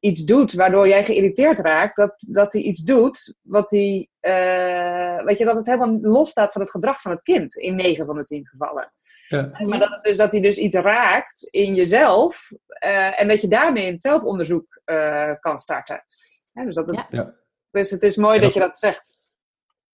iets 0.00 0.24
doet 0.24 0.52
waardoor 0.52 0.88
jij 0.88 1.04
geïrriteerd 1.04 1.58
raakt, 1.58 1.96
dat, 1.96 2.24
dat 2.28 2.52
hij 2.52 2.62
iets 2.62 2.82
doet 2.82 3.34
wat 3.42 3.70
hij, 3.70 4.08
uh, 4.20 5.24
weet 5.24 5.38
je, 5.38 5.44
dat 5.44 5.56
het 5.56 5.66
helemaal 5.66 5.98
los 6.00 6.30
staat 6.30 6.52
van 6.52 6.60
het 6.60 6.70
gedrag 6.70 7.00
van 7.00 7.10
het 7.10 7.22
kind 7.22 7.54
in 7.54 7.76
9 7.76 8.06
van 8.06 8.16
de 8.16 8.24
10 8.24 8.46
gevallen. 8.46 8.92
Ja. 9.28 9.50
Maar 9.66 9.78
dat, 9.78 9.98
dus 10.02 10.16
dat 10.16 10.32
hij 10.32 10.40
dus 10.40 10.56
iets 10.56 10.76
raakt 10.76 11.42
in 11.50 11.74
jezelf 11.74 12.50
uh, 12.84 13.20
en 13.20 13.28
dat 13.28 13.40
je 13.40 13.48
daarmee 13.48 13.92
een 13.92 14.00
zelfonderzoek 14.00 14.80
uh, 14.86 15.32
kan 15.40 15.58
starten. 15.58 16.04
dus, 16.52 16.74
dat 16.74 16.86
het, 16.86 17.08
ja. 17.10 17.34
dus 17.70 17.90
het 17.90 18.02
is 18.02 18.16
mooi 18.16 18.40
dat, 18.40 18.54
je 18.54 18.60
dat 18.60 18.78
zegt. 18.78 19.18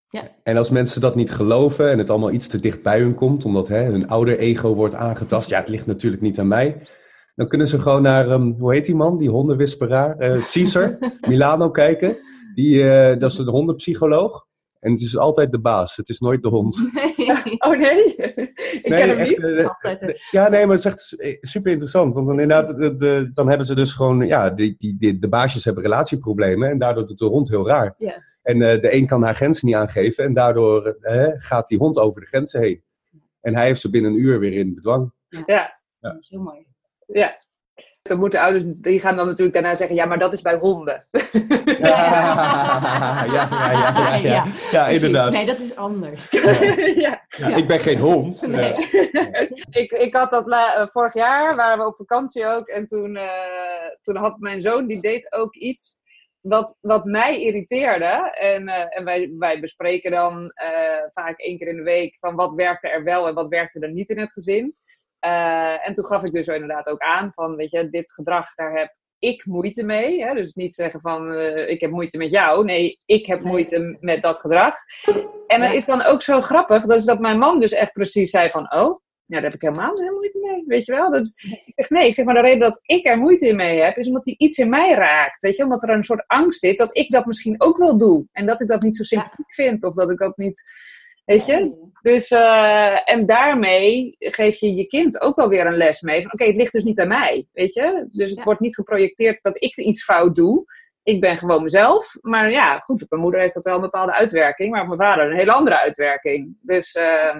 Ja. 0.08 0.22
En 0.42 0.56
als 0.56 0.70
mensen 0.70 1.00
dat 1.00 1.14
niet 1.14 1.30
geloven 1.30 1.90
en 1.90 1.98
het 1.98 2.10
allemaal 2.10 2.32
iets 2.32 2.48
te 2.48 2.60
dicht 2.60 2.82
bij 2.82 2.98
hun 2.98 3.14
komt, 3.14 3.44
omdat 3.44 3.68
hè, 3.68 3.82
hun 3.82 4.08
ouder 4.08 4.38
ego 4.38 4.74
wordt 4.74 4.94
aangetast, 4.94 5.50
ja, 5.50 5.58
het 5.58 5.68
ligt 5.68 5.86
natuurlijk 5.86 6.22
niet 6.22 6.38
aan 6.38 6.48
mij 6.48 6.86
dan 7.36 7.48
kunnen 7.48 7.68
ze 7.68 7.78
gewoon 7.78 8.02
naar, 8.02 8.30
um, 8.30 8.54
hoe 8.58 8.72
heet 8.74 8.84
die 8.84 8.94
man, 8.94 9.18
die 9.18 9.30
hondenwisperaar, 9.30 10.22
uh, 10.22 10.42
Caesar, 10.52 10.98
Milano 11.28 11.70
kijken. 11.70 12.16
Die, 12.56 12.82
uh, 12.82 13.18
dat 13.18 13.30
is 13.30 13.38
een 13.38 13.48
hondenpsycholoog. 13.48 14.46
En 14.80 14.92
het 14.92 15.00
is 15.00 15.16
altijd 15.16 15.52
de 15.52 15.60
baas, 15.60 15.96
het 15.96 16.08
is 16.08 16.18
nooit 16.18 16.42
de 16.42 16.48
hond. 16.48 16.76
Nee. 17.16 17.56
Oh 17.66 17.78
nee? 17.78 18.04
Ik 18.14 18.88
nee, 18.88 18.98
ken 18.98 19.08
hem 19.08 19.18
echt, 19.18 19.28
niet. 19.28 19.38
Uh, 19.38 19.66
altijd, 19.66 20.26
ja, 20.30 20.48
nee, 20.48 20.66
maar 20.66 20.76
het 20.76 20.84
is 20.84 21.16
echt 21.16 21.40
super 21.40 21.70
interessant. 21.70 22.14
Want 22.14 22.26
dan, 22.26 22.40
inderdaad, 22.40 22.76
de, 22.76 22.96
de, 22.96 23.30
dan 23.34 23.48
hebben 23.48 23.66
ze 23.66 23.74
dus 23.74 23.92
gewoon, 23.92 24.26
ja, 24.26 24.50
die, 24.50 24.74
die, 24.78 24.96
die, 24.98 25.18
de 25.18 25.28
baasjes 25.28 25.64
hebben 25.64 25.82
relatieproblemen. 25.82 26.70
En 26.70 26.78
daardoor 26.78 27.06
doet 27.06 27.18
de 27.18 27.24
hond 27.24 27.48
heel 27.48 27.66
raar. 27.68 27.94
Ja. 27.98 28.22
En 28.42 28.58
de 28.58 28.94
een 28.94 29.06
kan 29.06 29.22
haar 29.22 29.34
grenzen 29.34 29.66
niet 29.66 29.76
aangeven. 29.76 30.24
En 30.24 30.34
daardoor 30.34 30.96
gaat 31.38 31.68
die 31.68 31.78
hond 31.78 31.98
over 31.98 32.20
de 32.20 32.26
grenzen 32.26 32.60
heen. 32.60 32.82
En 33.40 33.54
hij 33.54 33.66
heeft 33.66 33.80
ze 33.80 33.90
binnen 33.90 34.10
een 34.10 34.20
uur 34.20 34.38
weer 34.38 34.52
in 34.52 34.74
bedwang. 34.74 35.12
Ja, 35.28 35.42
ja. 35.46 35.78
dat 36.00 36.16
is 36.18 36.28
heel 36.28 36.42
mooi. 36.42 36.66
Ja. 37.06 37.38
Dan 38.02 38.18
moeten 38.18 38.40
ouders, 38.40 38.64
die 38.66 39.00
gaan 39.00 39.16
dan 39.16 39.26
natuurlijk 39.26 39.54
daarna 39.54 39.74
zeggen, 39.74 39.96
ja, 39.96 40.04
maar 40.04 40.18
dat 40.18 40.32
is 40.32 40.42
bij 40.42 40.56
honden. 40.56 41.06
Ja, 41.10 41.74
ja, 43.24 43.24
ja, 43.24 43.70
ja, 43.70 44.14
ja, 44.16 44.46
ja, 44.70 44.88
inderdaad. 44.88 45.30
Nee, 45.30 45.46
dat 45.46 45.58
is 45.58 45.76
anders. 45.76 46.26
Ja. 46.96 47.24
Ik 47.56 47.66
ben 47.66 47.80
geen 47.80 47.98
hond. 47.98 48.46
Nee. 48.46 48.74
ik, 49.82 49.90
ik 49.90 50.14
had 50.14 50.30
dat 50.30 50.46
la, 50.46 50.88
vorig 50.92 51.14
jaar, 51.14 51.56
waren 51.56 51.78
we 51.78 51.86
op 51.86 51.96
vakantie 51.96 52.46
ook, 52.46 52.68
en 52.68 52.86
toen, 52.86 53.16
uh, 53.16 53.22
toen 54.02 54.16
had 54.16 54.38
mijn 54.38 54.60
zoon, 54.60 54.86
die 54.86 55.00
deed 55.00 55.32
ook 55.32 55.54
iets 55.54 55.98
wat, 56.40 56.78
wat 56.80 57.04
mij 57.04 57.40
irriteerde, 57.42 58.30
en, 58.32 58.68
uh, 58.68 58.96
en 58.98 59.04
wij, 59.04 59.34
wij 59.38 59.60
bespreken 59.60 60.10
dan 60.10 60.42
uh, 60.42 61.02
vaak 61.08 61.38
één 61.38 61.58
keer 61.58 61.68
in 61.68 61.76
de 61.76 61.82
week 61.82 62.16
van 62.20 62.34
wat 62.34 62.54
werkte 62.54 62.88
er 62.88 63.04
wel 63.04 63.28
en 63.28 63.34
wat 63.34 63.48
werkte 63.48 63.80
er 63.80 63.92
niet 63.92 64.10
in 64.10 64.18
het 64.18 64.32
gezin. 64.32 64.76
Uh, 65.26 65.88
en 65.88 65.94
toen 65.94 66.04
gaf 66.04 66.24
ik 66.24 66.32
dus 66.32 66.46
inderdaad 66.46 66.88
ook 66.88 67.00
aan 67.00 67.32
van, 67.32 67.56
weet 67.56 67.70
je, 67.70 67.90
dit 67.90 68.12
gedrag, 68.12 68.54
daar 68.54 68.78
heb 68.78 68.94
ik 69.18 69.44
moeite 69.46 69.82
mee. 69.82 70.24
Hè? 70.24 70.34
Dus 70.34 70.54
niet 70.54 70.74
zeggen 70.74 71.00
van, 71.00 71.30
uh, 71.30 71.68
ik 71.68 71.80
heb 71.80 71.90
moeite 71.90 72.18
met 72.18 72.30
jou. 72.30 72.64
Nee, 72.64 73.00
ik 73.04 73.26
heb 73.26 73.42
moeite 73.42 73.96
met 74.00 74.22
dat 74.22 74.38
gedrag. 74.38 74.74
En 75.46 75.60
dat 75.60 75.72
is 75.72 75.84
dan 75.84 76.02
ook 76.02 76.22
zo 76.22 76.40
grappig, 76.40 76.84
dat 76.84 76.98
is 76.98 77.04
dat 77.04 77.18
mijn 77.18 77.38
man 77.38 77.60
dus 77.60 77.72
echt 77.72 77.92
precies 77.92 78.30
zei 78.30 78.50
van, 78.50 78.72
oh, 78.72 79.00
ja, 79.26 79.40
daar 79.40 79.50
heb 79.50 79.54
ik 79.54 79.60
helemaal 79.60 79.96
geen 79.96 80.12
moeite 80.12 80.38
mee, 80.38 80.64
weet 80.66 80.86
je 80.86 80.92
wel. 80.92 81.10
Dat 81.10 81.24
is, 81.24 81.60
ik 81.64 81.72
zeg, 81.74 81.90
nee, 81.90 82.06
ik 82.06 82.14
zeg 82.14 82.24
maar 82.24 82.34
de 82.34 82.40
reden 82.40 82.60
dat 82.60 82.80
ik 82.82 83.06
er 83.06 83.18
moeite 83.18 83.48
in 83.48 83.56
mee 83.56 83.80
heb, 83.80 83.96
is 83.96 84.06
omdat 84.06 84.24
hij 84.24 84.34
iets 84.38 84.58
in 84.58 84.68
mij 84.68 84.94
raakt, 84.94 85.42
weet 85.42 85.56
je. 85.56 85.62
Omdat 85.62 85.82
er 85.82 85.90
een 85.90 86.04
soort 86.04 86.24
angst 86.26 86.60
zit 86.60 86.78
dat 86.78 86.96
ik 86.96 87.10
dat 87.10 87.26
misschien 87.26 87.54
ook 87.58 87.76
wel 87.76 87.98
doe. 87.98 88.26
En 88.32 88.46
dat 88.46 88.60
ik 88.60 88.68
dat 88.68 88.82
niet 88.82 88.96
zo 88.96 89.02
sympathiek 89.02 89.54
vind, 89.54 89.84
of 89.84 89.94
dat 89.94 90.10
ik 90.10 90.18
dat 90.18 90.36
niet 90.36 90.62
Weet 91.26 91.46
je? 91.46 91.84
Dus, 92.02 92.30
uh, 92.30 93.10
en 93.10 93.26
daarmee 93.26 94.16
geef 94.18 94.56
je 94.56 94.74
je 94.74 94.86
kind 94.86 95.20
ook 95.20 95.36
wel 95.36 95.48
weer 95.48 95.66
een 95.66 95.76
les 95.76 96.00
mee. 96.00 96.22
Van 96.22 96.32
oké, 96.32 96.44
het 96.44 96.56
ligt 96.56 96.72
dus 96.72 96.84
niet 96.84 97.00
aan 97.00 97.08
mij. 97.08 97.48
Weet 97.52 97.74
je? 97.74 98.08
Dus 98.12 98.30
het 98.30 98.42
wordt 98.42 98.60
niet 98.60 98.74
geprojecteerd 98.74 99.42
dat 99.42 99.62
ik 99.62 99.76
iets 99.76 100.04
fout 100.04 100.36
doe. 100.36 100.64
Ik 101.02 101.20
ben 101.20 101.38
gewoon 101.38 101.62
mezelf. 101.62 102.16
Maar 102.20 102.50
ja, 102.50 102.78
goed, 102.78 103.02
op 103.02 103.10
mijn 103.10 103.22
moeder 103.22 103.40
heeft 103.40 103.54
dat 103.54 103.64
wel 103.64 103.74
een 103.74 103.80
bepaalde 103.80 104.12
uitwerking. 104.12 104.70
Maar 104.70 104.80
op 104.80 104.86
mijn 104.86 105.00
vader 105.00 105.30
een 105.30 105.36
hele 105.36 105.52
andere 105.52 105.80
uitwerking. 105.80 106.56
Dus 106.60 106.94
uh, 106.94 107.36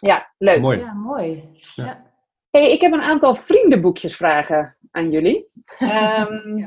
ja, 0.00 0.32
leuk. 0.38 0.60
Mooi. 0.60 0.78
Ja, 0.78 0.94
mooi. 0.94 1.50
Ja. 1.74 2.04
Hey, 2.50 2.72
ik 2.72 2.80
heb 2.80 2.92
een 2.92 3.02
aantal 3.02 3.34
vriendenboekjesvragen 3.34 4.76
aan 4.90 5.10
jullie. 5.10 5.50
Um, 5.80 6.58
ja. 6.58 6.66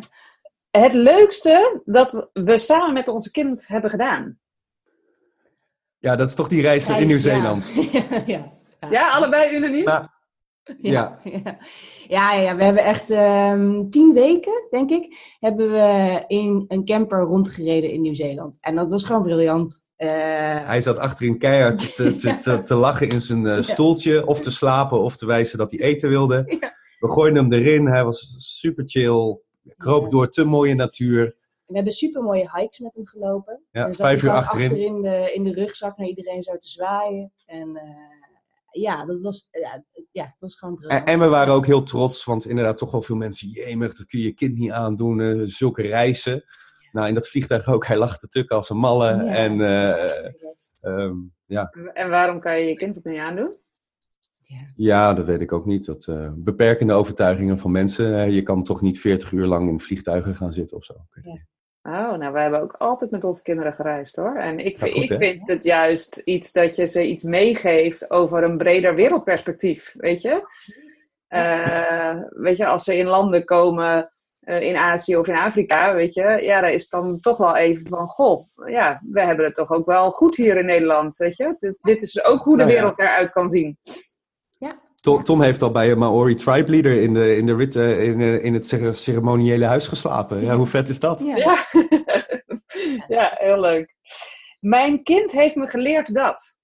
Het 0.72 0.94
leukste 0.94 1.82
dat 1.86 2.30
we 2.34 2.58
samen 2.58 2.94
met 2.94 3.08
onze 3.08 3.32
kind 3.32 3.68
hebben 3.68 3.90
gedaan. 3.90 4.40
Ja, 6.00 6.16
dat 6.16 6.28
is 6.28 6.36
toch 6.36 6.48
die 6.48 6.62
reis, 6.62 6.90
in 6.90 7.08
Nieuw-Zeeland. 7.08 7.72
Ja. 7.92 8.24
ja, 8.26 8.52
ja. 8.90 9.12
allebei 9.12 9.56
unaniem? 9.56 9.84
Maar, 9.84 10.20
ja. 10.78 11.20
Ja. 11.24 11.58
ja, 12.08 12.34
ja, 12.34 12.56
we 12.56 12.64
hebben 12.64 12.84
echt 12.84 13.10
um, 13.10 13.90
tien 13.90 14.14
weken, 14.14 14.68
denk 14.70 14.90
ik, 14.90 15.36
hebben 15.40 15.72
we 15.72 16.24
in 16.28 16.66
een 16.68 16.86
camper 16.86 17.20
rondgereden 17.20 17.92
in 17.92 18.02
Nieuw-Zeeland. 18.02 18.58
En 18.62 18.76
dat 18.76 18.92
was 18.92 19.04
gewoon 19.04 19.24
briljant. 19.24 19.86
Uh... 19.98 20.08
Hij 20.66 20.82
zat 20.82 20.98
achterin 20.98 21.38
keihard 21.38 21.96
te, 21.96 22.16
te, 22.16 22.38
te, 22.38 22.64
te 22.70 22.76
lachen 22.76 23.10
in 23.10 23.22
zijn 23.22 23.46
uh, 23.46 23.62
stoeltje, 23.62 24.26
of 24.26 24.40
te 24.40 24.52
slapen, 24.52 25.02
of 25.02 25.16
te 25.16 25.26
wijzen 25.26 25.58
dat 25.58 25.72
hij 25.72 25.80
eten 25.80 26.10
wilde. 26.10 26.44
We 27.00 27.12
gooiden 27.12 27.44
hem 27.44 27.54
erin, 27.54 27.88
hij 27.88 28.04
was 28.04 28.36
super 28.38 28.84
chill, 28.88 29.40
kroop 29.78 30.12
door 30.12 30.30
te 30.30 30.44
mooie 30.44 30.76
natuur 30.76 31.36
we 31.70 31.76
hebben 31.76 31.94
super 31.94 32.24
mooie 32.24 32.50
hikes 32.54 32.80
met 32.80 32.96
hem 32.96 33.08
gelopen. 33.08 33.64
Ja, 33.72 33.94
vijf 33.94 34.24
uur 34.24 34.32
achterin. 34.32 34.66
achter 34.66 34.86
in 34.86 35.02
de, 35.02 35.32
in 35.34 35.44
de 35.44 35.54
rugzak 35.54 35.98
naar 35.98 36.08
iedereen 36.08 36.44
zo 36.44 36.58
te 36.58 36.70
zwaaien. 36.70 37.32
En 37.46 37.70
uh, 37.70 38.82
ja, 38.84 39.06
dat 39.06 39.22
was, 39.22 39.48
ja, 39.52 39.84
ja, 40.12 40.24
het 40.24 40.42
was 40.42 40.56
gewoon 40.56 40.82
en, 40.82 41.06
en, 41.06 41.20
we 41.20 41.28
waren 41.28 41.54
ook 41.54 41.66
heel 41.66 41.84
trots, 41.84 42.26
want 42.26 42.46
inderdaad 42.46 42.78
toch 42.78 42.92
wel 42.92 43.02
veel 43.02 43.16
mensen, 43.16 43.48
jemig, 43.48 43.96
dat 43.96 44.06
kun 44.06 44.20
je 44.20 44.26
je 44.26 44.34
kind 44.34 44.58
niet 44.58 44.72
aandoen, 44.72 45.20
uh, 45.20 45.42
zulke 45.46 45.82
reizen. 45.82 46.44
Nou, 46.92 47.08
in 47.08 47.14
dat 47.14 47.28
vliegtuig 47.28 47.68
ook, 47.68 47.86
hij 47.86 47.98
lag 47.98 48.18
te 48.18 48.28
tukken 48.28 48.56
als 48.56 48.70
een 48.70 48.78
malle. 48.78 49.06
Ja, 49.06 49.34
en, 49.34 49.60
um, 50.92 51.34
ja. 51.46 51.70
en 51.94 52.10
waarom 52.10 52.40
kan 52.40 52.60
je 52.60 52.68
je 52.68 52.76
kind 52.76 52.96
het 52.96 53.06
niet 53.06 53.18
aandoen? 53.18 53.56
Ja. 54.42 54.72
ja, 54.76 55.14
dat 55.14 55.26
weet 55.26 55.42
ik 55.42 55.52
ook 55.52 55.66
niet. 55.66 55.86
Dat 55.86 56.08
uh, 56.08 56.32
beperkende 56.36 56.94
overtuigingen 56.94 57.58
van 57.58 57.72
mensen. 57.72 58.32
je 58.32 58.42
kan 58.42 58.64
toch 58.64 58.82
niet 58.82 59.00
40 59.00 59.32
uur 59.32 59.46
lang 59.46 59.70
in 59.70 59.80
vliegtuigen 59.80 60.36
gaan 60.36 60.54
zitten 60.54 60.78
of 60.78 60.84
zo. 60.84 60.94
Ja. 61.22 61.46
Oh, 61.84 62.18
nou, 62.18 62.32
wij 62.32 62.42
hebben 62.42 62.62
ook 62.62 62.76
altijd 62.78 63.12
met 63.12 63.24
onze 63.24 63.42
kinderen 63.42 63.74
gereisd 63.74 64.16
hoor. 64.16 64.36
En 64.36 64.60
ik, 64.60 64.82
ik 64.82 65.14
vind 65.14 65.48
het 65.48 65.64
juist 65.64 66.22
iets 66.26 66.52
dat 66.52 66.76
je 66.76 66.86
ze 66.86 67.08
iets 67.08 67.24
meegeeft 67.24 68.12
over 68.12 68.44
een 68.44 68.58
breder 68.58 68.96
wereldperspectief, 68.96 69.94
weet 69.98 70.22
je? 70.22 70.48
Uh, 71.30 72.22
weet 72.30 72.58
je, 72.58 72.66
als 72.66 72.84
ze 72.84 72.98
in 72.98 73.08
landen 73.08 73.46
komen 73.46 74.12
uh, 74.42 74.62
in 74.62 74.76
Azië 74.76 75.18
of 75.18 75.28
in 75.28 75.36
Afrika, 75.36 75.94
weet 75.94 76.14
je, 76.14 76.24
ja, 76.42 76.62
daar 76.62 76.72
is 76.72 76.90
dan 76.90 77.20
toch 77.20 77.38
wel 77.38 77.56
even 77.56 77.88
van, 77.88 78.08
goh, 78.08 78.48
ja, 78.66 79.02
we 79.12 79.22
hebben 79.22 79.46
het 79.46 79.56
toch 79.56 79.72
ook 79.72 79.86
wel 79.86 80.12
goed 80.12 80.36
hier 80.36 80.58
in 80.58 80.66
Nederland, 80.66 81.16
weet 81.16 81.38
je? 81.38 81.56
Dit, 81.58 81.76
dit 81.82 82.02
is 82.02 82.24
ook 82.24 82.44
hoe 82.44 82.58
de 82.58 82.64
nou 82.64 82.76
wereld 82.76 83.00
eruit 83.00 83.32
kan 83.32 83.50
zien. 83.50 83.78
Tom, 85.02 85.24
Tom, 85.24 85.42
heeft 85.42 85.62
al 85.62 85.72
bij 85.72 85.92
een 85.92 85.98
Maori 85.98 86.36
tribe 86.36 86.72
leader 86.72 87.02
in, 87.02 87.14
de, 87.14 87.36
in, 87.36 87.46
de 87.46 87.56
rit, 87.56 87.76
in, 87.76 88.22
in 88.22 88.54
het 88.54 88.98
ceremoniële 88.98 89.66
huis 89.66 89.88
geslapen. 89.88 90.42
Ja, 90.42 90.56
hoe 90.56 90.66
vet 90.66 90.90
is 90.90 91.00
dat? 91.00 91.22
Ja. 91.22 91.36
ja. 93.18 93.36
heel 93.38 93.60
leuk. 93.60 93.96
Mijn 94.60 95.04
kind 95.04 95.32
heeft 95.32 95.56
me 95.56 95.68
geleerd 95.68 96.14
dat. 96.14 96.58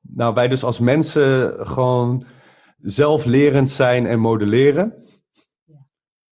Nou, 0.00 0.34
wij 0.34 0.48
dus 0.48 0.64
als 0.64 0.78
mensen 0.78 1.56
gewoon 1.66 2.26
zelflerend 2.78 3.70
zijn 3.70 4.06
en 4.06 4.20
modelleren. 4.20 4.94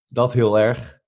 Dat 0.09 0.33
heel 0.33 0.59
erg. 0.59 1.01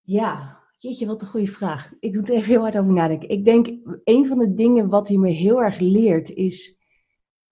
Ja, 0.00 0.53
Jeetje, 0.84 1.06
wat 1.06 1.22
een 1.22 1.28
goede 1.28 1.46
vraag. 1.46 1.92
Ik 2.00 2.14
moet 2.14 2.28
er 2.28 2.34
even 2.34 2.48
heel 2.48 2.60
hard 2.60 2.78
over 2.78 2.92
nadenken. 2.92 3.28
Ik 3.28 3.44
denk, 3.44 3.66
een 4.04 4.26
van 4.26 4.38
de 4.38 4.54
dingen 4.54 4.88
wat 4.88 5.08
hij 5.08 5.16
me 5.16 5.30
heel 5.30 5.62
erg 5.62 5.78
leert 5.78 6.30
is... 6.30 6.82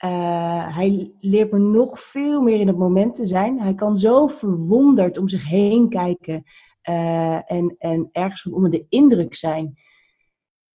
Uh, 0.05 0.77
hij 0.77 1.15
leert 1.21 1.53
me 1.53 1.59
nog 1.59 2.01
veel 2.01 2.43
meer 2.43 2.61
in 2.61 2.67
het 2.67 2.77
moment 2.77 3.15
te 3.15 3.27
zijn. 3.27 3.61
Hij 3.61 3.75
kan 3.75 3.97
zo 3.97 4.27
verwonderd 4.27 5.19
om 5.19 5.29
zich 5.29 5.49
heen 5.49 5.89
kijken 5.89 6.43
uh, 6.89 7.53
en, 7.53 7.75
en 7.79 8.09
ergens 8.13 8.43
van 8.43 8.53
onder 8.53 8.71
de 8.71 8.87
indruk 8.89 9.35
zijn. 9.35 9.75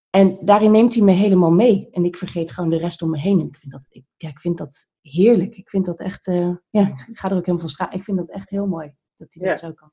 En 0.10 0.38
daarin 0.42 0.72
neemt 0.72 0.94
hij 0.94 1.04
me 1.04 1.12
helemaal 1.12 1.52
mee. 1.52 1.88
En 1.92 2.06
ik 2.06 2.18
vergeet 2.18 2.52
gewoon 2.52 2.70
de 2.70 2.78
rest 2.78 3.02
om 3.02 3.10
me 3.10 3.20
heen. 3.20 3.40
En 3.40 3.48
ik 3.48 3.58
vind 3.58 3.72
dat, 3.72 3.86
ik, 3.90 4.04
ja, 4.18 4.30
ik 4.30 4.40
vind 4.40 4.58
dat 4.58 4.88
heerlijk. 5.02 5.56
Ik 5.56 5.70
vind 5.70 5.86
dat 5.86 6.00
echt, 6.00 6.28
uh, 6.28 6.56
ja, 6.70 6.88
ik 7.08 7.18
ga 7.18 7.30
er 7.30 7.38
ook 7.38 7.46
helemaal 7.46 7.68
van. 7.68 7.88
Ik 7.92 8.04
vind 8.04 8.18
dat 8.18 8.30
echt 8.30 8.50
heel 8.50 8.68
mooi 8.68 8.94
dat 9.16 9.34
hij 9.34 9.48
dat 9.48 9.60
zo 9.60 9.72
kan. 9.74 9.92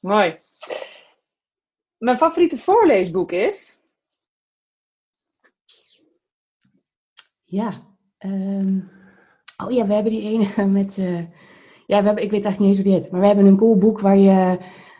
Mooi. 0.00 0.38
Mijn 1.98 2.18
favoriete 2.18 2.58
voorleesboek 2.58 3.32
is? 3.32 3.80
Ja. 7.44 7.86
Um, 8.18 8.90
oh 9.56 9.70
ja, 9.70 9.86
we 9.86 9.92
hebben 9.92 10.12
die 10.12 10.22
ene 10.22 10.66
met... 10.80 10.96
Uh, 10.96 11.20
ja, 11.86 12.00
we 12.00 12.06
hebben, 12.06 12.24
ik 12.24 12.30
weet 12.30 12.44
eigenlijk 12.44 12.58
niet 12.58 12.68
eens 12.68 12.76
hoe 12.76 12.84
die 12.84 12.94
heet. 12.94 13.10
Maar 13.10 13.20
we 13.20 13.26
hebben 13.26 13.46
een 13.46 13.56
cool 13.56 13.78
boek 13.78 14.00
waar 14.00 14.16
je... 14.16 14.58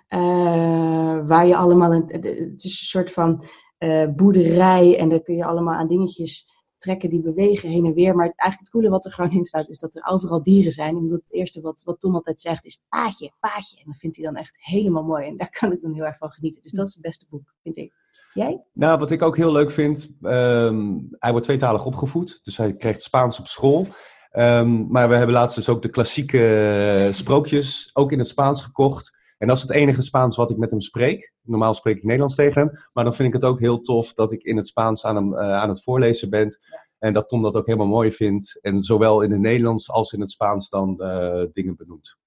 Uh, 0.09 1.27
waar 1.27 1.47
je 1.47 1.57
allemaal... 1.57 1.93
Een, 1.93 2.07
het 2.07 2.65
is 2.65 2.81
een 2.81 2.87
soort 2.87 3.13
van 3.13 3.45
uh, 3.79 4.09
boerderij. 4.09 4.99
En 4.99 5.09
daar 5.09 5.23
kun 5.23 5.37
je 5.37 5.45
allemaal 5.45 5.75
aan 5.75 5.89
dingetjes 5.89 6.58
trekken 6.79 7.11
die 7.11 7.21
bewegen 7.21 7.69
heen 7.69 7.85
en 7.85 7.95
weer. 7.95 8.17
Maar 8.17 8.25
eigenlijk 8.25 8.59
het 8.59 8.71
coole 8.71 8.89
wat 8.89 9.05
er 9.05 9.13
gewoon 9.13 9.31
in 9.31 9.45
staat 9.45 9.69
is 9.69 9.79
dat 9.79 9.95
er 9.95 10.07
overal 10.07 10.43
dieren 10.43 10.73
zijn. 10.73 10.97
Omdat 10.97 11.21
het 11.21 11.33
eerste 11.33 11.61
wat, 11.61 11.83
wat 11.85 12.01
Tom 12.01 12.15
altijd 12.15 12.41
zegt 12.41 12.65
is 12.65 12.83
paadje, 12.89 13.33
paadje. 13.41 13.77
En 13.77 13.83
dat 13.87 13.97
vindt 13.97 14.17
hij 14.17 14.25
dan 14.25 14.37
echt 14.37 14.57
helemaal 14.61 15.05
mooi. 15.05 15.27
En 15.27 15.37
daar 15.37 15.51
kan 15.61 15.73
ik 15.73 15.83
dan 15.83 15.95
heel 15.95 16.05
erg 16.05 16.19
van 16.19 16.31
genieten. 16.31 16.63
Dus 16.63 16.73
dat 16.73 16.87
is 16.87 16.93
het 16.93 17.03
beste 17.03 17.27
boek, 17.29 17.55
vind 17.63 17.77
ik. 17.77 17.93
Jij? 18.35 18.63
Nou, 18.73 18.99
wat 18.99 19.11
ik 19.11 19.23
ook 19.23 19.37
heel 19.37 19.53
leuk 19.53 19.71
vind, 19.71 20.17
um, 20.23 21.07
hij 21.11 21.31
wordt 21.31 21.47
tweetalig 21.47 21.85
opgevoed. 21.85 22.41
Dus 22.43 22.57
hij 22.57 22.75
krijgt 22.75 23.03
Spaans 23.03 23.39
op 23.39 23.47
school. 23.47 23.87
Um, 24.33 24.87
maar 24.91 25.09
we 25.09 25.15
hebben 25.15 25.35
laatst 25.35 25.57
dus 25.57 25.69
ook 25.69 25.83
de 25.83 25.89
klassieke 25.89 27.09
sprookjes 27.11 27.91
ook 27.93 28.13
in 28.13 28.19
het 28.19 28.29
Spaans 28.29 28.63
gekocht. 28.63 29.17
En 29.39 29.49
dat 29.49 29.57
is 29.57 29.63
het 29.63 29.73
enige 29.73 30.03
Spaans 30.03 30.37
wat 30.37 30.51
ik 30.51 30.57
met 30.57 30.71
hem 30.71 30.81
spreek. 30.81 31.33
Normaal 31.43 31.75
spreek 31.75 31.97
ik 31.97 32.03
Nederlands 32.03 32.35
tegen 32.35 32.63
hem. 32.63 32.71
Maar 32.93 33.05
dan 33.05 33.15
vind 33.15 33.29
ik 33.29 33.35
het 33.35 33.45
ook 33.45 33.61
heel 33.61 33.81
tof 33.81 34.13
dat 34.13 34.33
ik 34.33 34.43
in 34.43 34.57
het 34.57 34.67
Spaans 34.67 35.05
aan 35.05 35.17
hem 35.17 35.33
uh, 35.33 35.39
aan 35.39 35.69
het 35.69 35.83
voorlezen 35.83 36.31
ben. 36.31 36.59
En 36.99 37.13
dat 37.13 37.29
Tom 37.29 37.43
dat 37.43 37.57
ook 37.57 37.67
helemaal 37.67 37.87
mooi 37.87 38.13
vindt. 38.13 38.59
En 38.61 38.83
zowel 38.83 39.23
in 39.23 39.31
het 39.31 39.41
Nederlands 39.41 39.91
als 39.91 40.13
in 40.13 40.21
het 40.21 40.31
Spaans 40.31 40.69
dan 40.69 40.97
uh, 40.99 41.45
dingen 41.53 41.77
benoemt. 41.77 42.19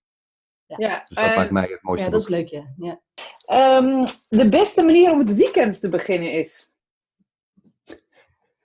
Ja. 0.65 1.05
Dus 1.07 1.17
dat 1.17 1.29
uh, 1.29 1.35
maakt 1.35 1.51
mij 1.51 1.67
het 1.71 1.81
mooiste. 1.81 2.05
Ja, 2.05 2.11
dat 2.11 2.21
is 2.21 2.27
leuk, 2.27 2.47
ja. 2.47 2.63
ja. 2.77 2.99
Um, 3.77 4.05
de 4.27 4.49
beste 4.49 4.83
manier 4.83 5.11
om 5.11 5.19
het 5.19 5.35
weekend 5.35 5.79
te 5.79 5.89
beginnen 5.89 6.33
is? 6.33 6.70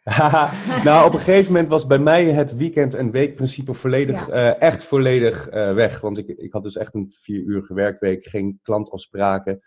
nou, 0.84 1.07
op 1.07 1.12
een 1.12 1.18
gegeven 1.18 1.52
moment 1.52 1.68
was 1.68 1.86
bij 1.86 1.98
mij 1.98 2.24
het 2.24 2.57
weekend- 2.57 2.94
en 2.94 3.11
weekprincipe 3.11 3.74
volledig, 3.74 4.28
uh, 4.28 4.61
echt 4.61 4.84
volledig 4.84 5.52
uh, 5.52 5.74
weg. 5.74 6.00
Want 6.00 6.18
ik, 6.18 6.28
ik 6.28 6.52
had 6.52 6.62
dus 6.62 6.76
echt 6.76 6.94
een 6.94 7.12
vier 7.20 7.40
uur 7.40 7.74
werkweek, 7.74 8.24
geen 8.24 8.59
klantafspraken. 8.62 9.61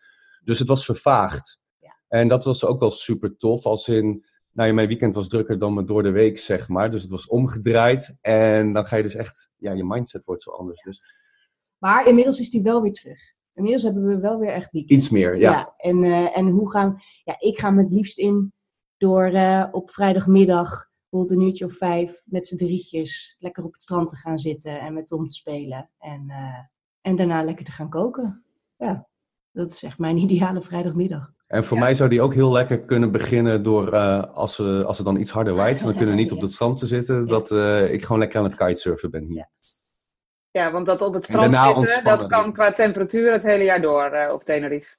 Dus 0.44 0.60
het 0.60 0.68
was 0.68 0.86
vervaagd. 0.86 1.62
Ja. 1.80 1.96
En 2.08 2.28
dat 2.28 2.44
was 2.44 2.66
ook 2.66 2.80
wel 2.80 2.92
super 2.92 3.38
tof. 3.38 3.66
Als 3.66 3.88
in, 3.88 4.26
nou 4.52 4.70
ja, 4.70 4.74
mijn 4.74 4.88
weekend 4.88 5.16
was 5.16 5.28
drukker 5.28 5.60
dan 5.60 5.74
mijn 5.74 5.86
door 5.86 6.04
de 6.04 6.12
week, 6.12 6.38
zeg 6.38 6.68
maar. 6.68 6.92
Dus 6.92 7.02
het 7.02 7.12
was 7.12 7.28
omgedraaid. 7.28 8.18
En 8.22 8.74
dan 8.74 8.86
ga 8.86 8.96
je 8.96 9.04
dus 9.04 9.16
echt, 9.16 9.52
ja, 9.58 9.72
je 9.72 9.86
mindset 9.86 10.26
wordt 10.26 10.42
zo 10.42 10.52
anders. 10.52 10.82
Dus... 10.82 11.02
Maar 11.78 12.08
inmiddels 12.08 12.40
is 12.40 12.50
die 12.50 12.64
wel 12.64 12.82
weer 12.82 12.94
terug. 12.94 13.20
Inmiddels 13.54 13.84
hebben 13.84 14.08
we 14.08 14.20
wel 14.20 14.40
weer 14.40 14.52
echt 14.52 14.72
weekend. 14.72 15.00
Iets 15.00 15.10
meer, 15.10 15.38
ja. 15.38 15.52
ja 15.52 15.74
en, 15.78 16.04
uh, 16.04 16.38
en 16.38 16.48
hoe 16.48 16.72
gaan, 16.72 17.02
ja, 17.24 17.36
ik 17.40 17.60
ga 17.60 17.72
me 17.72 17.84
het 17.84 17.94
liefst 17.94 18.18
in 18.18 18.54
door 19.00 19.32
uh, 19.32 19.66
op 19.72 19.91
vrijdagmiddag, 19.91 20.89
bijvoorbeeld 21.10 21.39
een 21.39 21.47
uurtje 21.47 21.66
of 21.66 21.74
vijf, 21.74 22.22
met 22.26 22.47
z'n 22.47 22.56
drietjes 22.56 23.36
lekker 23.39 23.64
op 23.64 23.72
het 23.72 23.82
strand 23.82 24.10
te 24.10 24.16
gaan 24.16 24.39
zitten 24.39 24.80
en 24.80 24.93
met 24.93 25.08
Tom 25.08 25.28
te 25.28 25.34
spelen. 25.34 25.89
En, 26.00 26.26
uh, 26.28 26.60
en 27.02 27.16
daarna 27.16 27.43
lekker 27.43 27.66
te 27.66 27.72
gaan 27.72 27.89
koken. 27.89 28.43
Ja, 28.78 29.08
dat 29.52 29.74
is 29.74 29.84
echt 29.84 29.97
mijn 29.97 30.18
ideale 30.28 30.62
vrijdagmiddag. 30.62 31.34
En 31.47 31.64
voor 31.64 31.78
mij 31.78 31.93
zou 31.93 32.10
die 32.10 32.22
ook 32.22 32.34
heel 32.34 32.52
lekker 32.52 32.80
kunnen 32.80 33.12
beginnen 33.12 33.64
door, 33.64 33.93
uh, 33.93 34.24
als, 34.24 34.58
we, 34.58 34.84
als 34.86 34.97
het 34.97 35.06
dan 35.06 35.20
iets 35.20 35.32
harder 35.32 35.54
waait, 35.54 35.84
dan 35.84 35.95
kunnen 35.95 36.16
we 36.16 36.22
niet 36.22 36.32
op 36.32 36.41
het 36.41 36.52
strand 36.52 36.80
te 36.80 36.88
zitten, 36.88 37.28
dat 37.28 37.52
ik 37.91 38.04
gewoon 38.04 38.20
lekker 38.20 38.38
aan 38.38 38.43
het 38.43 38.56
kitesurfen 38.56 39.12
ben 39.12 39.24
hier. 39.24 39.47
Ja, 40.52 40.72
want 40.72 40.86
dat 40.86 41.02
op 41.02 41.14
het 41.14 41.24
strand 41.24 41.56
zitten, 41.56 42.04
dat 42.04 42.28
kan 42.28 42.54
qua 42.54 42.72
temperatuur 42.72 43.32
het 43.32 43.43
hele 43.43 43.64
jaar 43.64 43.82
door 43.82 44.30
op 44.32 44.43
Tenerife. 44.43 44.95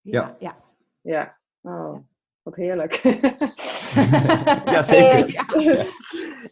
Ja. 0.00 0.36
Ja. 0.38 0.56
ja. 1.00 1.38
Oh. 1.62 1.98
Wat 2.46 2.56
heerlijk. 2.56 2.92
ja, 4.74 4.82
zeker. 4.82 5.54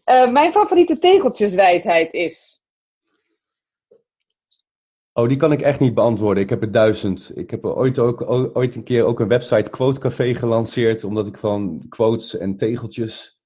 Uh, 0.05 0.33
mijn 0.33 0.53
favoriete 0.53 0.99
tegeltjeswijsheid 0.99 2.13
is? 2.13 2.63
Oh, 5.13 5.29
die 5.29 5.37
kan 5.37 5.53
ik 5.53 5.61
echt 5.63 5.81
niet 5.81 5.95
beantwoorden. 5.95 6.43
Ik 6.43 6.51
heb 6.51 6.63
er 6.63 6.71
duizend. 6.71 7.33
Ik 7.35 7.51
heb 7.51 7.65
ooit, 7.65 7.99
ook, 7.99 8.21
ooit 8.57 8.75
een 8.75 8.85
keer 8.85 9.05
ook 9.05 9.21
een 9.21 9.29
website 9.29 9.71
Quote 9.71 10.01
Café 10.01 10.35
gelanceerd, 10.35 11.05
omdat 11.05 11.27
ik 11.27 11.39
van 11.39 11.87
quotes 11.89 12.37
en 12.37 12.57
tegeltjes. 12.57 13.41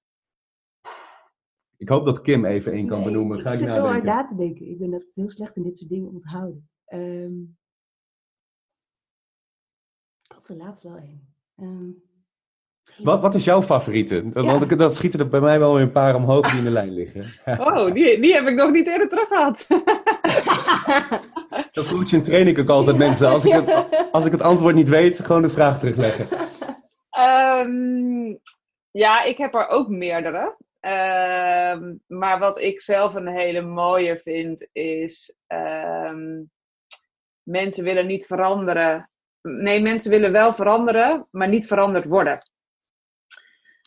Ik 1.77 1.89
hoop 1.89 2.05
dat 2.05 2.21
Kim 2.21 2.45
even 2.45 2.73
één 2.73 2.87
kan 2.87 3.05
benoemen. 3.05 3.41
Ga 3.41 3.49
ik, 3.49 3.55
ik 3.55 3.61
zit 3.61 3.69
wel 3.69 3.87
hard 3.87 4.05
na 4.05 4.25
te 4.25 4.37
denken. 4.37 4.71
Ik 4.71 4.79
ben 4.79 4.93
echt 4.93 5.11
heel 5.15 5.31
slecht 5.31 5.57
in 5.57 5.63
dit 5.63 5.79
soort 5.79 5.91
dingen 5.91 6.09
onthouden. 6.09 6.69
Um, 6.93 7.57
ik 10.23 10.33
had 10.33 10.49
er 10.49 10.57
laatst 10.57 10.83
wel 10.83 10.97
één. 10.97 11.35
Um, 11.57 12.07
wat, 12.99 13.21
wat 13.21 13.35
is 13.35 13.45
jouw 13.45 13.63
favoriete? 13.63 14.31
Want 14.33 14.71
ja. 14.71 14.77
dat 14.77 14.95
schieten 14.95 15.21
er 15.21 15.29
bij 15.29 15.41
mij 15.41 15.59
wel 15.59 15.75
weer 15.75 15.83
een 15.83 15.91
paar 15.91 16.15
omhoog 16.15 16.51
die 16.51 16.59
in 16.59 16.65
de 16.65 16.71
lijn 16.71 16.93
liggen. 16.93 17.27
Oh, 17.59 17.93
die, 17.93 18.21
die 18.21 18.35
heb 18.35 18.47
ik 18.47 18.55
nog 18.55 18.71
niet 18.71 18.87
eerder 18.87 19.09
terug 19.09 19.29
gehad. 19.29 19.67
Zo 21.73 21.83
coach 21.83 22.23
train 22.23 22.47
ik 22.47 22.59
ook 22.59 22.69
altijd 22.69 22.97
mensen. 22.97 23.29
Als 23.29 23.45
ik, 23.45 23.53
het, 23.53 23.89
als 24.13 24.25
ik 24.27 24.33
het 24.33 24.43
antwoord 24.43 24.75
niet 24.75 24.89
weet, 24.89 25.27
gewoon 25.27 25.43
de 25.43 25.51
vraag 25.51 25.79
terugleggen. 25.79 26.29
Um, 27.19 28.39
ja, 28.91 29.23
ik 29.23 29.39
heb 29.39 29.55
er 29.55 29.69
ook 29.69 29.89
meerdere. 29.89 30.57
Um, 30.81 32.03
maar 32.07 32.39
wat 32.39 32.59
ik 32.59 32.81
zelf 32.81 33.15
een 33.15 33.29
hele 33.29 33.61
mooie 33.61 34.17
vind, 34.17 34.69
is 34.73 35.35
um, 35.47 36.51
mensen 37.43 37.85
willen 37.85 38.07
niet 38.07 38.27
veranderen. 38.27 39.11
Nee, 39.43 39.83
mensen 39.83 40.11
willen 40.11 40.33
wel 40.33 40.53
veranderen, 40.53 41.27
maar 41.31 41.49
niet 41.49 41.67
veranderd 41.67 42.07
worden. 42.07 42.43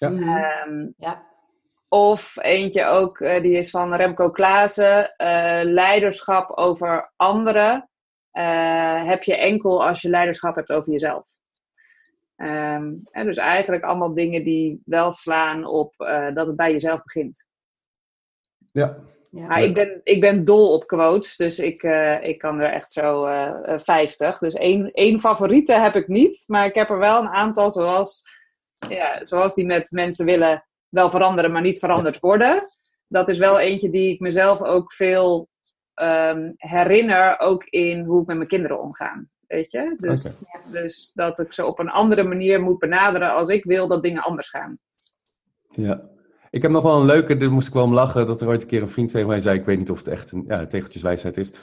Ja. 0.10 0.66
Um, 0.68 0.94
ja. 0.98 1.30
Of 1.90 2.38
eentje 2.42 2.86
ook, 2.86 3.20
uh, 3.20 3.42
die 3.42 3.58
is 3.58 3.70
van 3.70 3.94
Remco 3.94 4.32
Klaassen. 4.32 5.14
Uh, 5.18 5.60
leiderschap 5.64 6.52
over 6.58 7.12
anderen 7.16 7.90
uh, 8.34 9.06
heb 9.06 9.24
je 9.24 9.36
enkel 9.36 9.88
als 9.88 10.02
je 10.02 10.10
leiderschap 10.10 10.56
hebt 10.56 10.72
over 10.72 10.92
jezelf. 10.92 11.28
Ehm, 12.36 12.94
en 13.12 13.26
dus 13.26 13.38
eigenlijk 13.38 13.84
allemaal 13.84 14.14
dingen 14.14 14.44
die 14.44 14.82
wel 14.86 15.12
slaan 15.12 15.66
op 15.66 15.94
eh, 15.98 16.34
dat 16.34 16.48
het 16.48 16.56
bij 16.56 16.72
jezelf 16.72 17.04
begint. 17.04 17.48
Ja. 18.72 18.98
ja. 19.32 19.48
Maar 19.48 19.64
ik 19.64 19.74
ben, 19.74 20.02
ik 20.04 20.22
ben 20.22 20.46
dol 20.46 20.74
op 20.74 20.88
quotes, 20.88 21.36
dus 21.36 21.60
ik, 21.60 21.84
uh, 21.84 22.24
ik 22.24 22.38
kan 22.38 22.60
er 22.60 22.74
echt 22.74 22.92
zo 22.92 23.28
uh, 23.28 23.78
50. 23.78 24.38
Dus 24.38 24.54
één, 24.54 24.92
één 24.92 25.20
favoriete 25.20 25.74
heb 25.74 25.96
ik 25.96 26.08
niet, 26.08 26.44
maar 26.48 26.66
ik 26.66 26.76
heb 26.76 26.90
er 26.90 26.98
wel 26.98 27.22
een 27.22 27.30
aantal 27.30 27.72
zoals, 27.72 28.24
ja, 28.90 29.24
zoals 29.24 29.54
die 29.54 29.66
met 29.66 29.92
mensen 29.92 30.26
willen 30.26 30.66
wel 30.90 31.10
veranderen, 31.10 31.52
maar 31.52 31.62
niet 31.62 31.80
veranderd 31.80 32.20
worden. 32.20 32.68
Dat 33.08 33.30
is 33.30 33.38
wel 33.38 33.60
eentje 33.60 33.90
die 33.90 34.14
ik 34.14 34.20
mezelf 34.20 34.64
ook 34.64 34.94
veel 34.94 35.50
um, 36.02 36.54
herinner, 36.58 37.40
ook 37.40 37.64
in 37.64 38.04
hoe 38.04 38.22
ik 38.22 38.28
met 38.28 38.36
mijn 38.36 38.50
kinderen 38.50 38.82
omga. 38.82 39.26
Weet 39.48 39.72
je? 39.72 39.96
Dus, 39.98 40.28
dus 40.72 41.12
dat 41.14 41.40
ik 41.40 41.54
ze 41.54 41.66
op 41.66 41.80
een 41.80 41.90
andere 41.90 42.24
manier 42.24 42.62
moet 42.62 42.80
benaderen 42.80 43.34
als 43.34 43.50
ik 43.50 43.64
wil 43.64 43.88
dat 43.88 44.04
dingen 44.04 44.24
anders 44.24 44.50
gaan. 44.50 44.80
Ja. 45.70 46.10
Ik 46.50 46.62
heb 46.62 46.72
nog 46.72 46.84
wel 46.84 47.00
een 47.00 47.06
leuke, 47.06 47.38
daar 47.38 47.52
moest 47.52 47.68
ik 47.68 47.74
wel 47.74 47.84
om 47.84 47.94
lachen, 47.94 48.28
dat 48.28 48.42
er 48.42 48.48
ooit 48.48 48.62
een 48.62 48.68
keer 48.68 48.82
een 48.82 48.90
vriend 48.90 49.10
tegen 49.10 49.28
mij 49.28 49.40
zei, 49.40 49.60
ik 49.60 49.66
weet 49.66 49.78
niet 49.78 49.92
of 49.92 49.98
het 49.98 50.08
echt 50.08 50.32
een 50.32 50.44
ja, 50.48 50.68
tegeltjeswijsheid 50.68 51.38
is. 51.38 51.54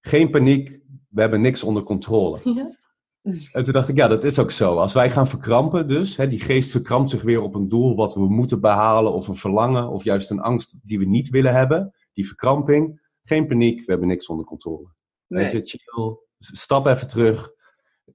Geen 0.00 0.30
paniek, 0.30 0.80
we 1.08 1.20
hebben 1.20 1.40
niks 1.40 1.62
onder 1.62 1.82
controle. 1.82 2.40
Ja. 2.44 2.76
En 3.22 3.64
toen 3.64 3.72
dacht 3.72 3.88
ik, 3.88 3.96
ja, 3.96 4.08
dat 4.08 4.24
is 4.24 4.38
ook 4.38 4.50
zo. 4.50 4.76
Als 4.76 4.92
wij 4.92 5.10
gaan 5.10 5.26
verkrampen 5.26 5.88
dus, 5.88 6.16
hè, 6.16 6.28
die 6.28 6.40
geest 6.40 6.70
verkrampt 6.70 7.10
zich 7.10 7.22
weer 7.22 7.40
op 7.40 7.54
een 7.54 7.68
doel 7.68 7.96
wat 7.96 8.14
we 8.14 8.28
moeten 8.28 8.60
behalen, 8.60 9.12
of 9.12 9.28
een 9.28 9.36
verlangen, 9.36 9.88
of 9.88 10.04
juist 10.04 10.30
een 10.30 10.40
angst 10.40 10.74
die 10.82 10.98
we 10.98 11.04
niet 11.04 11.28
willen 11.28 11.54
hebben, 11.54 11.94
die 12.12 12.26
verkramping, 12.26 13.00
geen 13.24 13.46
paniek, 13.46 13.78
we 13.78 13.90
hebben 13.90 14.08
niks 14.08 14.26
onder 14.26 14.46
controle. 14.46 14.88
Nee. 15.26 15.52
Weet 15.52 15.70
je, 15.70 15.78
chill, 15.78 16.18
stap 16.38 16.86
even 16.86 17.08
terug. 17.08 17.52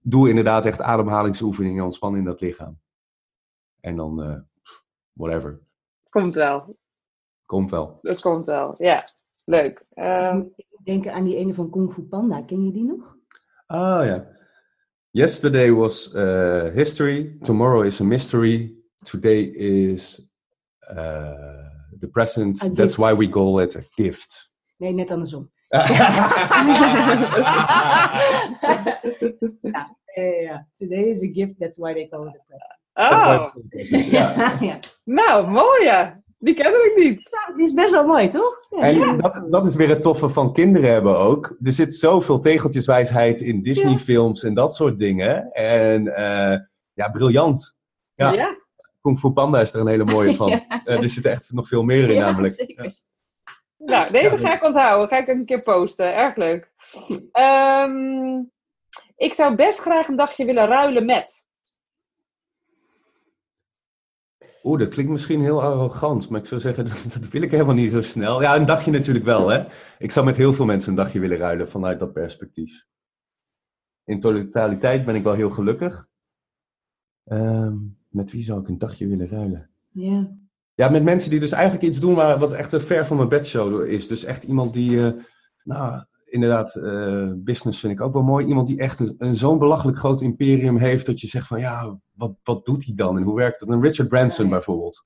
Doe 0.01 0.29
inderdaad 0.29 0.65
echt 0.65 0.81
ademhalingsoefeningen, 0.81 1.83
ontspan 1.83 2.15
in 2.15 2.23
dat 2.23 2.41
lichaam. 2.41 2.79
En 3.79 3.95
dan, 3.95 4.23
uh, 4.23 4.39
whatever. 5.13 5.59
Komt 6.09 6.35
wel. 6.35 6.77
Komt 7.45 7.71
wel. 7.71 7.99
Dat 8.01 8.21
komt 8.21 8.45
wel, 8.45 8.75
ja. 8.77 9.07
Leuk. 9.45 9.85
Um... 9.95 10.53
Ik 10.55 10.95
denk 11.01 11.07
aan 11.07 11.23
die 11.23 11.35
ene 11.35 11.53
van 11.53 11.69
Kung 11.69 11.93
Fu 11.93 12.01
Panda. 12.01 12.41
Ken 12.41 12.65
je 12.65 12.71
die 12.71 12.83
nog? 12.83 13.17
Ah 13.65 14.05
ja. 14.05 14.36
Yesterday 15.17 15.71
was 15.71 16.13
uh, 16.13 16.69
history. 16.75 17.33
Tomorrow 17.43 17.81
is 17.81 17.99
a 18.01 18.03
mystery. 18.03 18.75
Today 19.03 19.51
is 19.55 20.21
uh, 20.91 21.69
the 21.99 22.07
present. 22.13 22.61
That's 22.75 22.99
why 22.99 23.13
we 23.13 23.27
call 23.27 23.57
it 23.57 23.75
a 23.75 23.83
gift. 23.97 24.39
Nee, 24.79 24.91
net 24.91 25.09
andersom. 25.09 25.49
ja, 25.73 25.87
Today 30.77 31.09
is 31.09 31.23
a 31.23 31.27
gift, 31.27 31.55
that's 31.59 31.79
why 31.79 31.95
they 31.95 32.05
call 32.05 32.27
it 32.27 32.35
a 32.35 32.39
present. 32.47 32.77
Oh. 32.97 33.51
ja. 34.11 34.57
ja. 34.61 34.79
Nou, 35.05 35.47
mooi 35.47 35.85
ja. 35.85 36.16
Die 36.39 36.53
ken 36.53 36.85
ik 36.85 36.93
niet. 36.95 37.27
Zo, 37.29 37.55
die 37.55 37.63
is 37.63 37.73
best 37.73 37.91
wel 37.91 38.05
mooi, 38.05 38.27
toch? 38.27 38.67
Ja. 38.69 38.81
En 38.81 39.17
dat, 39.17 39.45
dat 39.49 39.65
is 39.65 39.75
weer 39.75 39.89
het 39.89 40.01
toffe 40.01 40.29
van 40.29 40.53
kinderen 40.53 40.91
hebben 40.91 41.17
ook. 41.17 41.55
Er 41.61 41.73
zit 41.73 41.95
zoveel 41.95 42.39
tegeltjeswijsheid 42.39 43.41
in 43.41 43.61
Disney-films 43.61 44.43
en 44.43 44.53
dat 44.53 44.75
soort 44.75 44.99
dingen. 44.99 45.51
En 45.51 46.05
uh, 46.05 46.55
ja, 46.93 47.09
briljant. 47.11 47.75
Ja. 48.13 48.31
ja. 48.31 48.57
Kung 49.01 49.19
Fu 49.19 49.31
Panda 49.31 49.61
is 49.61 49.73
er 49.73 49.79
een 49.79 49.87
hele 49.87 50.05
mooie 50.05 50.35
van. 50.35 50.49
Uh, 50.85 51.03
er 51.03 51.09
zit 51.09 51.25
echt 51.25 51.51
nog 51.51 51.67
veel 51.67 51.83
meer 51.83 52.09
in 52.09 52.19
namelijk. 52.19 52.53
Zeker. 52.53 52.91
Nou, 53.77 54.11
deze 54.11 54.37
ga 54.37 54.55
ik 54.55 54.63
onthouden. 54.63 55.07
Ga 55.07 55.17
ik 55.17 55.27
een 55.27 55.45
keer 55.45 55.61
posten. 55.61 56.15
Erg 56.15 56.35
leuk. 56.35 56.71
Um, 57.33 58.51
ik 59.15 59.33
zou 59.33 59.55
best 59.55 59.79
graag 59.79 60.07
een 60.07 60.15
dagje 60.15 60.45
willen 60.45 60.67
ruilen 60.67 61.05
met. 61.05 61.45
Oeh, 64.67 64.79
dat 64.79 64.89
klinkt 64.89 65.11
misschien 65.11 65.41
heel 65.41 65.63
arrogant, 65.63 66.29
maar 66.29 66.39
ik 66.39 66.45
zou 66.45 66.61
zeggen, 66.61 66.85
dat, 67.13 67.27
wil 67.29 67.41
ik 67.41 67.51
helemaal 67.51 67.75
niet 67.75 67.91
zo 67.91 68.01
snel. 68.01 68.41
Ja, 68.41 68.55
een 68.55 68.65
dagje 68.65 68.91
natuurlijk 68.91 69.25
wel, 69.25 69.49
hè. 69.49 69.65
Ik 69.99 70.11
zou 70.11 70.25
met 70.25 70.35
heel 70.35 70.53
veel 70.53 70.65
mensen 70.65 70.89
een 70.89 70.95
dagje 70.95 71.19
willen 71.19 71.37
ruilen 71.37 71.69
vanuit 71.69 71.99
dat 71.99 72.13
perspectief. 72.13 72.85
In 74.03 74.19
totaliteit 74.19 75.05
ben 75.05 75.15
ik 75.15 75.23
wel 75.23 75.33
heel 75.33 75.49
gelukkig. 75.49 76.07
Um, 77.25 77.97
met 78.09 78.31
wie 78.31 78.43
zou 78.43 78.59
ik 78.61 78.67
een 78.67 78.77
dagje 78.77 79.07
willen 79.07 79.27
ruilen? 79.27 79.69
Ja. 79.91 80.35
Ja, 80.73 80.89
met 80.89 81.03
mensen 81.03 81.29
die 81.29 81.39
dus 81.39 81.51
eigenlijk 81.51 81.83
iets 81.83 81.99
doen 81.99 82.15
waar, 82.15 82.39
wat 82.39 82.53
echt 82.53 82.71
een 82.71 82.81
ver 82.81 83.05
van 83.05 83.17
mijn 83.17 83.29
bedshow 83.29 83.85
is. 83.85 84.07
Dus 84.07 84.23
echt 84.23 84.43
iemand 84.43 84.73
die, 84.73 84.91
uh, 84.91 85.11
nou, 85.63 86.05
inderdaad, 86.29 86.75
uh, 86.75 87.31
business 87.35 87.79
vind 87.79 87.93
ik 87.93 88.01
ook 88.01 88.13
wel 88.13 88.23
mooi. 88.23 88.45
Iemand 88.45 88.67
die 88.67 88.79
echt 88.79 88.99
een, 88.99 89.15
een 89.17 89.35
zo'n 89.35 89.59
belachelijk 89.59 89.97
groot 89.97 90.21
imperium 90.21 90.77
heeft 90.77 91.05
dat 91.05 91.19
je 91.19 91.27
zegt 91.27 91.47
van, 91.47 91.59
ja, 91.59 91.99
wat, 92.11 92.35
wat 92.43 92.65
doet 92.65 92.85
hij 92.85 92.95
dan 92.95 93.17
en 93.17 93.23
hoe 93.23 93.35
werkt 93.35 93.59
dat? 93.59 93.69
Een 93.69 93.81
Richard 93.81 94.07
Branson 94.07 94.49
bijvoorbeeld. 94.49 95.05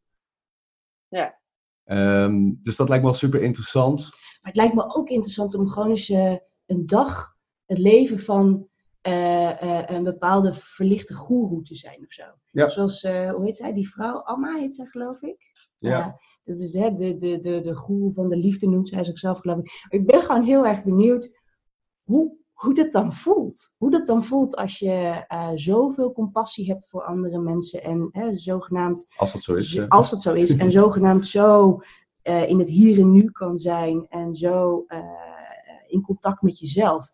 Ja. 1.07 1.39
Um, 1.86 2.59
dus 2.61 2.76
dat 2.76 2.89
lijkt 2.89 3.03
me 3.03 3.09
wel 3.09 3.19
super 3.19 3.41
interessant. 3.41 4.09
Maar 4.11 4.51
het 4.51 4.55
lijkt 4.55 4.74
me 4.74 4.95
ook 4.95 5.09
interessant 5.09 5.55
om 5.55 5.67
gewoon 5.67 5.89
eens 5.89 6.09
uh, 6.09 6.36
een 6.65 6.86
dag 6.86 7.36
het 7.65 7.78
leven 7.78 8.19
van 8.19 8.67
uh, 9.07 9.86
een 9.89 10.03
bepaalde 10.03 10.53
verlichte 10.53 11.13
goeroe 11.13 11.61
te 11.61 11.76
zijn 11.76 12.03
of 12.05 12.11
zo. 12.11 12.24
Ja. 12.51 12.69
Zoals, 12.69 13.01
hoe 13.01 13.41
heet 13.43 13.57
zij, 13.57 13.74
die 13.74 13.89
vrouw? 13.89 14.19
Amma 14.19 14.57
heet 14.57 14.74
zij 14.74 14.86
geloof 14.86 15.22
ik. 15.22 15.38
Ja. 15.78 16.19
Dat 16.44 16.60
is 16.60 16.74
hè, 16.74 16.94
de, 16.94 17.16
de, 17.16 17.39
de, 17.39 17.62
de 17.62 17.76
goeroe 17.76 18.14
van 18.14 18.30
de 18.30 18.38
liefde 18.38 18.68
noemt 18.68 18.88
zij 18.88 19.04
zichzelf 19.04 19.39
geloof 19.39 19.58
ik. 19.60 19.86
Ik 19.89 20.06
ben 20.06 20.22
gewoon 20.22 20.44
heel 20.44 20.66
erg 20.66 20.84
benieuwd 20.84 21.39
hoe, 22.04 22.38
hoe 22.52 22.74
dat 22.74 22.92
dan 22.92 23.14
voelt. 23.14 23.74
Hoe 23.78 23.92
dat 23.92 24.08
dan 24.08 24.24
voelt 24.24 24.56
als 24.56 24.80
je 24.80 25.26
zoveel 25.56 26.12
compassie 26.12 26.68
hebt 26.72 26.89
voor 26.89 27.04
andere 27.04 27.39
mensen 27.39 27.84
en 27.84 28.10
hè, 28.12 28.38
zogenaamd... 28.38 29.14
Als 29.16 29.32
dat 29.32 29.42
zo 29.42 29.56
is. 29.56 29.89
Als 29.89 30.10
dat 30.10 30.22
zo 30.22 30.34
is 30.34 30.58
en 30.58 30.72
zogenaamd 30.82 31.28
zo 31.28 31.80
in 32.24 32.60
het 32.60 32.70
hier 32.70 33.00
en 33.00 33.12
nu 33.12 33.32
kan 33.32 33.58
zijn 33.58 34.06
en 34.10 34.36
zo 34.36 34.86
in 35.88 36.02
contact 36.02 36.42
met 36.42 36.60
jezelf 36.60 37.12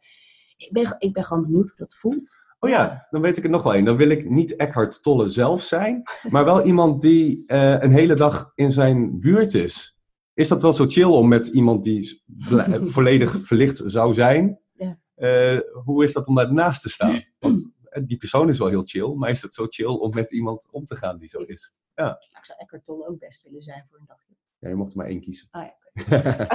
ik 0.57 0.71
ben, 0.71 0.95
ik 0.99 1.13
ben 1.13 1.23
gewoon 1.23 1.43
benieuwd 1.43 1.67
hoe 1.67 1.78
dat 1.78 1.95
voelt. 1.95 2.45
Oh 2.59 2.69
ja, 2.69 3.07
dan 3.09 3.21
weet 3.21 3.37
ik 3.37 3.43
er 3.43 3.49
nog 3.49 3.63
wel 3.63 3.75
een. 3.75 3.85
Dan 3.85 3.97
wil 3.97 4.09
ik 4.09 4.29
niet 4.29 4.55
Eckhart 4.55 5.03
Tolle 5.03 5.29
zelf 5.29 5.61
zijn, 5.61 6.03
maar 6.29 6.45
wel 6.45 6.65
iemand 6.65 7.01
die 7.01 7.43
uh, 7.45 7.81
een 7.81 7.91
hele 7.91 8.15
dag 8.15 8.51
in 8.55 8.71
zijn 8.71 9.19
buurt 9.19 9.53
is. 9.53 9.99
Is 10.33 10.47
dat 10.47 10.61
wel 10.61 10.73
zo 10.73 10.85
chill 10.85 11.09
om 11.09 11.27
met 11.27 11.47
iemand 11.47 11.83
die 11.83 12.23
volledig 12.95 13.45
verlicht 13.45 13.81
zou 13.85 14.13
zijn? 14.13 14.59
Ja. 14.73 14.99
Uh, 15.15 15.59
hoe 15.83 16.03
is 16.03 16.13
dat 16.13 16.27
om 16.27 16.35
daarnaast 16.35 16.81
te 16.81 16.89
staan? 16.89 17.25
Want 17.39 17.69
die 18.03 18.17
persoon 18.17 18.49
is 18.49 18.59
wel 18.59 18.67
heel 18.67 18.83
chill, 18.83 19.13
maar 19.13 19.29
is 19.29 19.41
het 19.41 19.53
zo 19.53 19.65
chill 19.67 19.85
om 19.85 20.13
met 20.13 20.31
iemand 20.31 20.67
om 20.71 20.85
te 20.85 20.95
gaan 20.95 21.17
die 21.17 21.29
zo 21.29 21.39
is? 21.39 21.73
Ja. 21.95 22.03
Nou, 22.03 22.15
ik 22.39 22.45
zou 22.45 22.59
Eckhart 22.59 22.85
Tolle 22.85 23.07
ook 23.07 23.19
best 23.19 23.43
willen 23.43 23.61
zijn 23.61 23.85
voor 23.89 23.99
een 23.99 24.05
dagje. 24.05 24.33
Ja, 24.59 24.69
je 24.69 24.75
mocht 24.75 24.91
er 24.91 24.97
maar 24.97 25.05
één 25.05 25.21
kiezen. 25.21 25.47
Ah, 25.51 25.63
ja, 25.63 25.75
ja. 26.09 26.47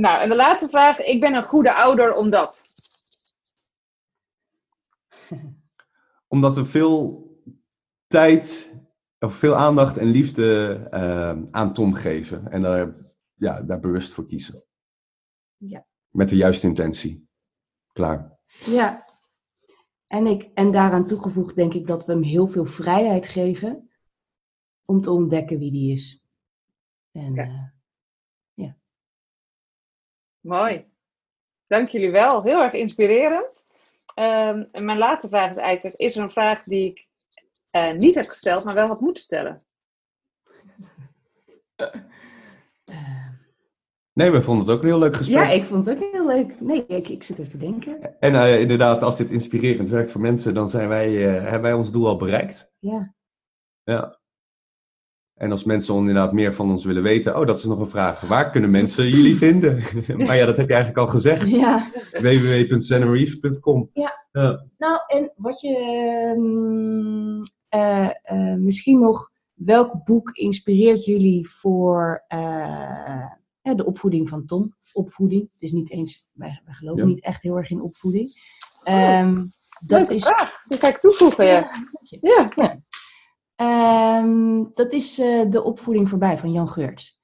Nou, 0.00 0.20
en 0.20 0.28
de 0.28 0.36
laatste 0.36 0.68
vraag. 0.68 0.98
Ik 0.98 1.20
ben 1.20 1.34
een 1.34 1.44
goede 1.44 1.74
ouder 1.74 2.14
omdat? 2.14 2.69
Omdat 6.28 6.54
we 6.54 6.64
veel 6.64 7.28
tijd, 8.06 8.74
of 9.18 9.34
veel 9.34 9.54
aandacht 9.54 9.96
en 9.96 10.06
liefde 10.06 10.80
uh, 10.90 11.42
aan 11.50 11.72
Tom 11.72 11.94
geven. 11.94 12.50
En 12.50 12.62
daar, 12.62 12.94
ja, 13.34 13.62
daar 13.62 13.80
bewust 13.80 14.12
voor 14.12 14.26
kiezen. 14.26 14.64
Ja. 15.56 15.86
Met 16.08 16.28
de 16.28 16.36
juiste 16.36 16.66
intentie. 16.66 17.28
Klaar. 17.92 18.38
Ja. 18.64 19.08
En, 20.06 20.26
ik, 20.26 20.50
en 20.54 20.70
daaraan 20.70 21.06
toegevoegd 21.06 21.56
denk 21.56 21.74
ik 21.74 21.86
dat 21.86 22.06
we 22.06 22.12
hem 22.12 22.22
heel 22.22 22.48
veel 22.48 22.66
vrijheid 22.66 23.28
geven 23.28 23.90
om 24.84 25.00
te 25.00 25.10
ontdekken 25.10 25.58
wie 25.58 25.70
die 25.70 25.92
is. 25.92 26.24
En, 27.10 27.34
ja. 27.34 27.46
Uh, 28.54 28.72
Mooi. 30.40 30.88
Dank 31.66 31.88
jullie 31.88 32.10
wel. 32.10 32.42
Heel 32.42 32.62
erg 32.62 32.72
inspirerend. 32.72 33.66
Um, 34.20 34.68
en 34.72 34.84
mijn 34.84 34.98
laatste 34.98 35.28
vraag 35.28 35.50
is 35.50 35.56
eigenlijk: 35.56 35.94
is 35.96 36.16
er 36.16 36.22
een 36.22 36.30
vraag 36.30 36.62
die 36.62 36.90
ik 36.90 37.08
uh, 37.76 37.92
niet 37.92 38.14
heb 38.14 38.26
gesteld, 38.26 38.64
maar 38.64 38.74
wel 38.74 38.86
had 38.86 39.00
moeten 39.00 39.22
stellen? 39.22 39.62
Nee, 44.12 44.30
we 44.30 44.42
vonden 44.42 44.66
het 44.66 44.74
ook 44.74 44.82
een 44.82 44.88
heel 44.88 44.98
leuk 44.98 45.16
gesprek. 45.16 45.38
Ja, 45.38 45.48
ik 45.48 45.64
vond 45.64 45.86
het 45.86 45.96
ook 45.96 46.12
heel 46.12 46.26
leuk. 46.26 46.60
Nee, 46.60 46.86
ik, 46.86 47.08
ik 47.08 47.22
zit 47.22 47.38
even 47.38 47.50
te 47.50 47.58
denken. 47.58 48.20
En 48.20 48.34
uh, 48.34 48.60
inderdaad, 48.60 49.02
als 49.02 49.16
dit 49.16 49.30
inspirerend 49.30 49.88
werkt 49.88 50.10
voor 50.10 50.20
mensen, 50.20 50.54
dan 50.54 50.68
zijn 50.68 50.88
wij, 50.88 51.10
uh, 51.10 51.42
hebben 51.42 51.62
wij 51.62 51.72
ons 51.72 51.92
doel 51.92 52.06
al 52.06 52.16
bereikt. 52.16 52.72
Ja. 52.78 53.14
Ja. 53.82 54.19
En 55.40 55.50
als 55.50 55.64
mensen 55.64 55.96
inderdaad 55.96 56.32
meer 56.32 56.54
van 56.54 56.70
ons 56.70 56.84
willen 56.84 57.02
weten, 57.02 57.38
oh, 57.38 57.46
dat 57.46 57.58
is 57.58 57.64
nog 57.64 57.78
een 57.78 57.88
vraag. 57.88 58.20
Waar 58.20 58.50
kunnen 58.50 58.70
mensen 58.70 59.08
jullie 59.08 59.36
vinden? 59.36 59.82
maar 60.26 60.36
ja, 60.36 60.46
dat 60.46 60.56
heb 60.56 60.68
je 60.68 60.74
eigenlijk 60.74 61.06
al 61.06 61.06
gezegd. 61.06 61.50
Ja. 61.50 61.90
www.zenreef.com. 62.10 63.90
Ja. 63.92 64.26
ja. 64.32 64.66
Nou, 64.78 65.00
en 65.06 65.32
wat 65.36 65.60
je 65.60 65.74
uh, 67.74 68.10
uh, 68.38 68.54
misschien 68.54 69.00
nog, 69.00 69.30
welk 69.54 70.04
boek 70.04 70.30
inspireert 70.30 71.04
jullie 71.04 71.48
voor 71.48 72.24
uh, 72.28 73.26
de 73.62 73.86
opvoeding 73.86 74.28
van 74.28 74.46
Tom? 74.46 74.74
Opvoeding. 74.92 75.48
Het 75.52 75.62
is 75.62 75.72
niet 75.72 75.90
eens, 75.90 76.30
wij, 76.32 76.60
wij 76.64 76.74
geloven 76.74 77.02
ja. 77.02 77.08
niet 77.08 77.24
echt 77.24 77.42
heel 77.42 77.56
erg 77.56 77.70
in 77.70 77.82
opvoeding. 77.82 78.32
Um, 78.84 79.52
dat 79.80 80.10
is. 80.10 80.24
Vraag. 80.24 80.64
Die 80.68 80.78
ga 80.78 80.88
ik 80.88 80.98
toevoegen, 80.98 81.46
ja. 81.46 81.70
Ja. 82.20 82.48
Ehm, 83.60 84.64
dat 84.74 84.92
is 84.92 85.18
uh, 85.18 85.50
de 85.50 85.62
opvoeding 85.62 86.08
voorbij 86.08 86.38
van 86.38 86.52
Jan 86.52 86.68
Geurts. 86.68 87.20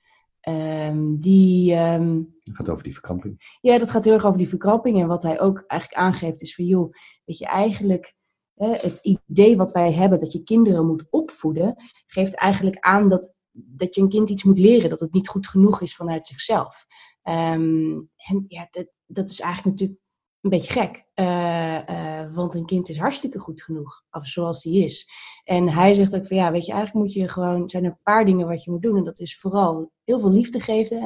Um, 0.49 1.20
die, 1.20 1.74
um, 1.74 2.34
dat 2.43 2.57
gaat 2.57 2.68
over 2.68 2.82
die 2.82 2.93
verkramping. 2.93 3.57
Ja, 3.61 3.78
dat 3.78 3.91
gaat 3.91 4.05
heel 4.05 4.12
erg 4.12 4.24
over 4.24 4.39
die 4.39 4.49
verkramping. 4.49 5.01
En 5.01 5.07
wat 5.07 5.22
hij 5.22 5.41
ook 5.41 5.64
eigenlijk 5.66 6.01
aangeeft 6.01 6.43
is 6.43 6.55
van, 6.55 6.64
joh, 6.64 6.93
weet 7.24 7.39
je, 7.39 7.47
eigenlijk 7.47 8.14
hè, 8.55 8.68
het 8.68 9.01
idee 9.26 9.57
wat 9.57 9.72
wij 9.72 9.93
hebben 9.93 10.20
dat 10.20 10.32
je 10.32 10.43
kinderen 10.43 10.87
moet 10.87 11.07
opvoeden, 11.11 11.74
geeft 12.07 12.34
eigenlijk 12.34 12.78
aan 12.78 13.09
dat, 13.09 13.34
dat 13.53 13.95
je 13.95 14.01
een 14.01 14.09
kind 14.09 14.30
iets 14.30 14.45
moet 14.45 14.59
leren, 14.59 14.91
dat 14.91 15.01
het 15.01 15.12
niet 15.12 15.28
goed 15.28 15.49
genoeg 15.49 15.80
is 15.80 15.97
vanuit 15.97 16.26
zichzelf. 16.26 16.87
Um, 17.22 18.11
en 18.16 18.45
ja, 18.49 18.68
dat, 18.70 18.87
dat 19.07 19.30
is 19.30 19.41
eigenlijk 19.41 19.78
natuurlijk 19.78 20.06
een 20.47 20.59
beetje 20.59 20.73
gek. 20.73 21.05
Uh, 21.15 21.89
uh, 21.91 22.35
want 22.35 22.55
een 22.55 22.67
kind 22.67 22.89
is 22.89 22.99
hartstikke 22.99 23.39
goed 23.39 23.63
genoeg, 23.63 24.03
zoals 24.11 24.65
hij 24.65 24.73
is. 24.73 25.09
En 25.45 25.69
hij 25.69 25.95
zegt 25.95 26.17
ook 26.17 26.27
van 26.27 26.37
ja, 26.37 26.53
weet 26.53 26.67
je, 26.67 26.73
eigenlijk 26.73 27.05
moet 27.05 27.15
je 27.15 27.29
gewoon, 27.29 27.71
zijn 27.71 27.85
er 27.85 27.91
een 27.91 28.03
paar 28.03 28.25
dingen 28.25 28.47
wat 28.47 28.65
je 28.65 28.71
moet 28.71 28.83
doen. 28.83 28.97
En 28.97 29.05
dat 29.05 29.19
is 29.19 29.39
vooral 29.39 29.91
heel 30.05 30.21
veel 30.21 30.31
liefde 30.31 30.61
geven 30.61 31.03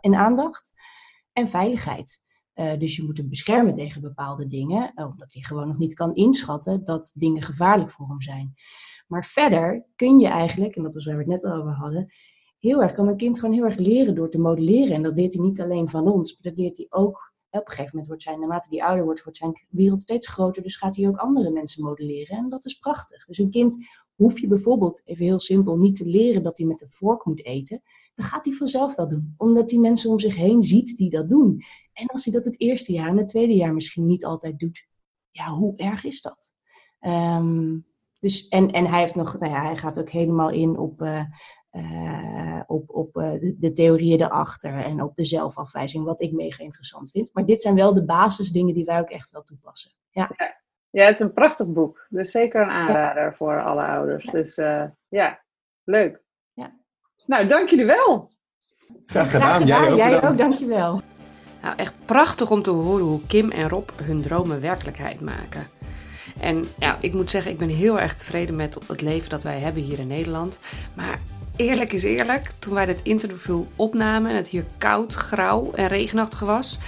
en, 0.00 0.16
aandacht 0.16 0.72
en, 1.32 1.48
veiligheid. 1.48 2.22
Uh, 2.54 2.78
dus 2.78 2.96
je 2.96 3.02
moet 3.02 3.18
hem 3.18 3.28
beschermen 3.28 3.74
tegen 3.74 4.00
bepaalde 4.00 4.46
dingen, 4.46 4.92
omdat 4.94 5.32
hij 5.32 5.42
gewoon 5.42 5.68
nog 5.68 5.78
niet 5.78 5.94
kan 5.94 6.14
inschatten 6.14 6.84
dat 6.84 7.12
dingen 7.14 7.42
gevaarlijk 7.42 7.90
voor 7.90 8.08
hem 8.08 8.20
zijn. 8.20 8.54
Maar 9.06 9.24
verder 9.24 9.86
kun 9.96 10.18
je 10.18 10.28
eigenlijk, 10.28 10.76
en 10.76 10.82
dat 10.82 10.94
was 10.94 11.04
waar 11.04 11.14
we 11.14 11.20
het 11.20 11.42
net 11.42 11.52
over 11.52 11.72
hadden, 11.72 12.12
heel 12.58 12.82
erg, 12.82 12.92
kan 12.92 13.08
een 13.08 13.16
kind 13.16 13.38
gewoon 13.38 13.54
heel 13.54 13.64
erg 13.64 13.76
leren 13.76 14.14
door 14.14 14.30
te 14.30 14.38
modelleren. 14.38 14.94
En 14.94 15.02
dat 15.02 15.16
leert 15.16 15.34
hij 15.34 15.42
niet 15.42 15.60
alleen 15.60 15.88
van 15.88 16.08
ons, 16.08 16.32
maar 16.32 16.52
dat 16.52 16.60
leert 16.60 16.76
hij 16.76 16.86
ook 16.90 17.31
op 17.60 17.66
een 17.66 17.70
gegeven 17.70 17.90
moment 17.90 18.06
wordt 18.06 18.22
zijn, 18.22 18.38
naarmate 18.38 18.68
hij 18.70 18.86
ouder 18.86 19.04
wordt, 19.04 19.22
wordt 19.22 19.38
zijn 19.38 19.66
wereld 19.68 20.02
steeds 20.02 20.28
groter. 20.28 20.62
Dus 20.62 20.76
gaat 20.76 20.96
hij 20.96 21.08
ook 21.08 21.16
andere 21.16 21.50
mensen 21.50 21.84
modelleren. 21.84 22.36
En 22.36 22.48
dat 22.48 22.64
is 22.64 22.78
prachtig. 22.78 23.26
Dus 23.26 23.38
een 23.38 23.50
kind 23.50 23.76
hoef 24.14 24.40
je 24.40 24.46
bijvoorbeeld, 24.46 25.02
even 25.04 25.24
heel 25.24 25.40
simpel, 25.40 25.78
niet 25.78 25.96
te 25.96 26.08
leren 26.08 26.42
dat 26.42 26.58
hij 26.58 26.66
met 26.66 26.82
een 26.82 26.90
vork 26.90 27.24
moet 27.24 27.44
eten. 27.44 27.82
Dan 28.14 28.26
gaat 28.26 28.44
hij 28.44 28.54
vanzelf 28.54 28.94
wel 28.94 29.08
doen. 29.08 29.34
Omdat 29.36 29.70
hij 29.70 29.80
mensen 29.80 30.10
om 30.10 30.18
zich 30.18 30.36
heen 30.36 30.62
ziet 30.62 30.96
die 30.96 31.10
dat 31.10 31.28
doen. 31.28 31.62
En 31.92 32.06
als 32.06 32.24
hij 32.24 32.32
dat 32.32 32.44
het 32.44 32.60
eerste 32.60 32.92
jaar 32.92 33.08
en 33.08 33.16
het 33.16 33.28
tweede 33.28 33.54
jaar 33.54 33.74
misschien 33.74 34.06
niet 34.06 34.24
altijd 34.24 34.58
doet. 34.58 34.86
Ja, 35.30 35.48
hoe 35.48 35.76
erg 35.76 36.04
is 36.04 36.22
dat? 36.22 36.52
Um, 37.00 37.86
dus, 38.18 38.48
en, 38.48 38.70
en 38.70 38.86
hij, 38.86 39.00
heeft 39.00 39.14
nog, 39.14 39.38
nou 39.38 39.52
ja, 39.52 39.62
hij 39.62 39.76
gaat 39.76 39.98
ook 39.98 40.10
helemaal 40.10 40.50
in 40.50 40.78
op 40.78 41.02
uh, 41.02 41.24
uh, 41.72 42.60
op, 42.66 42.90
op 42.90 43.16
uh, 43.16 43.30
de, 43.30 43.56
de, 43.58 43.72
theorieën 43.72 44.22
erachter 44.22 44.84
en 44.84 45.02
op 45.02 45.14
de 45.14 45.24
zelfafwijzing, 45.24 46.04
wat 46.04 46.20
ik 46.20 46.32
mega 46.32 46.62
interessant 46.62 47.10
vind. 47.10 47.30
Maar 47.32 47.46
dit 47.46 47.62
zijn 47.62 47.74
wel 47.74 47.94
de 47.94 48.04
basisdingen 48.04 48.74
die 48.74 48.84
wij 48.84 49.00
ook 49.00 49.10
echt 49.10 49.30
wel 49.30 49.42
toepassen. 49.42 49.90
Ja, 50.10 50.30
ja. 50.90 51.04
het 51.04 51.14
is 51.14 51.20
een 51.20 51.32
prachtig 51.32 51.72
boek. 51.72 52.06
Dus 52.08 52.30
zeker 52.30 52.62
een 52.62 52.70
aanrader 52.70 53.34
voor 53.34 53.62
alle 53.62 53.82
ouders. 53.84 54.24
Dus 54.24 54.58
uh, 54.58 54.84
ja, 55.08 55.42
leuk. 55.84 56.22
Ja. 56.52 56.76
Nou, 57.26 57.46
dank 57.46 57.70
jullie 57.70 57.86
wel. 57.86 58.30
Graag 59.06 59.30
gedaan. 59.30 59.66
Jij 59.66 59.90
ook, 59.90 59.96
Jij 59.96 60.28
ook, 60.28 60.36
dankjewel. 60.36 61.00
Nou, 61.62 61.76
echt 61.76 61.94
prachtig 62.04 62.50
om 62.50 62.62
te 62.62 62.70
horen 62.70 63.04
hoe 63.04 63.26
Kim 63.26 63.50
en 63.50 63.68
Rob 63.68 63.88
hun 64.02 64.22
dromen 64.22 64.60
werkelijkheid 64.60 65.20
maken. 65.20 65.66
En 66.40 66.64
ja, 66.78 66.96
ik 67.00 67.12
moet 67.12 67.30
zeggen, 67.30 67.50
ik 67.50 67.58
ben 67.58 67.68
heel 67.68 68.00
erg 68.00 68.14
tevreden 68.14 68.56
met 68.56 68.88
het 68.88 69.00
leven 69.00 69.30
dat 69.30 69.42
wij 69.42 69.58
hebben 69.58 69.82
hier 69.82 69.98
in 69.98 70.06
Nederland. 70.06 70.60
Maar 70.94 71.20
eerlijk 71.56 71.92
is 71.92 72.02
eerlijk, 72.02 72.50
toen 72.58 72.74
wij 72.74 72.86
dit 72.86 73.00
interview 73.02 73.62
opnamen 73.76 74.30
en 74.30 74.36
het 74.36 74.48
hier 74.48 74.64
koud, 74.78 75.14
grauw 75.14 75.70
en 75.74 75.88
regenachtig 75.88 76.40
was. 76.40 76.78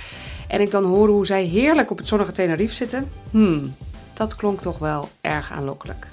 En 0.48 0.60
ik 0.60 0.70
dan 0.70 0.84
hoorde 0.84 1.12
hoe 1.12 1.26
zij 1.26 1.44
heerlijk 1.44 1.90
op 1.90 1.98
het 1.98 2.08
zonnige 2.08 2.32
Tenerife 2.32 2.74
zitten. 2.74 3.08
Hmm, 3.30 3.74
dat 4.12 4.36
klonk 4.36 4.60
toch 4.60 4.78
wel 4.78 5.08
erg 5.20 5.52
aanlokkelijk. 5.52 6.08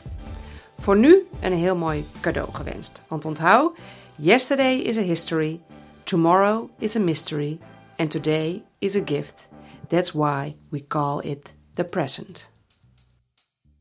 Voor 0.80 0.96
nu 0.96 1.26
een 1.40 1.52
heel 1.52 1.76
mooi 1.76 2.06
cadeau 2.20 2.48
gewenst. 2.52 3.02
Want 3.08 3.24
onthoud, 3.24 3.76
yesterday 4.16 4.74
is 4.74 4.96
a 4.96 5.02
history 5.02 5.60
Tomorrow 6.10 6.70
is 6.80 6.96
a 6.96 6.98
mystery, 6.98 7.60
and 7.96 8.10
today 8.10 8.64
is 8.80 8.96
a 8.96 9.00
gift. 9.00 9.46
That's 9.90 10.12
why 10.12 10.56
we 10.72 10.80
call 10.80 11.20
it 11.20 11.52
the 11.76 11.84
present. 11.84 12.48